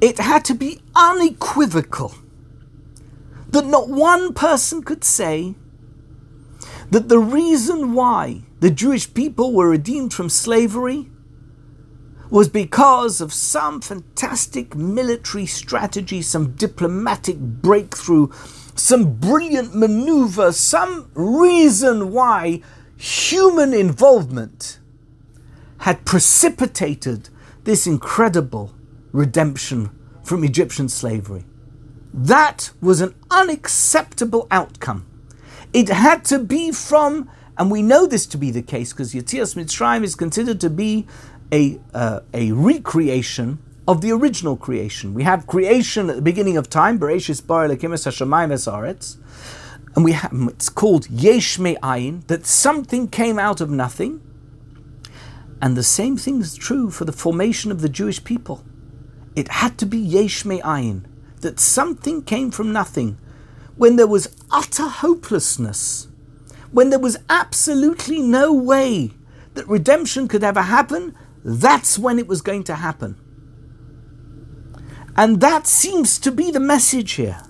It 0.00 0.18
had 0.18 0.44
to 0.46 0.54
be 0.54 0.80
unequivocal 0.96 2.14
that 3.50 3.66
not 3.66 3.88
one 3.88 4.34
person 4.34 4.82
could 4.82 5.04
say 5.04 5.54
that 6.90 7.08
the 7.08 7.18
reason 7.18 7.94
why 7.94 8.42
the 8.60 8.70
Jewish 8.70 9.12
people 9.14 9.52
were 9.52 9.68
redeemed 9.68 10.12
from 10.12 10.28
slavery 10.28 11.11
was 12.32 12.48
because 12.48 13.20
of 13.20 13.30
some 13.30 13.78
fantastic 13.82 14.74
military 14.74 15.44
strategy, 15.44 16.22
some 16.22 16.52
diplomatic 16.52 17.38
breakthrough, 17.38 18.26
some 18.74 19.12
brilliant 19.12 19.74
maneuver, 19.74 20.50
some 20.50 21.10
reason 21.12 22.10
why 22.10 22.62
human 22.96 23.74
involvement 23.74 24.78
had 25.80 26.06
precipitated 26.06 27.28
this 27.64 27.86
incredible 27.86 28.72
redemption 29.12 29.90
from 30.24 30.42
Egyptian 30.42 30.88
slavery. 30.88 31.44
That 32.14 32.70
was 32.80 33.02
an 33.02 33.14
unacceptable 33.30 34.48
outcome. 34.50 35.06
It 35.74 35.90
had 35.90 36.24
to 36.26 36.38
be 36.38 36.72
from 36.72 37.28
and 37.58 37.70
we 37.70 37.82
know 37.82 38.06
this 38.06 38.26
to 38.26 38.38
be 38.38 38.50
the 38.50 38.62
case 38.62 38.92
because 38.92 39.12
Yetzias 39.12 39.54
Mitzrayim 39.54 40.02
is 40.02 40.14
considered 40.14 40.60
to 40.60 40.70
be 40.70 41.06
a, 41.52 41.78
uh, 41.92 42.20
a 42.32 42.52
recreation 42.52 43.58
of 43.86 44.00
the 44.00 44.10
original 44.10 44.56
creation. 44.56 45.12
We 45.12 45.24
have 45.24 45.46
creation 45.46 46.08
at 46.08 46.16
the 46.16 46.22
beginning 46.22 46.56
of 46.56 46.70
time, 46.70 47.00
and 49.94 50.04
we 50.04 50.12
have, 50.12 50.32
it's 50.48 50.68
called 50.68 51.10
Yesh 51.10 51.58
Ayin, 51.58 52.26
that 52.28 52.46
something 52.46 53.08
came 53.08 53.38
out 53.38 53.60
of 53.60 53.70
nothing. 53.70 54.20
And 55.60 55.76
the 55.76 55.82
same 55.82 56.16
thing 56.16 56.40
is 56.40 56.56
true 56.56 56.90
for 56.90 57.04
the 57.04 57.12
formation 57.12 57.70
of 57.70 57.82
the 57.82 57.88
Jewish 57.88 58.24
people. 58.24 58.64
It 59.36 59.48
had 59.48 59.78
to 59.78 59.86
be 59.86 59.98
Yesh 59.98 60.44
Ayin, 60.44 61.04
that 61.40 61.60
something 61.60 62.22
came 62.22 62.50
from 62.50 62.72
nothing. 62.72 63.18
When 63.76 63.96
there 63.96 64.06
was 64.06 64.34
utter 64.50 64.88
hopelessness, 64.88 66.08
when 66.70 66.90
there 66.90 66.98
was 66.98 67.18
absolutely 67.28 68.22
no 68.22 68.52
way 68.52 69.10
that 69.54 69.68
redemption 69.68 70.28
could 70.28 70.42
ever 70.42 70.62
happen, 70.62 71.14
That's 71.44 71.98
when 71.98 72.18
it 72.18 72.28
was 72.28 72.40
going 72.40 72.64
to 72.64 72.76
happen. 72.76 73.16
And 75.16 75.40
that 75.40 75.66
seems 75.66 76.18
to 76.20 76.32
be 76.32 76.50
the 76.50 76.60
message 76.60 77.12
here. 77.12 77.42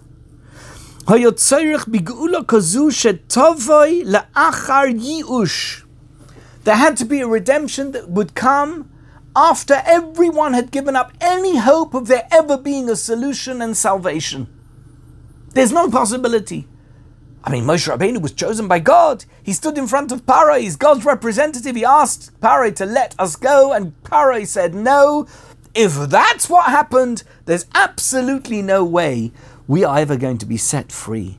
There 6.65 6.77
had 6.77 6.97
to 6.97 7.05
be 7.05 7.21
a 7.21 7.27
redemption 7.27 7.93
that 7.93 8.09
would 8.09 8.35
come 8.35 8.91
after 9.35 9.83
everyone 9.85 10.53
had 10.53 10.71
given 10.71 10.95
up 10.95 11.13
any 11.21 11.57
hope 11.59 11.95
of 11.95 12.07
there 12.07 12.29
ever 12.31 12.57
being 12.57 12.89
a 12.89 12.97
solution 12.97 13.63
and 13.63 13.77
salvation. 13.77 14.47
There's 15.55 15.73
no 15.73 15.91
possibility. 15.91 16.67
I 17.45 17.51
mean, 17.51 17.65
Moshe 17.65 17.89
Rabbeinu 17.89 18.23
was 18.23 18.33
chosen 18.33 18.69
by 18.69 18.79
God. 18.79 19.25
He 19.43 19.53
stood 19.53 19.77
in 19.77 19.89
front 19.89 20.13
of 20.13 20.25
Paro. 20.25 20.61
He's 20.61 20.77
God's 20.77 21.05
representative. 21.05 21.75
He 21.75 21.85
asked 21.85 22.39
Paro 22.41 22.75
to 22.77 22.87
let 22.87 23.19
us 23.19 23.35
go, 23.35 23.73
and 23.73 24.01
Paro 24.05 24.47
said 24.47 24.75
no. 24.75 25.27
If 25.75 25.95
that's 26.09 26.49
what 26.49 26.67
happened, 26.67 27.25
there's 27.47 27.67
absolutely 27.75 28.63
no 28.63 28.85
way 28.85 29.33
we 29.67 29.83
are 29.85 29.99
ever 29.99 30.17
going 30.17 30.39
to 30.39 30.47
be 30.47 30.57
set 30.57 30.93
free. 30.93 31.39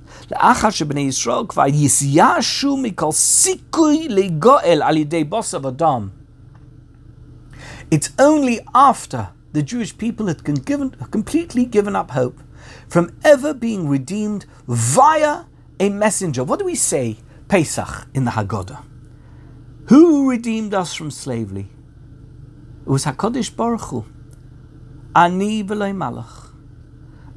It's 7.91 8.09
only 8.17 8.59
after 8.73 9.29
the 9.53 9.63
Jewish 9.63 9.97
people 9.97 10.27
had 10.27 10.65
given, 10.65 10.89
completely 11.11 11.65
given 11.65 11.95
up 11.95 12.11
hope 12.11 12.41
from 12.89 13.15
ever 13.23 13.53
being 13.53 13.87
redeemed 13.87 14.45
via 14.67 15.45
a 15.79 15.89
messenger. 15.89 16.43
What 16.43 16.59
do 16.59 16.65
we 16.65 16.75
say, 16.75 17.17
Pesach, 17.47 18.07
in 18.13 18.25
the 18.25 18.31
Haggadah? 18.31 18.83
Who 19.87 20.29
redeemed 20.29 20.73
us 20.73 20.93
from 20.93 21.11
slavery? 21.11 21.69
It 22.85 22.89
was 22.89 23.05
HaKadosh 23.05 23.55
Baruch 23.55 23.81
Hu. 23.81 24.05
Ani 25.15 25.63
v'loy 25.63 25.93
malach. 25.93 26.53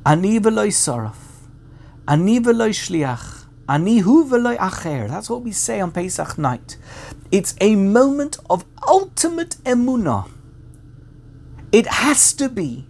Ani 0.04 0.40
v'loy 0.40 0.68
saraf. 0.68 1.16
Ani 2.08 2.40
v'loy 2.40 2.70
shliach. 2.70 3.46
Ani 3.68 3.98
hu 3.98 4.24
v'loy 4.24 4.56
acher. 4.58 5.08
That's 5.08 5.28
what 5.28 5.42
we 5.42 5.52
say 5.52 5.80
on 5.80 5.90
Pesach 5.90 6.38
night. 6.38 6.76
It's 7.32 7.54
a 7.60 7.74
moment 7.74 8.38
of 8.48 8.64
ultimate 8.86 9.56
emunah. 9.64 10.30
It 11.72 11.86
has 11.86 12.32
to 12.34 12.48
be. 12.48 12.88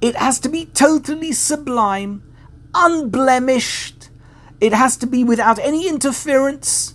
It 0.00 0.16
has 0.16 0.38
to 0.40 0.48
be 0.48 0.66
totally 0.66 1.32
sublime, 1.32 2.22
unblemished. 2.74 3.97
It 4.60 4.72
has 4.72 4.96
to 4.98 5.06
be 5.06 5.22
without 5.22 5.58
any 5.60 5.88
interference, 5.88 6.94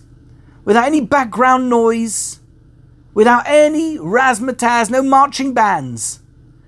without 0.64 0.86
any 0.86 1.00
background 1.00 1.70
noise, 1.70 2.40
without 3.14 3.44
any 3.46 3.98
razzmatazz, 3.98 4.90
no 4.90 5.02
marching 5.02 5.54
bands. 5.54 6.20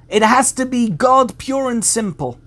It 0.08 0.22
has 0.22 0.52
to 0.52 0.64
be 0.64 0.88
God 0.88 1.36
pure 1.38 1.70
and 1.70 1.84
simple. 1.84 2.38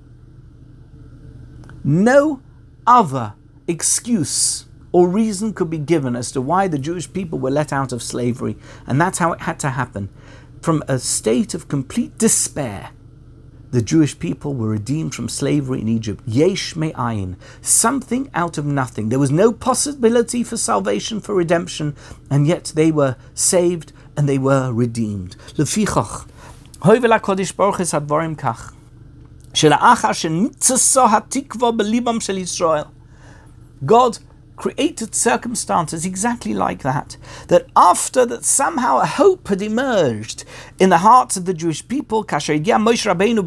No 1.83 2.41
other 2.87 3.33
excuse 3.67 4.65
or 4.91 5.07
reason 5.07 5.53
could 5.53 5.69
be 5.69 5.77
given 5.77 6.15
as 6.15 6.31
to 6.31 6.41
why 6.41 6.67
the 6.67 6.79
Jewish 6.79 7.11
people 7.11 7.37
were 7.37 7.51
let 7.51 7.71
out 7.71 7.91
of 7.91 8.01
slavery, 8.01 8.57
and 8.87 8.99
that's 8.99 9.19
how 9.19 9.33
it 9.33 9.41
had 9.41 9.59
to 9.59 9.69
happen. 9.69 10.09
From 10.61 10.83
a 10.87 10.97
state 10.97 11.53
of 11.53 11.67
complete 11.67 12.17
despair, 12.17 12.89
the 13.71 13.81
Jewish 13.81 14.17
people 14.17 14.55
were 14.55 14.69
redeemed 14.69 15.13
from 15.13 15.29
slavery 15.29 15.81
in 15.81 15.87
Egypt. 15.87 16.23
Yesh 16.25 16.75
me'ayin, 16.75 17.35
something 17.61 18.29
out 18.33 18.57
of 18.57 18.65
nothing. 18.65 19.09
There 19.09 19.19
was 19.19 19.31
no 19.31 19.51
possibility 19.51 20.43
for 20.43 20.57
salvation, 20.57 21.19
for 21.19 21.35
redemption, 21.35 21.95
and 22.29 22.47
yet 22.47 22.71
they 22.75 22.91
were 22.91 23.15
saved 23.33 23.93
and 24.17 24.27
they 24.27 24.37
were 24.37 24.71
redeemed. 24.73 25.35
Lefichach, 25.55 26.27
hoivel 26.81 27.17
HaKodesh 27.19 27.55
Baruch 27.55 27.79
es 27.79 27.93
advarim 27.93 28.35
kach, 28.35 28.73
shela'achar 29.53 30.15
shenitzasa 30.17 31.07
hatikva 31.09 31.77
belibam 31.77 32.21
shel 32.21 32.37
Yisrael. 32.37 32.89
God 33.85 34.19
created 34.59 35.15
circumstances 35.15 36.05
exactly 36.05 36.53
like 36.53 36.83
that. 36.83 37.17
That 37.47 37.65
after 37.75 38.25
that 38.27 38.43
somehow 38.45 38.99
a 38.99 39.05
hope 39.05 39.47
had 39.47 39.61
emerged 39.61 40.43
in 40.77 40.89
the 40.89 40.99
hearts 40.99 41.37
of 41.37 41.45
the 41.45 41.53
Jewish 41.53 41.87
people, 41.87 42.23
Moshe 42.23 43.05
Rabbeinu 43.09 43.39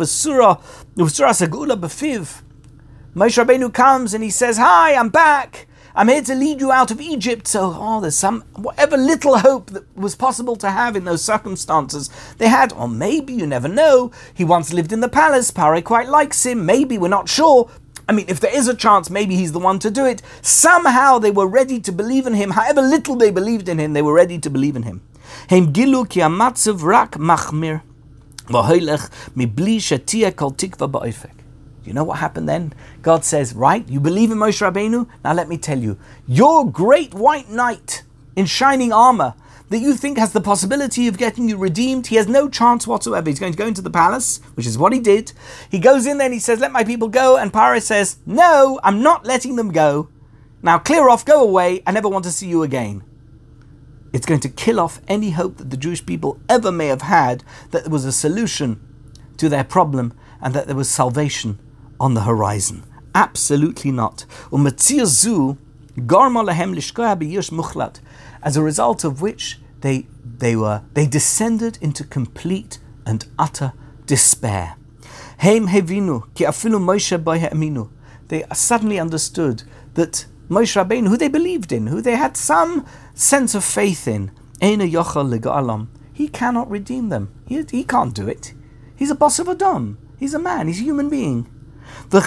segula 3.15 3.73
comes 3.73 4.15
and 4.15 4.25
he 4.25 4.31
says, 4.31 4.57
Hi, 4.57 4.95
I'm 4.95 5.11
back. 5.11 5.69
I'm 5.95 6.09
here 6.09 6.23
to 6.23 6.35
lead 6.35 6.61
you 6.61 6.73
out 6.73 6.91
of 6.91 7.03
Egypt. 7.03 7.47
So, 7.47 7.77
oh, 7.77 8.01
there's 8.01 8.17
some, 8.17 8.43
whatever 8.55 8.97
little 8.97 9.39
hope 9.39 9.71
that 9.71 9.95
was 9.95 10.15
possible 10.15 10.57
to 10.57 10.71
have 10.71 10.97
in 10.97 11.05
those 11.05 11.23
circumstances, 11.23 12.09
they 12.39 12.49
had. 12.49 12.73
Or 12.73 12.89
maybe, 12.89 13.35
you 13.35 13.47
never 13.47 13.69
know, 13.69 14.11
he 14.33 14.45
once 14.45 14.73
lived 14.73 14.93
in 14.93 15.01
the 15.01 15.09
palace. 15.09 15.51
Pare 15.51 15.83
quite 15.83 16.09
likes 16.09 16.47
him. 16.47 16.65
Maybe, 16.65 16.97
we're 16.97 17.09
not 17.09 17.29
sure. 17.29 17.71
I 18.13 18.15
mean, 18.15 18.27
if 18.29 18.41
there 18.41 18.55
is 18.55 18.69
a 18.69 18.75
chance, 18.75 19.09
maybe 19.09 19.37
he's 19.37 19.53
the 19.53 19.59
one 19.59 19.79
to 19.79 19.91
do 19.91 20.05
it. 20.05 20.21
Somehow 20.43 21.19
they 21.19 21.31
were 21.31 21.47
ready 21.47 21.81
to 21.81 21.91
believe 21.91 22.27
in 22.27 22.35
him. 22.35 22.51
However 22.51 22.83
little 22.83 23.17
they 23.17 23.31
believed 23.31 23.71
in 23.71 23.79
him, 23.79 23.95
they 23.95 24.03
were 24.03 24.13
ready 24.13 24.39
to 24.39 24.51
believe 24.51 24.77
in 24.77 24.83
him. 24.83 25.01
You 25.49 25.63
know 31.95 32.05
what 32.05 32.19
happened 32.19 32.49
then? 32.51 32.75
God 33.01 33.25
says, 33.25 33.55
Right, 33.55 33.89
you 33.89 33.99
believe 33.99 34.31
in 34.31 34.37
Moshe 34.37 34.61
Rabbeinu? 34.61 35.09
Now 35.25 35.33
let 35.33 35.49
me 35.49 35.57
tell 35.57 35.79
you, 35.79 35.97
your 36.27 36.71
great 36.71 37.15
white 37.15 37.49
knight 37.49 38.03
in 38.37 38.45
shining 38.45 38.93
armor 38.93 39.33
that 39.73 39.79
you 39.79 39.95
think 39.95 40.19
has 40.19 40.33
the 40.33 40.41
possibility 40.41 41.09
of 41.09 41.17
getting 41.17 41.49
you 41.49 41.57
redeemed, 41.57 42.07
he 42.07 42.17
has 42.17 42.29
no 42.29 42.49
chance 42.49 42.87
whatsoever. 42.87 43.29
He's 43.29 43.41
going 43.41 43.53
to 43.53 43.59
go 43.59 43.67
into 43.67 43.81
the 43.81 43.91
palace, 43.91 44.39
which 44.55 44.67
is 44.67 44.77
what 44.77 44.93
he 44.93 45.01
did. 45.01 45.33
He 45.71 45.79
goes 45.79 46.07
in 46.07 46.19
there 46.19 46.27
and 46.27 46.35
he 46.35 46.41
says, 46.41 46.61
Let 46.61 46.73
my 46.73 46.85
people 46.85 47.09
go. 47.09 47.39
And 47.39 47.53
Paro 47.53 47.81
says, 47.81 48.19
No, 48.27 48.79
I'm 48.85 49.03
not 49.03 49.25
letting 49.25 49.57
them 49.57 49.73
go. 49.73 50.11
Now 50.63 50.79
clear 50.79 51.09
off, 51.09 51.25
go 51.25 51.43
away. 51.43 51.83
I 51.87 51.93
never 51.93 52.09
want 52.09 52.25
to 52.25 52.31
see 52.31 52.49
you 52.49 52.63
again. 52.63 53.03
It's 54.13 54.27
going 54.27 54.41
to 54.41 54.51
kill 54.51 54.79
off 54.79 55.01
any 55.09 55.31
hope 55.31 55.57
that 55.57 55.71
the 55.71 55.77
Jewish 55.79 56.05
people 56.05 56.39
ever 56.49 56.71
may 56.71 56.89
have 56.89 57.03
had 57.03 57.43
that 57.71 57.85
there 57.85 57.93
was 57.93 58.05
a 58.05 58.13
solution 58.13 58.79
to 59.39 59.49
their 59.49 59.65
problem 59.65 60.13
and 60.43 60.53
that 60.53 60.67
there 60.67 60.77
was 60.77 60.91
salvation 60.91 61.59
on 61.99 62.13
the 62.13 62.23
horizon. 62.23 62.85
Absolutely 63.15 63.91
not. 63.91 64.27
As 68.45 68.57
a 68.57 68.63
result 68.63 69.05
of 69.05 69.23
which 69.23 69.59
they, 69.83 70.07
they 70.25 70.57
were 70.57 70.83
they 70.95 71.07
descended 71.07 71.79
into 71.81 72.05
complete 72.05 72.79
and 73.07 73.27
utter 73.39 73.73
despair. 74.07 74.77
They 78.29 78.45
suddenly 78.55 78.99
understood 78.99 79.63
that 79.95 80.27
Moshe 80.49 80.77
Rabbeinu, 80.77 81.09
who 81.09 81.17
they 81.17 81.29
believed 81.29 81.73
in, 81.73 81.87
who 81.89 82.01
they 82.01 82.17
had 82.17 82.37
some 82.37 82.87
sense 83.15 83.55
of 83.55 83.65
faith 83.65 84.09
in, 84.09 84.31
he 86.13 86.29
cannot 86.29 86.71
redeem 86.71 87.09
them. 87.09 87.35
He, 87.47 87.65
he 87.71 87.85
can't 87.85 88.15
do 88.15 88.29
it. 88.29 88.55
He's 88.95 89.11
a 89.11 89.15
boss 89.15 89.39
of 89.39 89.49
a 89.49 89.55
Adam. 89.55 89.99
He's 90.19 90.35
a 90.35 90.39
man. 90.39 90.69
He's 90.69 90.81
a 90.81 90.85
human 90.85 91.09
being. 91.09 91.49
Do 92.11 92.19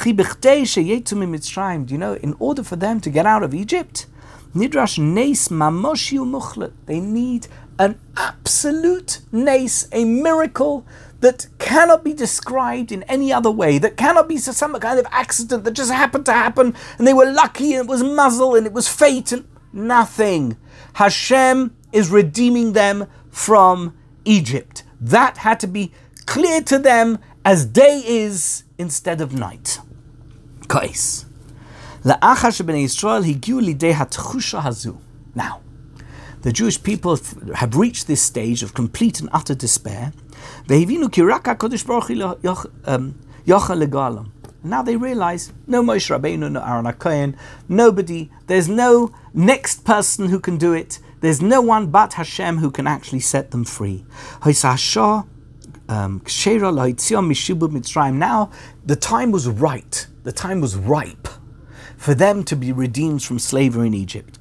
you 1.94 1.98
know, 1.98 2.16
in 2.16 2.36
order 2.40 2.64
for 2.64 2.76
them 2.76 3.00
to 3.00 3.10
get 3.10 3.26
out 3.26 3.44
of 3.44 3.54
Egypt, 3.54 4.08
Nidrash 4.56 4.98
Nes 4.98 5.50
Mamoshiu 5.50 6.26
Muchlet. 6.26 6.72
They 6.86 7.02
need 7.02 7.48
an 7.78 8.00
absolute 8.16 9.20
Nes, 9.30 9.90
a 9.92 10.06
miracle 10.06 10.86
that 11.20 11.48
cannot 11.60 12.06
be 12.06 12.14
described 12.14 12.92
in 12.92 13.04
any 13.04 13.34
other 13.34 13.52
way, 13.52 13.78
that 13.78 13.98
cannot 13.98 14.30
be 14.30 14.38
some 14.38 14.74
kind 14.80 14.98
of 14.98 15.08
accident 15.12 15.66
that 15.66 15.72
just 15.72 15.92
happened 15.92 16.26
to 16.26 16.32
happen 16.32 16.74
and 16.98 17.06
they 17.06 17.14
were 17.14 17.30
lucky 17.30 17.74
and 17.74 17.86
it 17.86 17.90
was 17.90 18.02
mazel 18.02 18.56
and 18.56 18.66
it 18.66 18.72
was 18.72 18.88
fate 18.88 19.34
and 19.34 19.46
nothing. 19.74 20.56
Hashem 20.94 21.76
is 21.92 22.10
redeeming 22.10 22.74
them 22.74 23.08
from 23.32 23.98
Egypt. 24.24 24.84
That 25.02 25.38
had 25.38 25.60
to 25.62 25.68
be 25.68 25.92
clear 26.26 26.62
to 26.62 26.80
them 26.80 27.20
as 27.44 27.66
day 27.66 28.02
is 28.06 28.64
instead 28.78 29.20
of 29.20 29.34
night. 29.34 29.80
Kais. 30.70 31.26
Now, 32.06 32.20
the 36.44 36.52
Jewish 36.52 36.84
people 36.84 37.20
have 37.56 37.76
reached 37.76 38.06
this 38.06 38.22
stage 38.22 38.62
of 38.62 38.76
complete 38.76 39.20
and 39.20 39.28
utter 39.34 39.56
despair. 39.56 40.14
Um, 42.86 43.20
now 44.64 44.84
they 44.84 44.96
realize 44.96 45.52
no 45.66 45.82
Moshe 45.82 46.16
Rabbeinu, 46.16 46.52
no 46.52 46.62
Aaron 46.62 46.86
HaKohen, 46.86 47.36
nobody, 47.68 48.30
there's 48.46 48.70
no 48.70 49.12
next 49.34 49.84
person 49.84 50.30
who 50.30 50.40
can 50.40 50.60
do 50.60 50.74
it. 50.74 51.00
There's 51.22 51.42
no 51.42 51.60
one 51.60 51.88
but 51.88 52.14
Hashem 52.14 52.60
who 52.60 52.70
can 52.70 52.86
actually 52.86 53.22
set 53.22 53.50
them 53.50 53.66
free. 53.66 54.06
Um, 55.88 56.22
now 58.20 58.52
the 58.86 58.96
time 58.96 59.32
was 59.32 59.48
right. 59.48 60.08
The 60.24 60.32
time 60.32 60.62
was 60.62 60.76
ripe 60.76 61.28
for 61.98 62.14
them 62.14 62.44
to 62.44 62.56
be 62.56 62.72
redeemed 62.72 63.24
from 63.24 63.40
slavery 63.40 63.88
in 63.88 63.94
Egypt. 63.94 64.40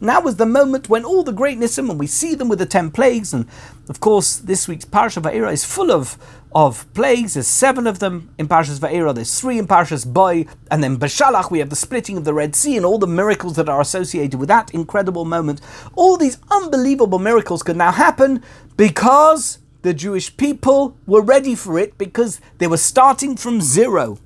Now 0.00 0.20
was 0.20 0.36
the 0.36 0.46
moment 0.46 0.88
when 0.88 1.04
all 1.04 1.22
the 1.22 1.32
great 1.32 1.58
nisim, 1.58 1.90
and 1.90 1.98
we 1.98 2.06
see 2.06 2.34
them 2.34 2.48
with 2.48 2.58
the 2.58 2.66
ten 2.66 2.90
plagues, 2.90 3.34
and 3.34 3.46
of 3.88 4.00
course 4.00 4.36
this 4.36 4.68
week's 4.68 4.84
Parsha 4.84 5.22
Va'era 5.22 5.52
is 5.52 5.64
full 5.64 5.90
of 5.90 6.16
of 6.54 6.92
plagues. 6.94 7.34
There's 7.34 7.46
seven 7.46 7.86
of 7.86 7.98
them 7.98 8.30
in 8.38 8.48
Parshas 8.48 8.78
Va'era. 8.78 9.14
There's 9.14 9.38
three 9.38 9.58
in 9.58 9.66
Parshas 9.66 10.06
Boy, 10.06 10.46
and 10.70 10.82
then 10.82 10.96
Beshalach. 10.96 11.50
We 11.50 11.58
have 11.58 11.70
the 11.70 11.76
splitting 11.76 12.16
of 12.16 12.24
the 12.24 12.34
Red 12.34 12.56
Sea 12.56 12.76
and 12.76 12.86
all 12.86 12.98
the 12.98 13.06
miracles 13.06 13.56
that 13.56 13.68
are 13.68 13.80
associated 13.80 14.40
with 14.40 14.48
that 14.48 14.72
incredible 14.72 15.24
moment. 15.24 15.60
All 15.94 16.16
these 16.16 16.38
unbelievable 16.50 17.18
miracles 17.18 17.62
could 17.62 17.76
now 17.76 17.92
happen 17.92 18.42
because 18.76 19.58
the 19.82 19.94
Jewish 19.94 20.36
people 20.36 20.96
were 21.06 21.22
ready 21.22 21.54
for 21.54 21.78
it 21.78 21.96
because 21.98 22.40
they 22.58 22.66
were 22.66 22.76
starting 22.76 23.36
from 23.36 23.60
zero. 23.60 24.18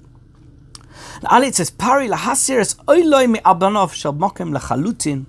Says, 1.53 1.71
"Pari 1.71 2.09
oiloi 2.09 3.31
mi 3.31 3.39
abanov 3.41 3.93
shel 3.93 4.15
mokem 4.15 4.57
lechalutin 4.57 5.27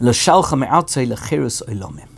l'shalcha 0.00 0.58
me'atzei 0.58 1.06
oilomim." 1.06 2.08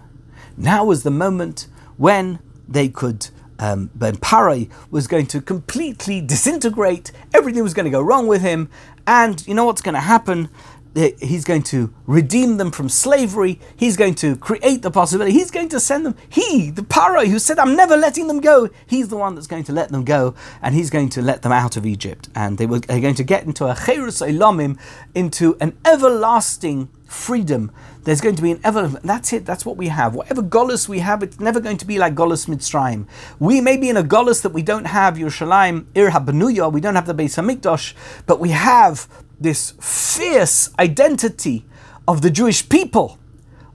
Now 0.57 0.85
was 0.85 1.03
the 1.03 1.11
moment 1.11 1.67
when 1.97 2.39
they 2.69 2.89
could 2.89 3.29
um, 3.59 3.91
Ben 3.95 4.17
Parai 4.17 4.71
was 4.91 5.07
going 5.07 5.27
to 5.27 5.41
completely 5.41 6.21
disintegrate. 6.21 7.13
Everything 7.35 7.63
was 7.63 7.75
going 7.75 7.85
to 7.85 7.91
go 7.91 8.01
wrong 8.01 8.27
with 8.27 8.43
him. 8.43 8.69
And 9.07 9.47
you 9.47 9.55
know 9.55 9.65
what's 9.65 9.83
going 9.83 9.95
to 9.95 10.01
happen? 10.01 10.49
He's 10.97 11.45
going 11.45 11.63
to 11.65 11.93
redeem 12.07 12.57
them 12.57 12.71
from 12.71 12.89
slavery. 12.89 13.61
He's 13.77 13.99
going 13.99 14.15
to 14.17 14.35
create 14.37 14.81
the 14.81 14.91
possibility. 14.91 15.33
He's 15.33 15.51
going 15.51 15.69
to 15.69 15.79
send 15.79 16.07
them. 16.07 16.17
He, 16.29 16.71
the 16.71 16.81
Parai, 16.81 17.27
who 17.27 17.39
said, 17.39 17.59
I'm 17.59 17.77
never 17.77 17.99
letting 17.99 18.29
them 18.29 18.41
go, 18.41 18.71
he's 18.87 19.09
the 19.09 19.17
one 19.17 19.35
that's 19.35 19.47
going 19.47 19.65
to 19.65 19.73
let 19.73 19.91
them 19.91 20.05
go. 20.05 20.35
And 20.63 20.75
he's 20.75 20.89
going 20.89 21.11
to 21.11 21.23
let 21.23 21.43
them 21.43 21.53
out 21.53 21.77
of 21.77 21.85
Egypt. 21.85 22.31
And 22.35 22.57
they 22.57 22.65
were 22.65 22.81
going 22.81 23.15
to 23.15 23.25
get 23.25 23.45
into 23.45 23.67
a 23.67 23.75
Cherus 23.75 24.23
Elamim, 24.23 24.79
into 25.15 25.59
an 25.61 25.77
everlasting 25.85 26.89
freedom 27.07 27.71
there's 28.07 28.21
going 28.21 28.37
to 28.37 28.43
be 28.43 28.53
an 28.53 28.61
ever. 28.63 28.87
That's 28.87 29.33
it. 29.33 29.45
That's 29.45 29.67
what 29.67 29.77
we 29.77 29.89
have. 29.89 30.15
Whatever 30.15 30.41
Golis 30.41 30.89
we 30.89 31.01
have, 31.01 31.25
it's 31.25 31.41
never 31.41 31.59
going 31.59 31.77
to 31.79 31.85
be 31.85 31.99
like 31.99 32.15
Golis 32.15 32.47
Mitzrayim. 32.47 33.09
We 33.41 33.61
may 33.61 33.77
be 33.77 33.89
in 33.89 33.97
a 33.97 34.05
Golis 34.05 34.43
that 34.43 34.51
we 34.51 34.63
don't 34.63 34.85
have 34.85 35.17
Yerushalayim, 35.17 35.87
Ir 35.97 36.11
HaBenuya, 36.11 36.73
we 36.73 36.81
don't 36.81 36.95
have 36.95 37.09
the 37.09 37.15
Beis 37.15 37.35
Hamikdash, 37.35 37.95
but 38.27 38.39
we 38.39 38.51
have 38.51 39.09
this 39.39 39.73
fierce 39.81 40.71
identity 40.79 41.65
of 42.09 42.23
the 42.23 42.31
Jewish 42.31 42.69
people, 42.69 43.19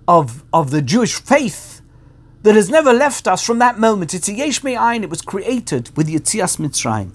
of, 0.07 0.43
of 0.53 0.71
the 0.71 0.81
Jewish 0.81 1.13
faith 1.13 1.81
that 2.43 2.55
has 2.55 2.69
never 2.69 2.91
left 2.91 3.27
us 3.27 3.45
from 3.45 3.59
that 3.59 3.79
moment. 3.79 4.13
It's 4.13 4.27
a 4.27 4.33
Yesh 4.33 4.63
Me'ayin, 4.63 5.03
it 5.03 5.09
was 5.09 5.21
created 5.21 5.95
with 5.95 6.07
Yitzias 6.07 6.57
Mitzrayim. 6.57 7.11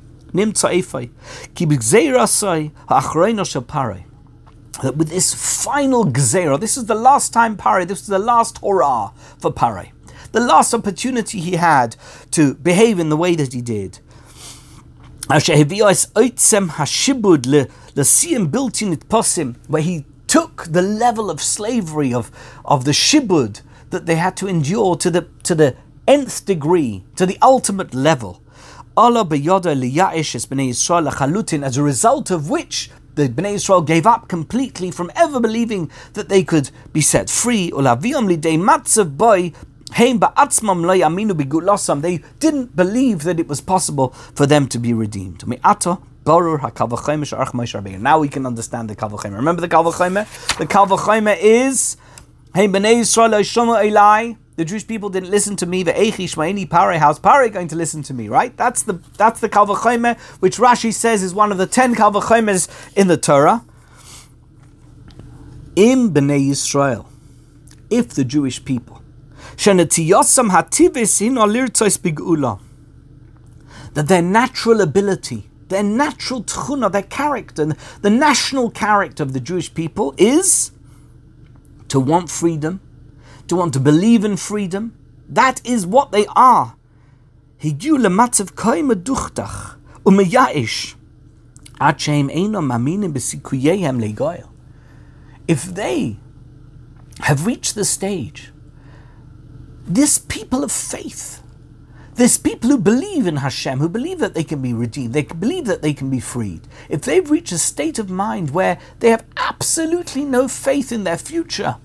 That 4.83 4.97
with 4.97 5.09
this 5.09 5.33
final 5.65 6.05
gzera, 6.05 6.61
this 6.61 6.77
is 6.77 6.85
the 6.85 6.95
last 6.95 7.33
time 7.33 7.57
Pare, 7.57 7.85
this 7.85 8.03
is 8.03 8.09
the 8.09 8.19
last 8.19 8.59
hurrah 8.59 9.13
for 9.39 9.51
Pare, 9.51 9.93
the 10.33 10.41
last 10.41 10.75
opportunity 10.75 11.41
he 11.41 11.57
had 11.57 11.97
to 12.33 12.55
behave 12.55 12.99
in 12.99 13.09
the 13.09 13.17
way 13.17 13.35
that 13.35 13.55
he 13.55 13.63
did. 13.63 14.01
Where 15.29 15.41
he 19.83 20.05
took 20.29 20.67
the 20.71 20.83
level 20.83 21.31
of 21.31 21.43
slavery 21.43 22.15
of, 22.15 22.31
of 22.65 22.85
the 22.85 22.93
shibud 22.93 23.61
that 23.91 24.07
they 24.07 24.15
had 24.15 24.37
to 24.37 24.47
endure 24.47 24.95
to 24.97 25.11
the 25.11 25.27
to 25.43 25.55
the 25.57 25.75
nth 26.07 26.45
degree, 26.45 27.05
to 27.17 27.27
the 27.27 27.39
ultimate 27.43 27.93
level. 27.93 28.41
As 28.97 29.17
a 31.77 31.83
result 31.83 32.31
of 32.31 32.49
which 32.49 32.91
the 33.17 33.29
Bnei 33.29 33.55
Israel 33.55 33.83
gave 33.83 34.07
up 34.07 34.29
completely 34.29 34.93
from 34.93 35.11
ever 35.17 35.41
believing 35.41 35.91
that 36.13 36.29
they 36.29 36.45
could 36.45 36.71
be 36.93 37.01
set 37.01 37.29
free. 37.29 37.73
They 39.93 40.13
didn't 42.39 42.77
believe 42.77 43.23
that 43.23 43.41
it 43.41 43.49
was 43.49 43.61
possible 43.61 44.09
for 44.11 44.47
them 44.47 44.69
to 44.69 44.79
be 44.79 44.93
redeemed. 44.93 45.45
Now 45.47 45.99
we 48.19 48.29
can 48.29 48.47
understand 48.47 48.91
the 48.91 48.97
Kal 48.97 49.11
Remember 49.11 49.61
the 49.61 49.69
Kal 49.69 49.85
The 49.85 50.67
Kal 50.69 51.29
is 51.41 51.97
the 54.57 54.65
Jewish 54.65 54.87
people 54.87 55.11
didn't 55.11 55.31
listen 55.31 55.55
to 55.57 55.67
me. 55.67 55.83
The 55.83 55.93
Eichi 55.93 56.25
Shmaini 56.25 56.69
Pare, 56.69 56.99
how's 56.99 57.19
Pare 57.19 57.49
going 57.51 57.69
to 57.69 57.77
listen 57.77 58.03
to 58.05 58.15
me? 58.15 58.29
Right? 58.29 58.57
That's 58.57 58.83
the 58.83 58.95
that's 59.19 59.41
the 59.41 59.51
Kalvachomer, 59.51 60.19
which 60.41 60.57
Rashi 60.57 60.93
says 60.93 61.23
is 61.23 61.35
one 61.35 61.53
of 61.53 61.59
the 61.59 61.67
ten 61.67 61.95
Kalvachomers 61.95 62.69
in 62.97 63.09
the 63.09 63.19
Torah. 63.19 63.65
Im 65.77 66.15
Bnei 66.15 66.49
Yisrael, 66.49 67.05
if 67.91 68.15
the 68.15 68.25
Jewish 68.25 68.65
people, 68.65 69.03
that 73.95 74.09
their 74.09 74.23
natural 74.23 74.81
ability, 74.81 75.49
their 75.69 75.83
natural 75.83 76.45
tchuna, 76.45 76.93
their 76.93 77.03
character, 77.03 77.75
the 78.03 78.11
national 78.11 78.71
character 78.71 79.23
of 79.23 79.33
the 79.33 79.41
Jewish 79.41 79.73
people 79.73 80.15
is 80.19 80.71
to 81.89 81.99
want 81.99 82.31
freedom, 82.31 82.81
to 83.49 83.57
want 83.57 83.73
to 83.75 83.81
believe 83.81 84.25
in 84.25 84.37
freedom. 84.37 84.93
That 85.29 85.61
is 85.65 85.87
what 85.87 86.13
they 86.13 86.27
are. 86.37 86.77
If 95.49 95.75
they 95.75 96.17
have 97.21 97.47
reached 97.47 97.75
the 97.75 97.85
stage 97.85 98.53
this 99.87 100.19
people 100.19 100.65
of 100.65 100.73
faith, 100.73 101.43
this 102.15 102.39
people 102.39 102.71
who 102.71 102.79
believe 102.79 103.27
in 103.27 103.37
Hashem, 103.37 103.79
who 103.79 103.89
believe 103.89 104.19
that 104.19 104.35
they 104.35 104.45
can 104.45 104.61
be 104.63 104.73
redeemed, 104.73 105.13
they 105.13 105.23
believe 105.23 105.67
that 105.67 105.83
they 105.83 105.93
can 105.93 106.11
be 106.11 106.21
freed, 106.21 106.63
if 106.89 107.03
they've 107.03 107.31
reached 107.31 107.53
a 107.53 107.59
state 107.59 107.99
of 107.99 108.11
mind 108.11 108.51
where 108.51 108.79
they 109.01 109.11
have 109.11 109.25
absolutely 109.37 110.25
no 110.25 110.49
faith 110.49 110.91
in 110.91 111.05
their 111.05 111.19
future, 111.19 111.77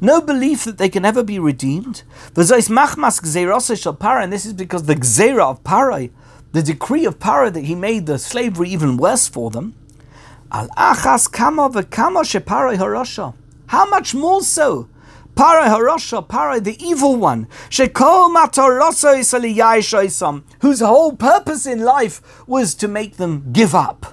no 0.00 0.20
belief 0.20 0.64
that 0.64 0.76
they 0.78 0.88
can 0.88 1.04
ever 1.04 1.22
be 1.22 1.38
redeemed. 1.38 2.02
And 2.36 2.46
this 2.46 2.50
is 4.46 4.52
because 4.52 4.84
the 4.84 4.96
gzera 4.96 5.44
of 5.50 5.62
Parai, 5.64 6.10
the 6.52 6.62
decree 6.62 7.06
of 7.06 7.18
Parai 7.18 7.52
that 7.52 7.64
he 7.64 7.74
made 7.74 8.06
the 8.06 8.18
slavery 8.18 8.68
even 8.68 8.96
worse 8.96 9.26
for 9.28 9.50
them. 9.50 9.74
Al 10.52 10.68
achas 10.76 11.30
kama. 11.30 11.70
How 13.66 13.86
much 13.88 14.14
more 14.14 14.42
so? 14.42 14.88
Parai 15.34 15.66
harasha, 15.66 16.26
Parai 16.26 16.62
the 16.62 16.82
evil 16.84 17.16
one, 17.16 17.48
whose 20.60 20.80
whole 20.80 21.12
purpose 21.12 21.66
in 21.66 21.80
life 21.80 22.22
was 22.46 22.74
to 22.76 22.86
make 22.86 23.16
them 23.16 23.50
give 23.52 23.74
up. 23.74 24.06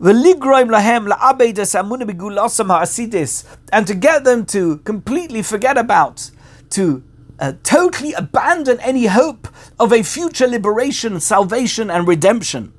And 0.00 0.24
to 3.86 3.94
get 3.94 4.24
them 4.24 4.44
to 4.46 4.78
completely 4.78 5.42
forget 5.42 5.78
about, 5.78 6.30
to 6.70 7.04
uh, 7.38 7.52
totally 7.62 8.12
abandon 8.14 8.80
any 8.80 9.06
hope 9.06 9.46
of 9.78 9.92
a 9.92 10.02
future 10.02 10.46
liberation, 10.46 11.20
salvation, 11.20 11.90
and 11.90 12.08
redemption. 12.08 12.72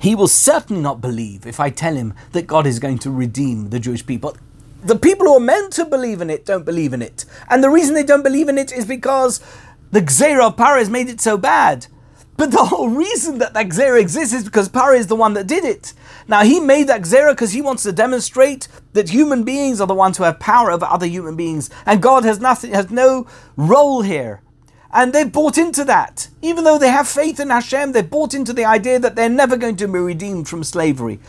He 0.00 0.14
will 0.14 0.28
certainly 0.28 0.80
not 0.80 1.00
believe 1.00 1.46
if 1.46 1.60
I 1.60 1.70
tell 1.70 1.94
him 1.94 2.14
that 2.32 2.46
God 2.46 2.66
is 2.66 2.78
going 2.78 2.98
to 3.00 3.10
redeem 3.10 3.68
the 3.68 3.78
Jewish 3.78 4.04
people. 4.04 4.36
The 4.82 4.96
people 4.96 5.26
who 5.26 5.36
are 5.36 5.40
meant 5.40 5.74
to 5.74 5.84
believe 5.84 6.22
in 6.22 6.30
it 6.30 6.46
don't 6.46 6.64
believe 6.64 6.94
in 6.94 7.02
it. 7.02 7.26
And 7.50 7.62
the 7.62 7.68
reason 7.68 7.94
they 7.94 8.02
don't 8.02 8.22
believe 8.22 8.48
in 8.48 8.56
it 8.56 8.72
is 8.72 8.86
because 8.86 9.40
the 9.92 10.00
Gzera 10.00 10.48
of 10.48 10.56
Pari's 10.56 10.88
made 10.88 11.10
it 11.10 11.20
so 11.20 11.36
bad. 11.36 11.86
But 12.38 12.52
the 12.52 12.64
whole 12.64 12.88
reason 12.88 13.36
that 13.38 13.52
that 13.52 13.68
Gzera 13.68 14.00
exists 14.00 14.32
is 14.32 14.44
because 14.44 14.70
Pari 14.70 14.98
is 14.98 15.08
the 15.08 15.14
one 15.14 15.34
that 15.34 15.46
did 15.46 15.62
it. 15.62 15.92
Now, 16.26 16.42
he 16.42 16.58
made 16.58 16.86
that 16.86 17.02
Gzera 17.02 17.32
because 17.32 17.52
he 17.52 17.60
wants 17.60 17.82
to 17.82 17.92
demonstrate 17.92 18.66
that 18.94 19.10
human 19.10 19.44
beings 19.44 19.78
are 19.78 19.86
the 19.86 19.92
ones 19.92 20.16
who 20.16 20.24
have 20.24 20.40
power 20.40 20.70
over 20.70 20.86
other 20.86 21.04
human 21.04 21.36
beings, 21.36 21.68
and 21.84 22.00
God 22.00 22.24
has 22.24 22.40
nothing, 22.40 22.72
has 22.72 22.90
no 22.90 23.26
role 23.58 24.00
here. 24.00 24.40
And 24.92 25.12
they've 25.12 25.30
bought 25.30 25.56
into 25.56 25.84
that. 25.84 26.28
Even 26.42 26.64
though 26.64 26.78
they 26.78 26.90
have 26.90 27.06
faith 27.06 27.38
in 27.38 27.50
Hashem, 27.50 27.92
they've 27.92 28.08
bought 28.08 28.34
into 28.34 28.52
the 28.52 28.64
idea 28.64 28.98
that 28.98 29.14
they're 29.14 29.28
never 29.28 29.56
going 29.56 29.76
to 29.76 29.86
be 29.86 29.98
redeemed 29.98 30.48
from 30.48 30.64
slavery. 30.64 31.20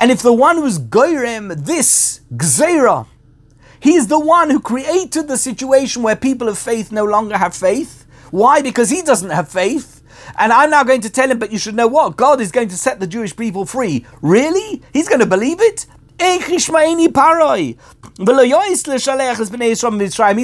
And 0.00 0.10
if 0.10 0.20
the 0.20 0.32
one 0.32 0.56
who's 0.56 0.78
Goyrem, 0.80 1.64
this 1.64 2.20
Gzera, 2.34 3.06
he's 3.78 4.08
the 4.08 4.18
one 4.18 4.50
who 4.50 4.58
created 4.60 5.28
the 5.28 5.36
situation 5.36 6.02
where 6.02 6.16
people 6.16 6.48
of 6.48 6.58
faith 6.58 6.90
no 6.90 7.04
longer 7.04 7.38
have 7.38 7.54
faith. 7.54 8.04
Why? 8.32 8.62
Because 8.62 8.90
he 8.90 9.02
doesn't 9.02 9.30
have 9.30 9.48
faith. 9.48 10.02
And 10.36 10.52
I'm 10.52 10.70
now 10.70 10.82
going 10.82 11.02
to 11.02 11.10
tell 11.10 11.30
him, 11.30 11.38
but 11.38 11.52
you 11.52 11.58
should 11.58 11.76
know 11.76 11.86
what? 11.86 12.16
God 12.16 12.40
is 12.40 12.50
going 12.50 12.68
to 12.68 12.76
set 12.76 12.98
the 12.98 13.06
Jewish 13.06 13.36
people 13.36 13.64
free. 13.64 14.04
Really? 14.22 14.82
He's 14.92 15.08
going 15.08 15.20
to 15.20 15.26
believe 15.26 15.60
it? 15.60 15.86
He's 16.18 16.68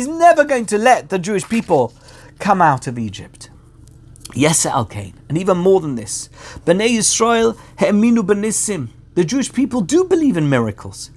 never 0.09 0.45
going 0.45 0.67
to 0.67 0.79
let 0.79 1.09
the 1.09 1.19
Jewish 1.19 1.49
people 1.49 1.95
come 2.41 2.61
out 2.63 2.87
of 2.87 2.99
Egypt. 2.99 3.51
Yes, 4.35 4.65
Al 4.65 4.87
Kain, 4.87 5.15
and 5.29 5.37
even 5.37 5.59
more 5.59 5.81
than 5.81 5.95
this, 5.97 6.29
Bnei 6.65 6.97
Yisrael 6.97 7.59
he'eminu 7.79 8.23
benisim. 8.23 8.89
The 9.15 9.25
Jewish 9.25 9.53
people 9.53 9.81
do 9.81 10.05
believe 10.05 10.37
in 10.37 10.49
miracles. 10.49 11.11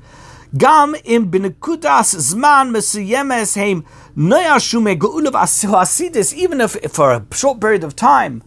Gam 0.57 0.95
im 1.03 1.31
benekudas 1.31 2.15
zman 2.15 2.71
mesuyemes 2.71 3.55
heim 3.55 3.85
noyashume 4.17 4.97
geulav 4.97 5.33
asidis. 5.33 6.33
Even 6.33 6.59
if 6.61 6.71
for 6.91 7.11
a 7.11 7.25
short 7.31 7.59
period 7.61 7.83
of 7.83 7.95
time, 7.95 8.43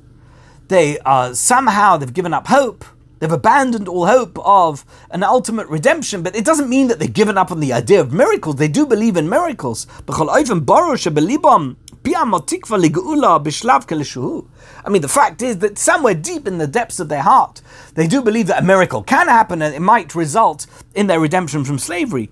they 0.69 0.99
are 1.01 1.35
somehow 1.35 1.97
they've 1.97 2.13
given 2.13 2.35
up 2.35 2.49
hope. 2.49 2.85
They've 3.19 3.33
abandoned 3.33 3.89
all 3.89 4.07
hope 4.07 4.39
of 4.45 4.85
an 5.11 5.23
ultimate 5.23 5.69
redemption, 5.69 6.23
but 6.23 6.37
it 6.37 6.45
doesn't 6.45 6.69
mean 6.69 6.89
that 6.89 6.99
they've 6.99 7.13
given 7.13 7.39
up 7.39 7.51
on 7.51 7.61
the 7.61 7.73
idea 7.73 8.01
of 8.01 8.13
miracles. 8.13 8.57
They 8.57 8.69
do 8.69 8.85
believe 8.85 9.17
in 9.17 9.29
miracles. 9.29 9.87
I 14.85 14.89
mean, 14.89 15.03
the 15.03 15.09
fact 15.09 15.43
is 15.43 15.59
that 15.59 15.79
somewhere 15.79 16.15
deep 16.15 16.47
in 16.47 16.59
the 16.59 16.67
depths 16.67 17.01
of 17.01 17.09
their 17.09 17.23
heart, 17.23 17.61
they 17.95 18.07
do 18.07 18.23
believe 18.23 18.47
that 18.47 18.63
a 18.63 18.65
miracle 18.65 19.03
can 19.03 19.27
happen 19.29 19.61
and 19.61 19.75
it 19.75 19.81
might 19.81 20.15
result 20.15 20.67
in 20.95 21.09
their 21.09 21.19
redemption 21.19 21.65
from 21.65 21.79
slavery. 21.79 22.31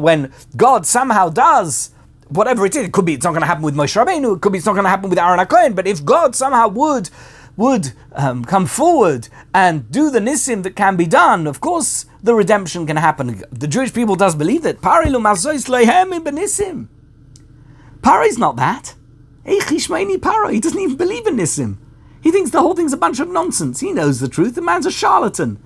When 0.00 0.32
God 0.56 0.86
somehow 0.86 1.28
does 1.28 1.90
whatever 2.28 2.64
it 2.66 2.76
is, 2.76 2.84
it 2.84 2.92
could 2.92 3.04
be 3.04 3.14
it's 3.14 3.24
not 3.24 3.30
going 3.30 3.42
to 3.42 3.46
happen 3.46 3.62
with 3.62 3.74
Moshe 3.74 3.96
Rabbeinu, 4.02 4.36
it 4.36 4.40
could 4.40 4.52
be 4.52 4.58
it's 4.58 4.66
not 4.66 4.72
going 4.72 4.84
to 4.84 4.90
happen 4.90 5.10
with 5.10 5.18
Aaron 5.18 5.38
HaKohen, 5.38 5.74
but 5.74 5.86
if 5.86 6.04
God 6.04 6.34
somehow 6.34 6.68
would 6.68 7.10
would 7.56 7.92
um, 8.12 8.44
come 8.44 8.66
forward 8.66 9.28
and 9.54 9.90
do 9.90 10.10
the 10.10 10.20
nisim 10.20 10.62
that 10.62 10.76
can 10.76 10.96
be 10.96 11.06
done, 11.06 11.46
of 11.46 11.60
course 11.60 12.06
the 12.22 12.34
redemption 12.34 12.86
can 12.86 12.96
happen. 12.96 13.42
The 13.50 13.66
Jewish 13.66 13.92
people 13.92 14.16
does 14.16 14.34
believe 14.34 14.62
that. 14.62 14.80
Pari's 18.00 18.38
not 18.38 18.56
that. 18.56 18.94
Paro. 19.44 20.52
He 20.52 20.60
doesn't 20.60 20.78
even 20.78 20.96
believe 20.96 21.26
in 21.26 21.36
nisim. 21.36 21.78
He 22.20 22.30
thinks 22.30 22.50
the 22.50 22.60
whole 22.60 22.74
thing's 22.74 22.92
a 22.92 22.96
bunch 22.96 23.18
of 23.18 23.28
nonsense. 23.28 23.80
He 23.80 23.92
knows 23.92 24.20
the 24.20 24.28
truth. 24.28 24.54
The 24.54 24.62
man's 24.62 24.86
a 24.86 24.92
charlatan. 24.92 25.62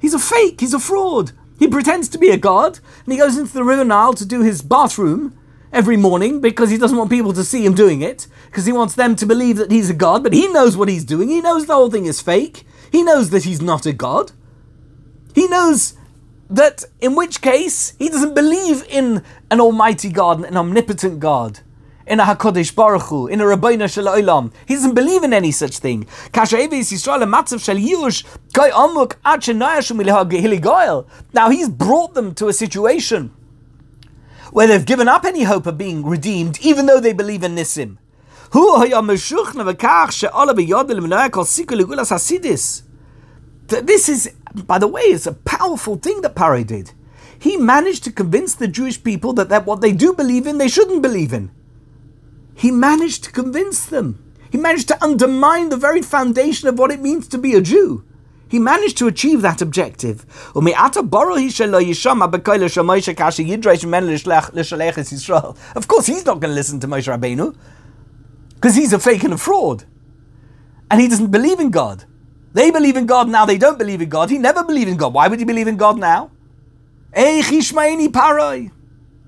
He's 0.00 0.14
a 0.14 0.18
fake. 0.18 0.60
He's 0.60 0.74
a 0.74 0.78
fraud. 0.78 1.32
He 1.58 1.68
pretends 1.68 2.08
to 2.10 2.18
be 2.18 2.30
a 2.30 2.36
god, 2.36 2.80
and 3.04 3.12
he 3.12 3.18
goes 3.18 3.38
into 3.38 3.54
the 3.54 3.64
River 3.64 3.84
Nile 3.84 4.12
to 4.14 4.26
do 4.26 4.42
his 4.42 4.60
bathroom, 4.60 5.38
every 5.74 5.96
morning 5.96 6.40
because 6.40 6.70
he 6.70 6.78
doesn't 6.78 6.96
want 6.96 7.10
people 7.10 7.32
to 7.32 7.42
see 7.42 7.66
him 7.66 7.74
doing 7.74 8.00
it, 8.00 8.28
because 8.46 8.64
he 8.64 8.72
wants 8.72 8.94
them 8.94 9.16
to 9.16 9.26
believe 9.26 9.56
that 9.56 9.72
he's 9.72 9.90
a 9.90 9.94
god, 9.94 10.22
but 10.22 10.32
he 10.32 10.46
knows 10.48 10.76
what 10.76 10.88
he's 10.88 11.04
doing. 11.04 11.28
He 11.28 11.40
knows 11.40 11.66
the 11.66 11.74
whole 11.74 11.90
thing 11.90 12.06
is 12.06 12.22
fake. 12.22 12.64
He 12.92 13.02
knows 13.02 13.30
that 13.30 13.42
he's 13.42 13.60
not 13.60 13.84
a 13.84 13.92
god. 13.92 14.32
He 15.34 15.48
knows 15.48 15.94
that, 16.48 16.84
in 17.00 17.16
which 17.16 17.40
case, 17.40 17.94
he 17.98 18.08
doesn't 18.08 18.34
believe 18.34 18.84
in 18.88 19.24
an 19.50 19.60
almighty 19.60 20.10
God, 20.10 20.44
an 20.44 20.56
omnipotent 20.56 21.18
God. 21.18 21.60
In 22.06 22.20
a 22.20 22.24
Hakodesh 22.24 22.74
Baruch 22.74 23.04
Hu, 23.04 23.26
in 23.26 23.40
a 23.40 23.44
Ribbono 23.44 23.92
Shel 23.92 24.04
Olam. 24.04 24.52
He 24.68 24.74
doesn't 24.74 24.94
believe 24.94 25.24
in 25.24 25.32
any 25.32 25.50
such 25.50 25.78
thing. 25.78 26.06
Now 31.32 31.50
he's 31.50 31.68
brought 31.70 32.14
them 32.14 32.34
to 32.34 32.48
a 32.48 32.52
situation 32.52 33.34
where 34.54 34.68
they've 34.68 34.86
given 34.86 35.08
up 35.08 35.24
any 35.24 35.42
hope 35.42 35.66
of 35.66 35.76
being 35.76 36.06
redeemed, 36.06 36.60
even 36.60 36.86
though 36.86 37.00
they 37.00 37.12
believe 37.12 37.42
in 37.42 37.56
Nisim. 37.56 37.96
This 43.66 44.08
is, 44.08 44.32
by 44.54 44.78
the 44.78 44.86
way, 44.86 45.02
it's 45.02 45.26
a 45.26 45.32
powerful 45.32 45.96
thing 45.96 46.20
that 46.20 46.36
Pare 46.36 46.62
did. 46.62 46.92
He 47.36 47.56
managed 47.56 48.04
to 48.04 48.12
convince 48.12 48.54
the 48.54 48.68
Jewish 48.68 49.02
people 49.02 49.32
that, 49.32 49.48
that 49.48 49.66
what 49.66 49.80
they 49.80 49.90
do 49.90 50.12
believe 50.12 50.46
in, 50.46 50.58
they 50.58 50.68
shouldn't 50.68 51.02
believe 51.02 51.32
in. 51.32 51.50
He 52.54 52.70
managed 52.70 53.24
to 53.24 53.32
convince 53.32 53.84
them. 53.84 54.22
He 54.52 54.56
managed 54.56 54.86
to 54.86 55.02
undermine 55.02 55.70
the 55.70 55.76
very 55.76 56.00
foundation 56.00 56.68
of 56.68 56.78
what 56.78 56.92
it 56.92 57.00
means 57.02 57.26
to 57.26 57.38
be 57.38 57.54
a 57.54 57.60
Jew. 57.60 58.04
He 58.48 58.58
managed 58.58 58.98
to 58.98 59.06
achieve 59.06 59.42
that 59.42 59.62
objective. 59.62 60.24
Of 60.54 60.62
course, 65.88 66.06
he's 66.06 66.26
not 66.26 66.40
going 66.40 66.50
to 66.50 66.54
listen 66.54 66.80
to 66.80 66.86
Moshe 66.86 67.08
Rabbeinu 67.18 67.56
because 68.54 68.74
he's 68.76 68.92
a 68.92 68.98
fake 68.98 69.24
and 69.24 69.34
a 69.34 69.38
fraud. 69.38 69.84
And 70.90 71.00
he 71.00 71.08
doesn't 71.08 71.30
believe 71.30 71.58
in 71.60 71.70
God. 71.70 72.04
They 72.52 72.70
believe 72.70 72.96
in 72.96 73.06
God 73.06 73.28
now, 73.28 73.44
they 73.44 73.58
don't 73.58 73.78
believe 73.78 74.00
in 74.00 74.08
God. 74.08 74.30
He 74.30 74.38
never 74.38 74.62
believed 74.62 74.88
in 74.88 74.96
God. 74.96 75.12
Why 75.12 75.26
would 75.26 75.40
he 75.40 75.44
believe 75.44 75.66
in 75.66 75.76
God 75.76 75.98
now? 75.98 76.30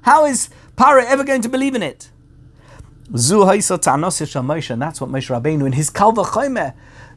How 0.02 0.26
is 0.26 0.48
Paroi 0.76 1.04
ever 1.04 1.24
going 1.24 1.42
to 1.42 1.48
believe 1.48 1.74
in 1.74 1.82
it? 1.82 2.10
And 3.08 3.14
that's 4.82 5.00
what 5.00 5.10
Moshe 5.10 5.30
Rabbeinu 5.30 5.66
in 5.66 5.72
his 5.72 5.90
Kalva 5.90 6.24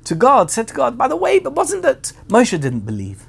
to 0.06 0.16
God, 0.16 0.52
said 0.52 0.68
to 0.70 0.74
God, 0.74 0.98
by 0.98 1.08
the 1.08 1.16
way, 1.16 1.40
but 1.40 1.54
wasn't 1.54 1.84
that 1.84 2.14
Moshe 2.28 2.60
didn't 2.60 2.82
believe? 2.82 3.28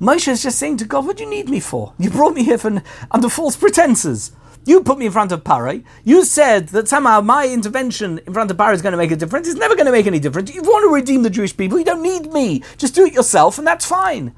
Moshe 0.00 0.28
is 0.28 0.42
just 0.42 0.58
saying 0.58 0.78
to 0.78 0.84
God, 0.84 1.06
what 1.06 1.16
do 1.16 1.24
you 1.24 1.30
need 1.30 1.48
me 1.48 1.60
for? 1.60 1.94
You 1.98 2.10
brought 2.10 2.34
me 2.34 2.44
here 2.44 2.58
for, 2.58 2.82
under 3.10 3.28
false 3.28 3.56
pretenses. 3.56 4.32
You 4.66 4.82
put 4.82 4.98
me 4.98 5.06
in 5.06 5.12
front 5.12 5.30
of 5.30 5.44
Pare. 5.44 5.82
You 6.04 6.24
said 6.24 6.68
that 6.68 6.88
somehow 6.88 7.20
my 7.20 7.46
intervention 7.46 8.18
in 8.26 8.32
front 8.32 8.50
of 8.50 8.56
Pare 8.56 8.72
is 8.72 8.82
going 8.82 8.92
to 8.92 8.98
make 8.98 9.10
a 9.10 9.16
difference. 9.16 9.46
It's 9.46 9.58
never 9.58 9.74
going 9.74 9.86
to 9.86 9.92
make 9.92 10.06
any 10.06 10.18
difference. 10.18 10.50
If 10.50 10.56
you 10.56 10.62
want 10.62 10.88
to 10.88 10.94
redeem 10.94 11.22
the 11.22 11.30
Jewish 11.30 11.56
people, 11.56 11.78
you 11.78 11.84
don't 11.84 12.02
need 12.02 12.32
me. 12.32 12.62
Just 12.78 12.94
do 12.94 13.04
it 13.04 13.12
yourself, 13.12 13.58
and 13.58 13.66
that's 13.66 13.84
fine. 13.84 14.34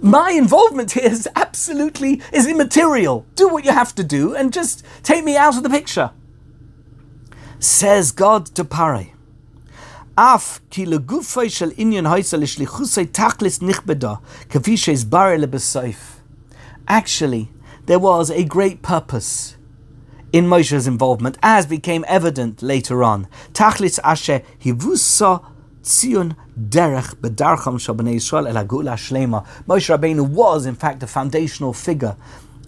My 0.00 0.30
involvement 0.30 0.92
here 0.92 1.10
is 1.10 1.28
absolutely 1.34 2.22
is 2.32 2.46
immaterial. 2.46 3.26
Do 3.34 3.48
what 3.48 3.64
you 3.64 3.72
have 3.72 3.94
to 3.96 4.04
do, 4.04 4.34
and 4.34 4.52
just 4.52 4.84
take 5.02 5.24
me 5.24 5.36
out 5.36 5.56
of 5.56 5.62
the 5.62 5.70
picture. 5.70 6.12
Says 7.58 8.12
God 8.12 8.46
to 8.54 8.64
Pare. 8.64 9.13
אף 10.15 10.59
כי 10.69 10.85
לגופי 10.85 11.49
של 11.49 11.71
עניין 11.77 12.05
הייסה 12.05 12.37
לשליחוסי 12.37 13.05
תכלס 13.05 13.61
נכבדה, 13.61 14.13
כפי 14.49 14.77
שהסבר 14.77 15.27
לבסייף. 15.37 16.15
Actually, 16.89 17.45
there 17.85 17.99
was 17.99 18.29
a 18.29 18.43
great 18.43 18.81
purpose 18.81 19.55
in 20.33 20.47
Moshe's 20.47 20.87
involvement, 20.87 21.37
as 21.41 21.65
became 21.65 22.03
evident 22.07 22.61
later 22.61 23.03
on. 23.03 23.27
Tachlis 23.53 23.99
asher 24.03 24.41
hivusa 24.63 25.41
tzion 25.83 26.35
derech 26.57 27.15
bedarcham 27.15 27.77
shabnei 27.79 28.15
Yisrael 28.15 28.47
el 28.47 28.55
shlema. 28.97 29.45
Moshe 29.67 29.89
Rabbeinu 29.95 30.27
was, 30.27 30.65
in 30.65 30.75
fact, 30.75 31.01
a 31.03 31.07
foundational 31.07 31.73
figure 31.73 32.15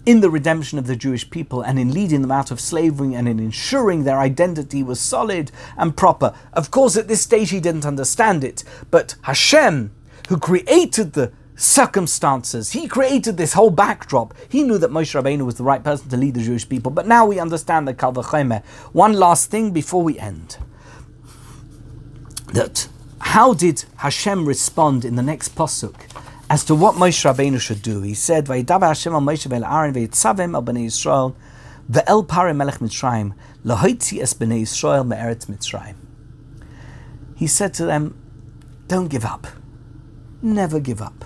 in 0.07 0.21
the 0.21 0.29
redemption 0.29 0.79
of 0.79 0.87
the 0.87 0.95
Jewish 0.95 1.29
people 1.29 1.61
and 1.61 1.77
in 1.77 1.93
leading 1.93 2.21
them 2.21 2.31
out 2.31 2.49
of 2.49 2.61
slavery 2.61 3.13
and 3.13 3.27
in 3.27 3.41
ensuring 3.41 4.05
their 4.05 4.19
identity 4.19 4.81
was 4.81 5.01
solid 5.01 5.51
and 5.75 5.97
proper. 5.97 6.33
Of 6.53 6.71
course, 6.71 6.95
at 6.95 7.09
this 7.09 7.21
stage 7.21 7.49
he 7.49 7.59
didn't 7.59 7.85
understand 7.85 8.41
it, 8.45 8.63
but 8.89 9.15
Hashem, 9.23 9.91
who 10.29 10.39
created 10.39 11.11
the 11.11 11.33
circumstances, 11.57 12.71
he 12.71 12.87
created 12.87 13.35
this 13.35 13.51
whole 13.51 13.69
backdrop. 13.69 14.33
He 14.47 14.63
knew 14.63 14.77
that 14.77 14.91
Moshe 14.91 15.13
Rabbeinu 15.13 15.45
was 15.45 15.55
the 15.55 15.65
right 15.65 15.83
person 15.83 16.07
to 16.07 16.15
lead 16.15 16.35
the 16.35 16.41
Jewish 16.41 16.69
people, 16.69 16.89
but 16.89 17.05
now 17.05 17.25
we 17.25 17.37
understand 17.37 17.85
the 17.85 17.93
Kal. 17.93 18.13
One 18.93 19.11
last 19.11 19.51
thing 19.51 19.71
before 19.71 20.03
we 20.03 20.17
end. 20.17 20.57
That 22.53 22.87
how 23.19 23.53
did 23.53 23.83
Hashem 23.97 24.45
respond 24.45 25.03
in 25.03 25.17
the 25.17 25.21
next 25.21 25.53
pasuk? 25.53 25.95
As 26.49 26.63
to 26.65 26.75
what 26.75 26.95
Moshe 26.95 27.25
Rabbeinu 27.25 27.59
should 27.59 27.81
do. 27.81 28.01
He 28.01 28.13
said, 28.13 28.45
"Vayidava 28.45 28.87
Hashem 28.87 29.13
al 29.13 29.21
Moshe 29.21 29.47
ve'el 29.47 29.67
Aaron 29.67 29.93
ve'yitzavim 29.93 30.55
al 30.55 30.63
bnei 30.63 30.85
Yisrael 30.85 31.35
ve'el 31.91 32.27
Pare 32.27 32.53
melech 32.53 32.79
Mitzrayim 32.79 33.33
lahoitzi 33.65 34.21
es 34.21 34.33
bnei 34.33 34.61
Yisrael 34.61 35.05
me'eretz 35.05 35.47
Mitzrayim." 35.47 35.95
He 37.35 37.47
said 37.47 37.73
to 37.75 37.85
them, 37.85 38.15
"Don't 38.87 39.09
give 39.09 39.25
up. 39.25 39.47
Never 40.41 40.79
give 40.79 41.01
up. 41.01 41.25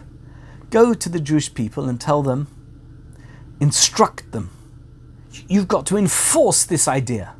Go 0.69 0.93
to 0.93 1.09
the 1.09 1.19
Jewish 1.19 1.53
people 1.53 1.87
and 1.87 1.99
tell 1.99 2.23
them, 2.23 2.47
instruct 3.59 4.31
them. 4.31 4.49
You've 5.47 5.67
got 5.67 5.85
to 5.87 5.97
enforce 5.97 6.63
this 6.63 6.87
idea, 6.87 7.35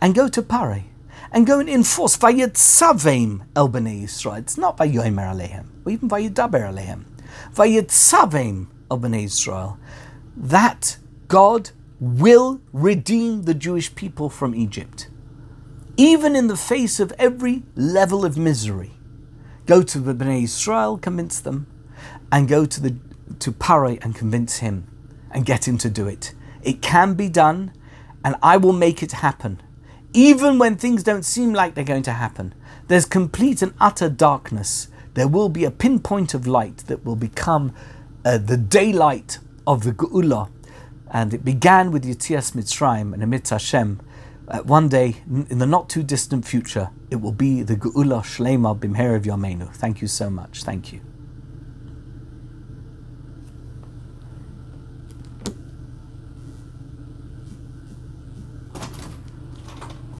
and 0.00 0.14
go 0.14 0.28
to 0.28 0.42
Pare." 0.42 0.84
and 1.32 1.46
go 1.46 1.60
and 1.60 1.68
enforce 1.68 2.16
Vayitzavim 2.16 3.42
el 3.54 3.68
bnei 3.68 4.02
Yisrael. 4.02 4.38
It's 4.38 4.58
not 4.58 4.76
Vayomer 4.76 5.32
alehem, 5.32 5.66
or 5.84 5.92
even 5.92 6.08
Vayidaber 6.08 6.68
alehem. 6.68 7.04
Vayitzavim 7.54 8.68
of 8.90 9.00
bnei 9.00 9.24
Israel, 9.24 9.78
That 10.36 10.98
God 11.28 11.70
will 11.98 12.60
redeem 12.72 13.42
the 13.42 13.54
Jewish 13.54 13.94
people 13.94 14.30
from 14.30 14.54
Egypt, 14.54 15.08
even 15.96 16.34
in 16.34 16.46
the 16.46 16.56
face 16.56 16.98
of 17.00 17.12
every 17.18 17.62
level 17.74 18.24
of 18.24 18.36
misery. 18.36 18.92
Go 19.66 19.82
to 19.82 19.98
the 19.98 20.14
Bnei 20.14 20.44
Israel, 20.44 20.98
convince 20.98 21.40
them, 21.40 21.66
and 22.32 22.48
go 22.48 22.64
to 22.64 22.80
the 22.80 22.96
to 23.38 23.52
Pare 23.52 23.98
and 24.02 24.14
convince 24.14 24.58
him, 24.58 24.88
and 25.30 25.46
get 25.46 25.68
him 25.68 25.78
to 25.78 25.90
do 25.90 26.08
it. 26.08 26.34
It 26.62 26.82
can 26.82 27.14
be 27.14 27.28
done, 27.28 27.72
and 28.24 28.34
I 28.42 28.56
will 28.56 28.72
make 28.72 29.02
it 29.02 29.12
happen 29.12 29.62
even 30.12 30.58
when 30.58 30.76
things 30.76 31.02
don't 31.02 31.24
seem 31.24 31.52
like 31.52 31.74
they're 31.74 31.84
going 31.84 32.02
to 32.04 32.12
happen, 32.12 32.54
there's 32.88 33.04
complete 33.04 33.62
and 33.62 33.74
utter 33.80 34.08
darkness. 34.08 34.88
There 35.20 35.28
will 35.28 35.50
be 35.50 35.66
a 35.66 35.70
pinpoint 35.70 36.32
of 36.32 36.46
light 36.46 36.78
that 36.86 37.04
will 37.04 37.14
become 37.14 37.74
uh, 38.24 38.38
the 38.38 38.56
daylight 38.56 39.38
of 39.66 39.84
the 39.84 39.92
Geula. 39.92 40.48
And 41.10 41.34
it 41.34 41.44
began 41.44 41.90
with 41.90 42.06
Yitzias 42.06 42.52
Mitzrayim 42.52 43.12
and 43.12 43.22
Amit 43.22 43.50
Hashem. 43.50 44.00
Uh, 44.48 44.60
one 44.60 44.88
day, 44.88 45.16
in 45.28 45.58
the 45.58 45.66
not 45.66 45.90
too 45.90 46.02
distant 46.02 46.46
future, 46.46 46.88
it 47.10 47.16
will 47.16 47.32
be 47.32 47.62
the 47.62 47.76
Geula 47.76 48.22
Shlema 48.22 48.78
Bimherev 48.78 49.24
Yameinu. 49.24 49.70
Thank 49.74 50.00
you 50.00 50.08
so 50.08 50.30
much. 50.30 50.64
Thank 50.64 50.90
you. 50.90 51.02